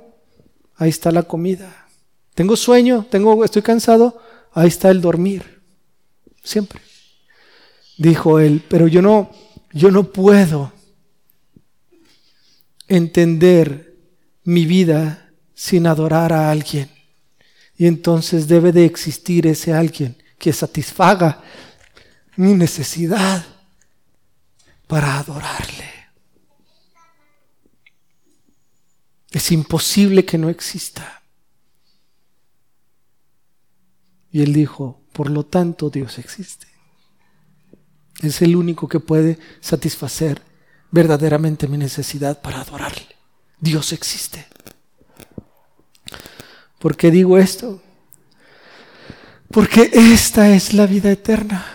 ahí 0.77 0.89
está 0.89 1.11
la 1.11 1.25
comida. 1.25 1.89
Tengo 2.35 2.57
sueño, 2.57 3.07
tengo, 3.11 3.45
estoy 3.45 3.63
cansado, 3.63 4.23
ahí 4.53 4.69
está 4.69 4.91
el 4.91 5.01
dormir. 5.01 5.58
Siempre. 6.49 6.81
Dijo 7.99 8.41
él, 8.41 8.65
pero 8.67 8.89
yo 8.89 9.03
no, 9.03 9.31
yo 9.71 9.91
no 9.91 10.05
puedo 10.05 10.73
entender 12.87 13.95
mi 14.45 14.65
vida 14.65 15.31
sin 15.55 15.87
adorar 15.87 16.33
a 16.33 16.51
alguien. 16.51 16.91
Y 17.77 17.87
entonces 17.87 18.49
debe 18.49 18.73
de 18.73 18.87
existir 18.87 19.47
ese 19.47 19.75
alguien 19.75 20.17
que 20.39 20.55
satisfaga 20.55 21.43
mi 22.37 22.55
necesidad 22.55 23.45
para 24.87 25.19
adorarle. 25.19 25.93
Es 29.31 29.53
imposible 29.53 30.25
que 30.25 30.39
no 30.39 30.49
exista. 30.49 31.18
Y 34.33 34.43
él 34.43 34.53
dijo, 34.53 35.01
por 35.13 35.31
lo 35.31 35.45
tanto 35.45 35.91
Dios 35.91 36.19
existe. 36.19 36.67
Es 38.23 38.43
el 38.43 38.57
único 38.57 38.89
que 38.89 39.01
puede 39.01 39.39
satisfacer 39.61 40.43
verdaderamente 40.91 41.69
mi 41.69 41.79
necesidad 41.79 42.41
para 42.41 42.61
adorarle. 42.61 43.07
Dios 43.61 43.93
existe. 43.93 44.47
¿Por 46.79 46.97
qué 46.97 47.11
digo 47.11 47.39
esto? 47.39 47.83
Porque 49.51 49.91
esta 49.93 50.55
es 50.55 50.75
la 50.75 50.87
vida 50.87 51.11
eterna. 51.11 51.67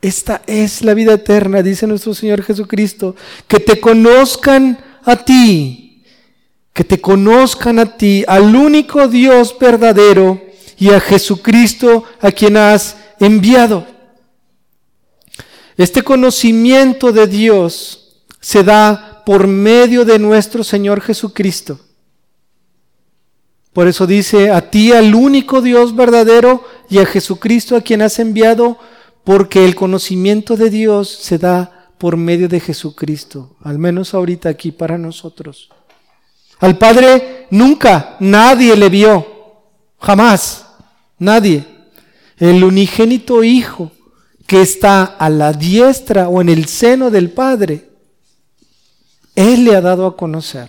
Esta 0.00 0.42
es 0.46 0.82
la 0.82 0.94
vida 0.94 1.12
eterna, 1.14 1.62
dice 1.62 1.86
nuestro 1.86 2.12
Señor 2.12 2.42
Jesucristo, 2.42 3.14
que 3.46 3.60
te 3.60 3.80
conozcan 3.80 4.76
a 5.04 5.16
ti, 5.16 6.02
que 6.72 6.82
te 6.82 7.00
conozcan 7.00 7.78
a 7.78 7.96
ti, 7.96 8.24
al 8.26 8.56
único 8.56 9.06
Dios 9.06 9.56
verdadero 9.60 10.51
y 10.82 10.90
a 10.90 10.98
Jesucristo 10.98 12.02
a 12.20 12.32
quien 12.32 12.56
has 12.56 12.96
enviado. 13.20 13.86
Este 15.76 16.02
conocimiento 16.02 17.12
de 17.12 17.28
Dios 17.28 18.24
se 18.40 18.64
da 18.64 19.22
por 19.24 19.46
medio 19.46 20.04
de 20.04 20.18
nuestro 20.18 20.64
Señor 20.64 21.00
Jesucristo. 21.00 21.78
Por 23.72 23.86
eso 23.86 24.08
dice, 24.08 24.50
a 24.50 24.72
ti 24.72 24.90
al 24.90 25.14
único 25.14 25.62
Dios 25.62 25.94
verdadero 25.94 26.64
y 26.90 26.98
a 26.98 27.06
Jesucristo 27.06 27.76
a 27.76 27.82
quien 27.82 28.02
has 28.02 28.18
enviado, 28.18 28.76
porque 29.22 29.64
el 29.64 29.76
conocimiento 29.76 30.56
de 30.56 30.68
Dios 30.68 31.08
se 31.08 31.38
da 31.38 31.92
por 31.96 32.16
medio 32.16 32.48
de 32.48 32.58
Jesucristo, 32.58 33.54
al 33.62 33.78
menos 33.78 34.14
ahorita 34.14 34.48
aquí 34.48 34.72
para 34.72 34.98
nosotros. 34.98 35.70
Al 36.58 36.76
Padre 36.76 37.46
nunca 37.52 38.16
nadie 38.18 38.74
le 38.74 38.88
vio, 38.88 39.26
jamás, 40.00 40.66
nadie. 41.22 41.64
El 42.36 42.62
unigénito 42.64 43.44
Hijo 43.44 43.92
que 44.46 44.60
está 44.60 45.04
a 45.04 45.30
la 45.30 45.52
diestra 45.52 46.28
o 46.28 46.40
en 46.40 46.48
el 46.48 46.66
seno 46.66 47.10
del 47.10 47.30
Padre, 47.30 47.88
Él 49.34 49.64
le 49.64 49.76
ha 49.76 49.80
dado 49.80 50.06
a 50.06 50.16
conocer. 50.16 50.68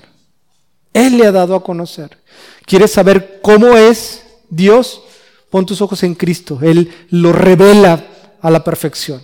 Él 0.94 1.18
le 1.18 1.26
ha 1.26 1.32
dado 1.32 1.56
a 1.56 1.64
conocer. 1.64 2.18
¿Quieres 2.66 2.92
saber 2.92 3.40
cómo 3.42 3.76
es 3.76 4.24
Dios? 4.50 5.02
Pon 5.50 5.66
tus 5.66 5.82
ojos 5.82 6.04
en 6.04 6.16
Cristo. 6.16 6.60
Él 6.62 6.92
lo 7.10 7.34
revela 7.34 8.06
a 8.42 8.52
la 8.52 8.64
perfección, 8.64 9.22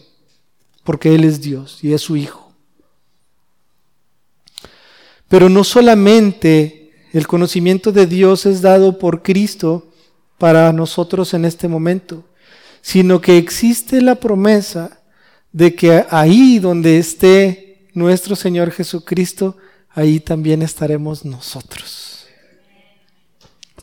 porque 0.84 1.14
Él 1.14 1.24
es 1.24 1.40
Dios 1.42 1.80
y 1.84 1.94
es 1.94 2.02
su 2.02 2.18
Hijo. 2.18 2.52
Pero 5.28 5.48
no 5.48 5.64
solamente 5.64 6.92
el 7.14 7.28
conocimiento 7.28 7.92
de 7.92 8.08
Dios 8.08 8.46
es 8.46 8.62
dado 8.62 8.98
por 8.98 9.22
Cristo 9.22 9.89
para 10.40 10.74
nosotros 10.74 11.34
en 11.36 11.46
este 11.46 11.68
momento, 11.68 12.24
sino 12.82 13.22
que 13.22 13.38
existe 13.38 14.02
la 14.02 14.16
promesa 14.16 15.00
de 15.52 15.76
que 15.76 16.06
ahí 16.10 16.58
donde 16.58 16.98
esté 16.98 17.90
nuestro 17.94 18.36
Señor 18.36 18.72
Jesucristo, 18.72 19.58
ahí 19.90 20.20
también 20.20 20.62
estaremos 20.62 21.26
nosotros. 21.26 22.26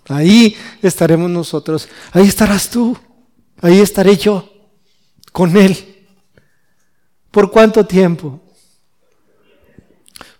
Ahí 0.09 0.57
estaremos 0.83 1.31
nosotros. 1.31 1.89
Ahí 2.13 2.27
estarás 2.27 2.71
tú. 2.71 2.97
Ahí 3.61 3.81
estaré 3.81 4.17
yo 4.17 4.49
con 5.33 5.57
Él. 5.57 6.07
¿Por 7.31 7.51
cuánto 7.51 7.85
tiempo? 7.85 8.41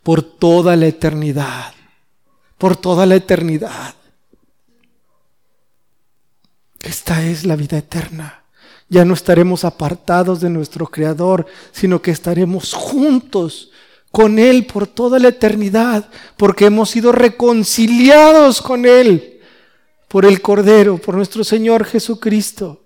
Por 0.03 0.23
toda 0.23 0.77
la 0.77 0.87
eternidad. 0.87 1.75
Por 2.59 2.77
toda 2.77 3.05
la 3.07 3.17
eternidad. 3.17 3.95
Esta 6.87 7.27
es 7.27 7.45
la 7.45 7.57
vida 7.57 7.79
eterna. 7.79 8.45
Ya 8.89 9.05
no 9.05 9.15
estaremos 9.15 9.65
apartados 9.65 10.41
de 10.41 10.51
nuestro 10.51 10.87
Creador, 10.87 11.45
sino 11.73 12.01
que 12.01 12.13
estaremos 12.13 12.75
juntos 12.75 13.73
con 14.13 14.39
Él 14.39 14.67
por 14.67 14.87
toda 14.87 15.19
la 15.19 15.29
eternidad, 15.29 16.09
porque 16.37 16.67
hemos 16.67 16.91
sido 16.91 17.11
reconciliados 17.11 18.63
con 18.63 18.87
Él 18.87 19.41
por 20.07 20.25
el 20.25 20.41
Cordero, 20.41 20.99
por 20.99 21.17
nuestro 21.17 21.43
Señor 21.43 21.85
Jesucristo. 21.85 22.86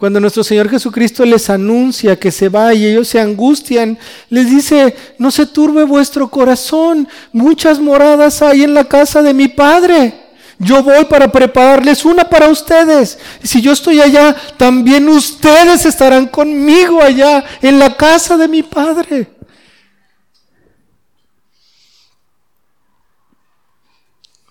Cuando 0.00 0.18
nuestro 0.18 0.42
Señor 0.42 0.70
Jesucristo 0.70 1.26
les 1.26 1.50
anuncia 1.50 2.18
que 2.18 2.30
se 2.32 2.48
va 2.48 2.72
y 2.72 2.86
ellos 2.86 3.06
se 3.06 3.20
angustian, 3.20 3.98
les 4.30 4.48
dice, 4.48 4.96
no 5.18 5.30
se 5.30 5.44
turbe 5.44 5.84
vuestro 5.84 6.30
corazón, 6.30 7.06
muchas 7.32 7.78
moradas 7.78 8.40
hay 8.40 8.62
en 8.62 8.72
la 8.72 8.84
casa 8.84 9.20
de 9.20 9.34
mi 9.34 9.48
Padre. 9.48 10.14
Yo 10.58 10.82
voy 10.82 11.04
para 11.04 11.30
prepararles 11.30 12.06
una 12.06 12.24
para 12.24 12.48
ustedes. 12.48 13.18
Y 13.42 13.46
si 13.46 13.60
yo 13.60 13.72
estoy 13.72 14.00
allá, 14.00 14.34
también 14.56 15.06
ustedes 15.06 15.84
estarán 15.84 16.28
conmigo 16.28 17.02
allá 17.02 17.44
en 17.60 17.78
la 17.78 17.94
casa 17.94 18.38
de 18.38 18.48
mi 18.48 18.62
Padre. 18.62 19.28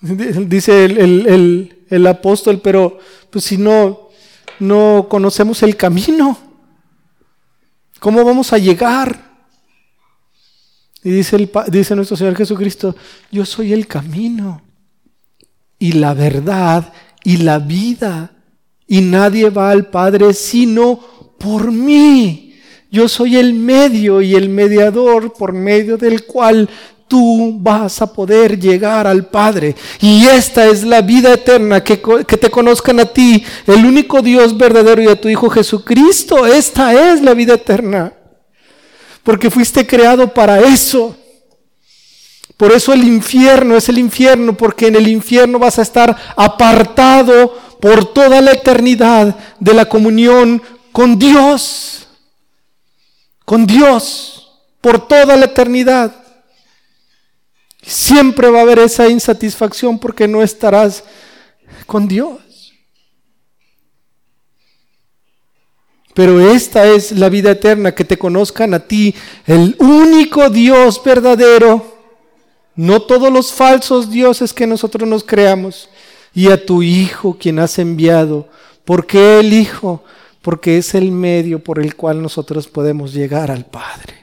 Dice 0.00 0.84
el, 0.84 2.06
apóstol, 2.06 2.60
pero 2.62 3.00
pues 3.30 3.46
si 3.46 3.58
no, 3.58 4.09
no 4.60 5.06
conocemos 5.08 5.62
el 5.62 5.76
camino, 5.76 6.38
¿cómo 7.98 8.24
vamos 8.24 8.52
a 8.52 8.58
llegar? 8.58 9.30
Y 11.02 11.10
dice, 11.10 11.48
dice 11.68 11.96
nuestro 11.96 12.16
Señor 12.16 12.36
Jesucristo, 12.36 12.94
yo 13.30 13.44
soy 13.46 13.72
el 13.72 13.86
camino 13.86 14.62
y 15.78 15.92
la 15.92 16.12
verdad 16.14 16.92
y 17.24 17.38
la 17.38 17.58
vida. 17.58 18.32
Y 18.86 19.00
nadie 19.00 19.50
va 19.50 19.70
al 19.70 19.88
Padre 19.88 20.34
sino 20.34 21.00
por 21.38 21.72
mí. 21.72 22.54
Yo 22.90 23.08
soy 23.08 23.36
el 23.36 23.54
medio 23.54 24.20
y 24.20 24.34
el 24.34 24.48
mediador 24.48 25.32
por 25.32 25.52
medio 25.52 25.96
del 25.96 26.26
cual 26.26 26.68
tú 27.10 27.56
vas 27.58 28.00
a 28.00 28.12
poder 28.12 28.56
llegar 28.56 29.04
al 29.04 29.26
Padre. 29.26 29.74
Y 30.00 30.28
esta 30.28 30.66
es 30.66 30.84
la 30.84 31.02
vida 31.02 31.34
eterna, 31.34 31.82
que, 31.82 31.96
te 31.96 32.50
conozcan 32.50 33.00
a 33.00 33.04
ti, 33.04 33.44
el 33.66 33.84
único 33.84 34.22
Dios 34.22 34.56
verdadero 34.56 35.02
y 35.02 35.08
a 35.08 35.20
tu 35.20 35.28
Hijo 35.28 35.50
Jesucristo. 35.50 36.46
Esta 36.46 37.12
es 37.12 37.20
la 37.20 37.34
vida 37.34 37.54
eterna. 37.54 38.12
Porque 39.24 39.50
fuiste 39.50 39.84
creado 39.84 40.32
para 40.32 40.60
eso. 40.60 41.16
Por 42.56 42.70
eso 42.70 42.92
el 42.92 43.02
infierno 43.02 43.76
es 43.76 43.88
el 43.88 43.98
infierno, 43.98 44.56
porque 44.56 44.86
en 44.86 44.94
el 44.94 45.08
infierno 45.08 45.58
vas 45.58 45.80
a 45.80 45.82
estar 45.82 46.16
apartado 46.36 47.52
por 47.80 48.12
toda 48.12 48.40
la 48.40 48.52
eternidad 48.52 49.34
de 49.58 49.74
la 49.74 49.86
comunión 49.86 50.62
con 50.92 51.18
Dios. 51.18 52.06
Con 53.44 53.66
Dios, 53.66 54.60
por 54.80 55.08
toda 55.08 55.36
la 55.36 55.46
eternidad. 55.46 56.19
Siempre 57.82 58.50
va 58.50 58.60
a 58.60 58.62
haber 58.62 58.78
esa 58.78 59.08
insatisfacción 59.08 59.98
porque 59.98 60.28
no 60.28 60.42
estarás 60.42 61.04
con 61.86 62.06
Dios. 62.06 62.38
Pero 66.14 66.40
esta 66.40 66.86
es 66.86 67.12
la 67.12 67.28
vida 67.28 67.52
eterna, 67.52 67.94
que 67.94 68.04
te 68.04 68.18
conozcan 68.18 68.74
a 68.74 68.80
ti, 68.80 69.14
el 69.46 69.76
único 69.78 70.50
Dios 70.50 71.00
verdadero 71.02 72.00
no 72.80 73.02
todos 73.02 73.30
los 73.30 73.52
falsos 73.52 74.10
dioses 74.10 74.54
que 74.54 74.66
nosotros 74.66 75.08
nos 75.08 75.22
creamos, 75.22 75.88
y 76.32 76.48
a 76.48 76.64
tu 76.64 76.82
Hijo 76.82 77.36
quien 77.38 77.58
has 77.58 77.78
enviado. 77.78 78.48
¿Por 78.84 79.06
qué 79.06 79.40
el 79.40 79.52
Hijo? 79.52 80.02
Porque 80.40 80.78
es 80.78 80.94
el 80.94 81.12
medio 81.12 81.62
por 81.62 81.78
el 81.78 81.94
cual 81.94 82.22
nosotros 82.22 82.68
podemos 82.68 83.12
llegar 83.12 83.50
al 83.50 83.66
Padre. 83.66 84.19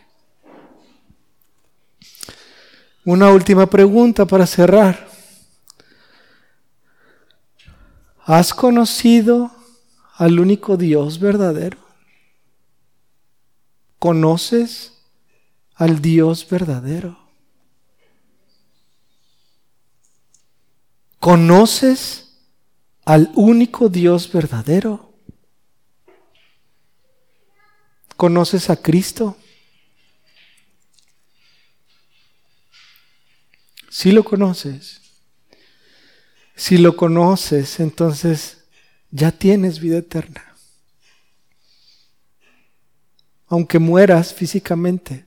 Una 3.07 3.31
última 3.31 3.65
pregunta 3.67 4.25
para 4.25 4.45
cerrar. 4.45 5.07
¿Has 8.25 8.53
conocido 8.53 9.49
al 10.15 10.37
único 10.41 10.75
Dios 10.75 11.17
verdadero? 11.17 11.77
¿Conoces 13.97 14.91
al 15.75 16.01
Dios 16.01 16.45
verdadero? 16.49 17.17
¿Conoces 21.21 22.41
al 23.05 23.31
único 23.35 23.87
Dios 23.87 24.29
verdadero? 24.29 25.13
¿Conoces 28.17 28.69
a 28.69 28.75
Cristo? 28.75 29.37
Si 33.97 34.11
lo 34.11 34.23
conoces, 34.23 35.01
si 36.55 36.77
lo 36.77 36.95
conoces, 36.95 37.79
entonces 37.79 38.65
ya 39.09 39.31
tienes 39.31 39.79
vida 39.79 39.97
eterna. 39.97 40.53
Aunque 43.47 43.79
mueras 43.79 44.35
físicamente, 44.35 45.25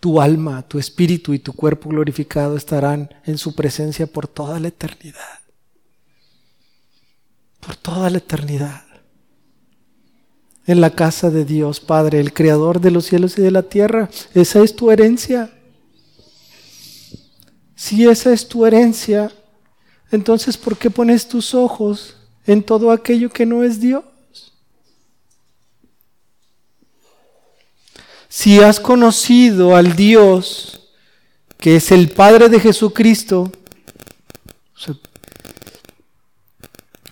tu 0.00 0.20
alma, 0.20 0.68
tu 0.68 0.78
espíritu 0.78 1.32
y 1.32 1.38
tu 1.38 1.54
cuerpo 1.54 1.88
glorificado 1.88 2.58
estarán 2.58 3.08
en 3.24 3.38
su 3.38 3.54
presencia 3.54 4.06
por 4.06 4.28
toda 4.28 4.60
la 4.60 4.68
eternidad. 4.68 5.40
Por 7.60 7.74
toda 7.74 8.10
la 8.10 8.18
eternidad. 8.18 8.84
En 10.66 10.82
la 10.82 10.90
casa 10.90 11.30
de 11.30 11.46
Dios, 11.46 11.80
Padre, 11.80 12.20
el 12.20 12.34
Creador 12.34 12.82
de 12.82 12.90
los 12.90 13.06
cielos 13.06 13.38
y 13.38 13.40
de 13.40 13.50
la 13.50 13.62
tierra. 13.62 14.10
Esa 14.34 14.62
es 14.62 14.76
tu 14.76 14.90
herencia. 14.90 15.58
Si 17.74 18.06
esa 18.06 18.32
es 18.32 18.48
tu 18.48 18.64
herencia, 18.66 19.32
entonces 20.10 20.56
¿por 20.56 20.76
qué 20.76 20.90
pones 20.90 21.26
tus 21.26 21.54
ojos 21.54 22.16
en 22.46 22.62
todo 22.62 22.90
aquello 22.90 23.30
que 23.30 23.46
no 23.46 23.62
es 23.62 23.80
Dios? 23.80 24.04
Si 28.28 28.60
has 28.60 28.80
conocido 28.80 29.76
al 29.76 29.94
Dios 29.94 30.88
que 31.58 31.76
es 31.76 31.92
el 31.92 32.10
Padre 32.10 32.48
de 32.48 32.58
Jesucristo, 32.58 33.52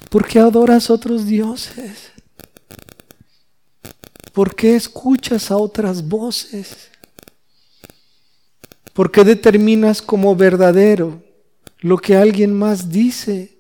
¿por 0.09 0.27
qué 0.27 0.41
adoras 0.41 0.91
otros 0.91 1.27
dioses? 1.27 2.11
¿Por 4.33 4.55
qué 4.55 4.77
escuchas 4.77 5.51
a 5.51 5.57
otras 5.57 6.07
voces? 6.09 6.90
¿Por 8.93 9.11
qué 9.11 9.25
determinas 9.25 10.03
como 10.03 10.35
verdadero 10.37 11.23
lo 11.81 11.99
que 11.99 12.17
alguien 12.17 12.57
más 12.57 12.91
dice. 12.91 13.57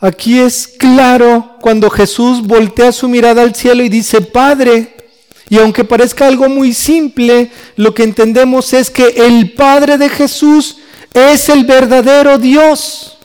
Aquí 0.00 0.40
es 0.40 0.66
claro 0.66 1.58
cuando 1.60 1.88
Jesús 1.88 2.44
voltea 2.44 2.90
su 2.90 3.08
mirada 3.08 3.42
al 3.42 3.54
cielo 3.54 3.84
y 3.84 3.88
dice, 3.88 4.20
Padre, 4.20 4.96
y 5.48 5.58
aunque 5.58 5.84
parezca 5.84 6.26
algo 6.26 6.48
muy 6.48 6.72
simple, 6.72 7.52
lo 7.76 7.94
que 7.94 8.02
entendemos 8.02 8.72
es 8.72 8.90
que 8.90 9.06
el 9.08 9.52
Padre 9.52 9.98
de 9.98 10.08
Jesús 10.08 10.78
es 11.14 11.48
el 11.48 11.64
verdadero 11.64 12.38
Dios. 12.38 13.18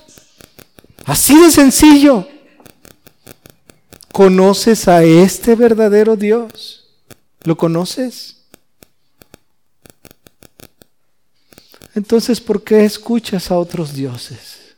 Así 1.06 1.40
de 1.40 1.50
sencillo. 1.50 2.28
¿Conoces 4.12 4.88
a 4.88 5.04
este 5.04 5.56
verdadero 5.56 6.16
Dios? 6.16 6.86
¿Lo 7.44 7.56
conoces? 7.56 8.37
Entonces 11.98 12.40
¿por 12.40 12.64
qué 12.64 12.86
escuchas 12.86 13.50
a 13.50 13.58
otros 13.58 13.92
dioses? 13.92 14.76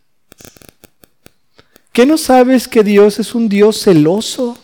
¿Qué 1.92 2.06
no 2.06 2.18
sabes 2.18 2.66
que 2.66 2.82
Dios 2.82 3.20
es 3.20 3.36
un 3.36 3.50
Dios 3.50 3.82
celoso 3.82 4.58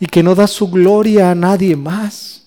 y 0.00 0.06
que 0.06 0.22
no 0.22 0.34
da 0.34 0.46
su 0.46 0.70
gloria 0.70 1.30
a 1.30 1.34
nadie 1.34 1.76
más? 1.76 2.46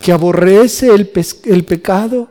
¿Que 0.00 0.12
aborrece 0.12 0.86
el, 0.94 1.12
el 1.44 1.64
pecado? 1.66 2.30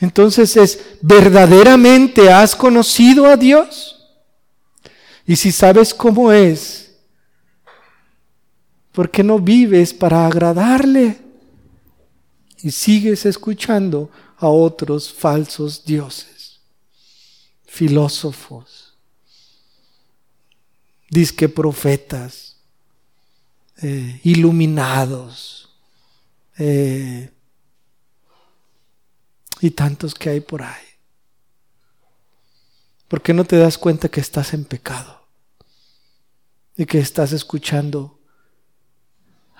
Entonces 0.00 0.56
es, 0.56 0.80
¿verdaderamente 1.00 2.28
has 2.28 2.56
conocido 2.56 3.26
a 3.26 3.36
Dios? 3.36 4.10
Y 5.24 5.36
si 5.36 5.52
sabes 5.52 5.94
cómo 5.94 6.32
es, 6.32 6.91
¿Por 8.92 9.10
qué 9.10 9.22
no 9.22 9.38
vives 9.38 9.94
para 9.94 10.26
agradarle? 10.26 11.18
Y 12.58 12.70
sigues 12.70 13.26
escuchando 13.26 14.10
a 14.36 14.48
otros 14.48 15.12
falsos 15.12 15.84
dioses, 15.84 16.60
filósofos, 17.64 18.94
disque 21.08 21.48
profetas, 21.48 22.56
eh, 23.82 24.20
iluminados, 24.22 25.70
eh, 26.58 27.30
y 29.60 29.70
tantos 29.70 30.14
que 30.14 30.30
hay 30.30 30.40
por 30.40 30.62
ahí. 30.62 30.84
¿Por 33.08 33.22
qué 33.22 33.32
no 33.32 33.44
te 33.44 33.56
das 33.56 33.78
cuenta 33.78 34.08
que 34.08 34.20
estás 34.20 34.54
en 34.54 34.64
pecado 34.64 35.26
y 36.76 36.86
que 36.86 36.98
estás 36.98 37.32
escuchando 37.32 38.21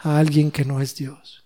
a 0.02 0.18
alguien 0.18 0.50
que 0.50 0.64
no 0.64 0.80
es 0.80 0.96
Dios. 0.96 1.44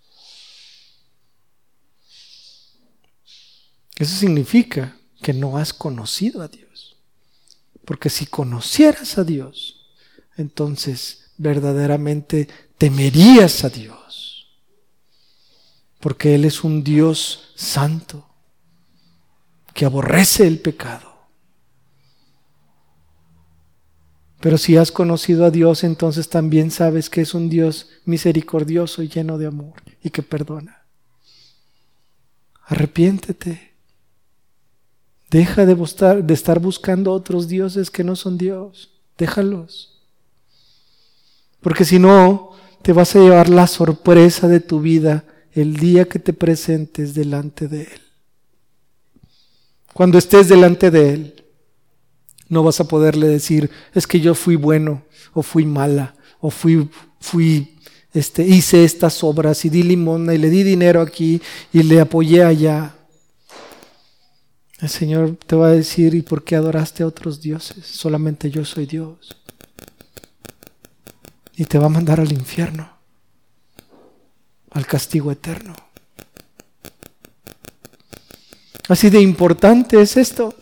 Eso 3.95 4.15
significa 4.15 4.95
que 5.21 5.33
no 5.33 5.57
has 5.57 5.73
conocido 5.73 6.41
a 6.41 6.47
Dios. 6.47 6.97
Porque 7.85 8.09
si 8.09 8.25
conocieras 8.25 9.17
a 9.17 9.23
Dios, 9.23 9.87
entonces 10.35 11.31
verdaderamente 11.37 12.47
temerías 12.77 13.63
a 13.63 13.69
Dios. 13.69 14.47
Porque 15.99 16.35
Él 16.35 16.45
es 16.45 16.63
un 16.63 16.83
Dios 16.83 17.53
santo 17.55 18.27
que 19.73 19.85
aborrece 19.85 20.45
el 20.45 20.59
pecado 20.59 21.16
Pero 24.39 24.57
si 24.57 24.77
has 24.77 24.91
conocido 24.91 25.45
a 25.45 25.51
Dios, 25.51 25.83
entonces 25.83 26.29
también 26.29 26.69
sabes 26.69 27.09
que 27.09 27.21
es 27.21 27.33
un 27.33 27.49
Dios 27.49 27.89
misericordioso 28.05 29.01
y 29.01 29.09
lleno 29.09 29.37
de 29.37 29.47
amor 29.47 29.73
y 30.03 30.11
que 30.11 30.21
perdona. 30.21 30.83
Arrepiéntete. 32.65 33.73
Deja 35.29 35.65
de, 35.65 35.75
de 36.23 36.33
estar 36.33 36.59
buscando 36.59 37.11
otros 37.11 37.47
dioses 37.47 37.89
que 37.89 38.03
no 38.03 38.15
son 38.15 38.37
Dios. 38.37 38.91
Déjalos. 39.17 40.01
Porque 41.61 41.83
si 41.83 41.97
no, 41.97 42.51
te 42.81 42.93
vas 42.93 43.15
a 43.15 43.19
llevar 43.19 43.49
la 43.49 43.67
sorpresa 43.67 44.47
de 44.47 44.59
tu 44.59 44.79
vida 44.79 45.25
el 45.51 45.75
día 45.77 46.05
que 46.05 46.19
te 46.19 46.33
presentes 46.33 47.13
delante 47.13 47.67
de 47.67 47.83
Él. 47.83 48.01
Cuando 49.93 50.19
estés 50.19 50.47
delante 50.47 50.91
de 50.91 51.13
Él, 51.13 51.43
no 52.49 52.63
vas 52.63 52.79
a 52.79 52.87
poderle 52.87 53.27
decir, 53.27 53.69
es 53.93 54.07
que 54.07 54.19
yo 54.19 54.35
fui 54.35 54.55
bueno, 54.55 55.03
o 55.33 55.43
fui 55.43 55.65
mala, 55.65 56.15
o 56.39 56.49
fui, 56.49 56.89
fui, 57.19 57.77
este, 58.13 58.45
hice 58.45 58.83
estas 58.83 59.23
obras 59.23 59.65
y 59.65 59.69
di 59.69 59.83
limosna 59.83 60.33
y 60.33 60.37
le 60.37 60.49
di 60.49 60.63
dinero 60.63 61.01
aquí 61.01 61.41
y 61.73 61.83
le 61.83 61.99
apoyé 61.99 62.43
allá. 62.43 62.95
El 64.79 64.89
Señor 64.89 65.37
te 65.45 65.55
va 65.55 65.67
a 65.67 65.71
decir, 65.71 66.13
¿y 66.13 66.21
por 66.21 66.43
qué 66.43 66.55
adoraste 66.55 67.03
a 67.03 67.07
otros 67.07 67.41
dioses? 67.41 67.85
Solamente 67.85 68.51
yo 68.51 68.63
soy 68.63 68.85
Dios. 68.85 69.35
Y 71.55 71.65
te 71.65 71.79
va 71.79 71.87
a 71.87 71.89
mandar 71.89 72.19
al 72.19 72.31
infierno, 72.31 72.87
al 74.69 74.85
castigo 74.85 75.31
eterno. 75.31 75.73
Así 78.87 79.09
de 79.09 79.19
importante 79.19 79.99
es 79.99 80.15
esto. 80.15 80.55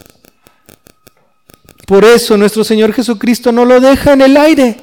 Por 1.85 2.03
eso 2.03 2.35
nuestro 2.35 2.63
Señor 2.63 2.93
Jesucristo 2.93 3.51
no 3.51 3.63
lo 3.63 3.79
deja 3.79 4.13
en 4.13 4.21
el 4.21 4.37
aire. 4.37 4.77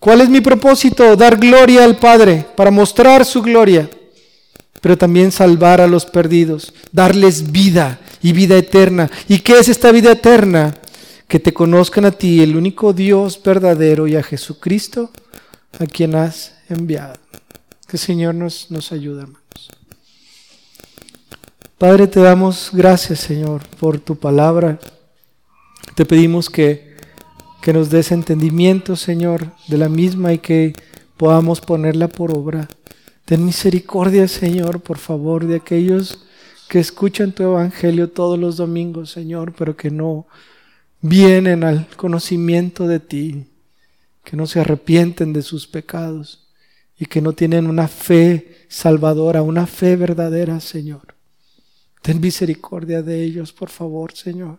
¿Cuál 0.00 0.20
es 0.20 0.28
mi 0.28 0.40
propósito? 0.40 1.16
Dar 1.16 1.38
gloria 1.38 1.84
al 1.84 1.96
Padre, 1.96 2.44
para 2.56 2.70
mostrar 2.70 3.24
su 3.24 3.40
gloria, 3.40 3.88
pero 4.82 4.98
también 4.98 5.32
salvar 5.32 5.80
a 5.80 5.86
los 5.86 6.04
perdidos, 6.04 6.74
darles 6.92 7.50
vida 7.52 8.00
y 8.20 8.32
vida 8.32 8.58
eterna. 8.58 9.10
¿Y 9.28 9.38
qué 9.38 9.58
es 9.58 9.68
esta 9.68 9.92
vida 9.92 10.12
eterna? 10.12 10.74
Que 11.26 11.40
te 11.40 11.54
conozcan 11.54 12.04
a 12.04 12.10
ti, 12.10 12.42
el 12.42 12.54
único 12.54 12.92
Dios 12.92 13.40
verdadero, 13.42 14.06
y 14.06 14.16
a 14.16 14.22
Jesucristo, 14.22 15.10
a 15.78 15.86
quien 15.86 16.16
has 16.16 16.52
enviado. 16.68 17.14
Que 17.86 17.96
el 17.96 17.98
Señor 17.98 18.34
nos, 18.34 18.70
nos 18.70 18.92
ayude, 18.92 19.22
hermanos. 19.22 19.70
Padre, 21.78 22.08
te 22.08 22.20
damos 22.20 22.68
gracias, 22.72 23.20
Señor, 23.20 23.62
por 23.80 23.98
tu 24.00 24.16
palabra. 24.16 24.78
Te 25.94 26.04
pedimos 26.04 26.50
que, 26.50 26.96
que 27.62 27.72
nos 27.72 27.90
des 27.90 28.12
entendimiento, 28.12 28.96
Señor, 28.96 29.52
de 29.68 29.78
la 29.78 29.88
misma 29.88 30.32
y 30.32 30.38
que 30.38 30.72
podamos 31.16 31.60
ponerla 31.60 32.08
por 32.08 32.36
obra 32.36 32.68
Ten 33.24 33.42
misericordia, 33.42 34.28
Señor, 34.28 34.82
por 34.82 34.98
favor, 34.98 35.46
de 35.46 35.56
aquellos 35.56 36.26
que 36.68 36.78
escuchan 36.78 37.32
tu 37.32 37.42
evangelio 37.42 38.10
todos 38.10 38.38
los 38.38 38.58
domingos, 38.58 39.10
Señor, 39.10 39.54
pero 39.56 39.76
que 39.76 39.90
no 39.90 40.26
vienen 41.00 41.64
al 41.64 41.86
conocimiento 41.96 42.86
de 42.86 43.00
ti, 43.00 43.46
que 44.24 44.36
no 44.36 44.46
se 44.46 44.60
arrepienten 44.60 45.32
de 45.32 45.40
sus 45.40 45.66
pecados 45.66 46.48
y 46.98 47.06
que 47.06 47.22
no 47.22 47.32
tienen 47.32 47.66
una 47.66 47.88
fe 47.88 48.66
salvadora, 48.68 49.40
una 49.40 49.66
fe 49.66 49.96
verdadera, 49.96 50.60
Señor. 50.60 51.14
Ten 52.02 52.20
misericordia 52.20 53.00
de 53.00 53.24
ellos, 53.24 53.54
por 53.54 53.70
favor, 53.70 54.14
Señor. 54.14 54.58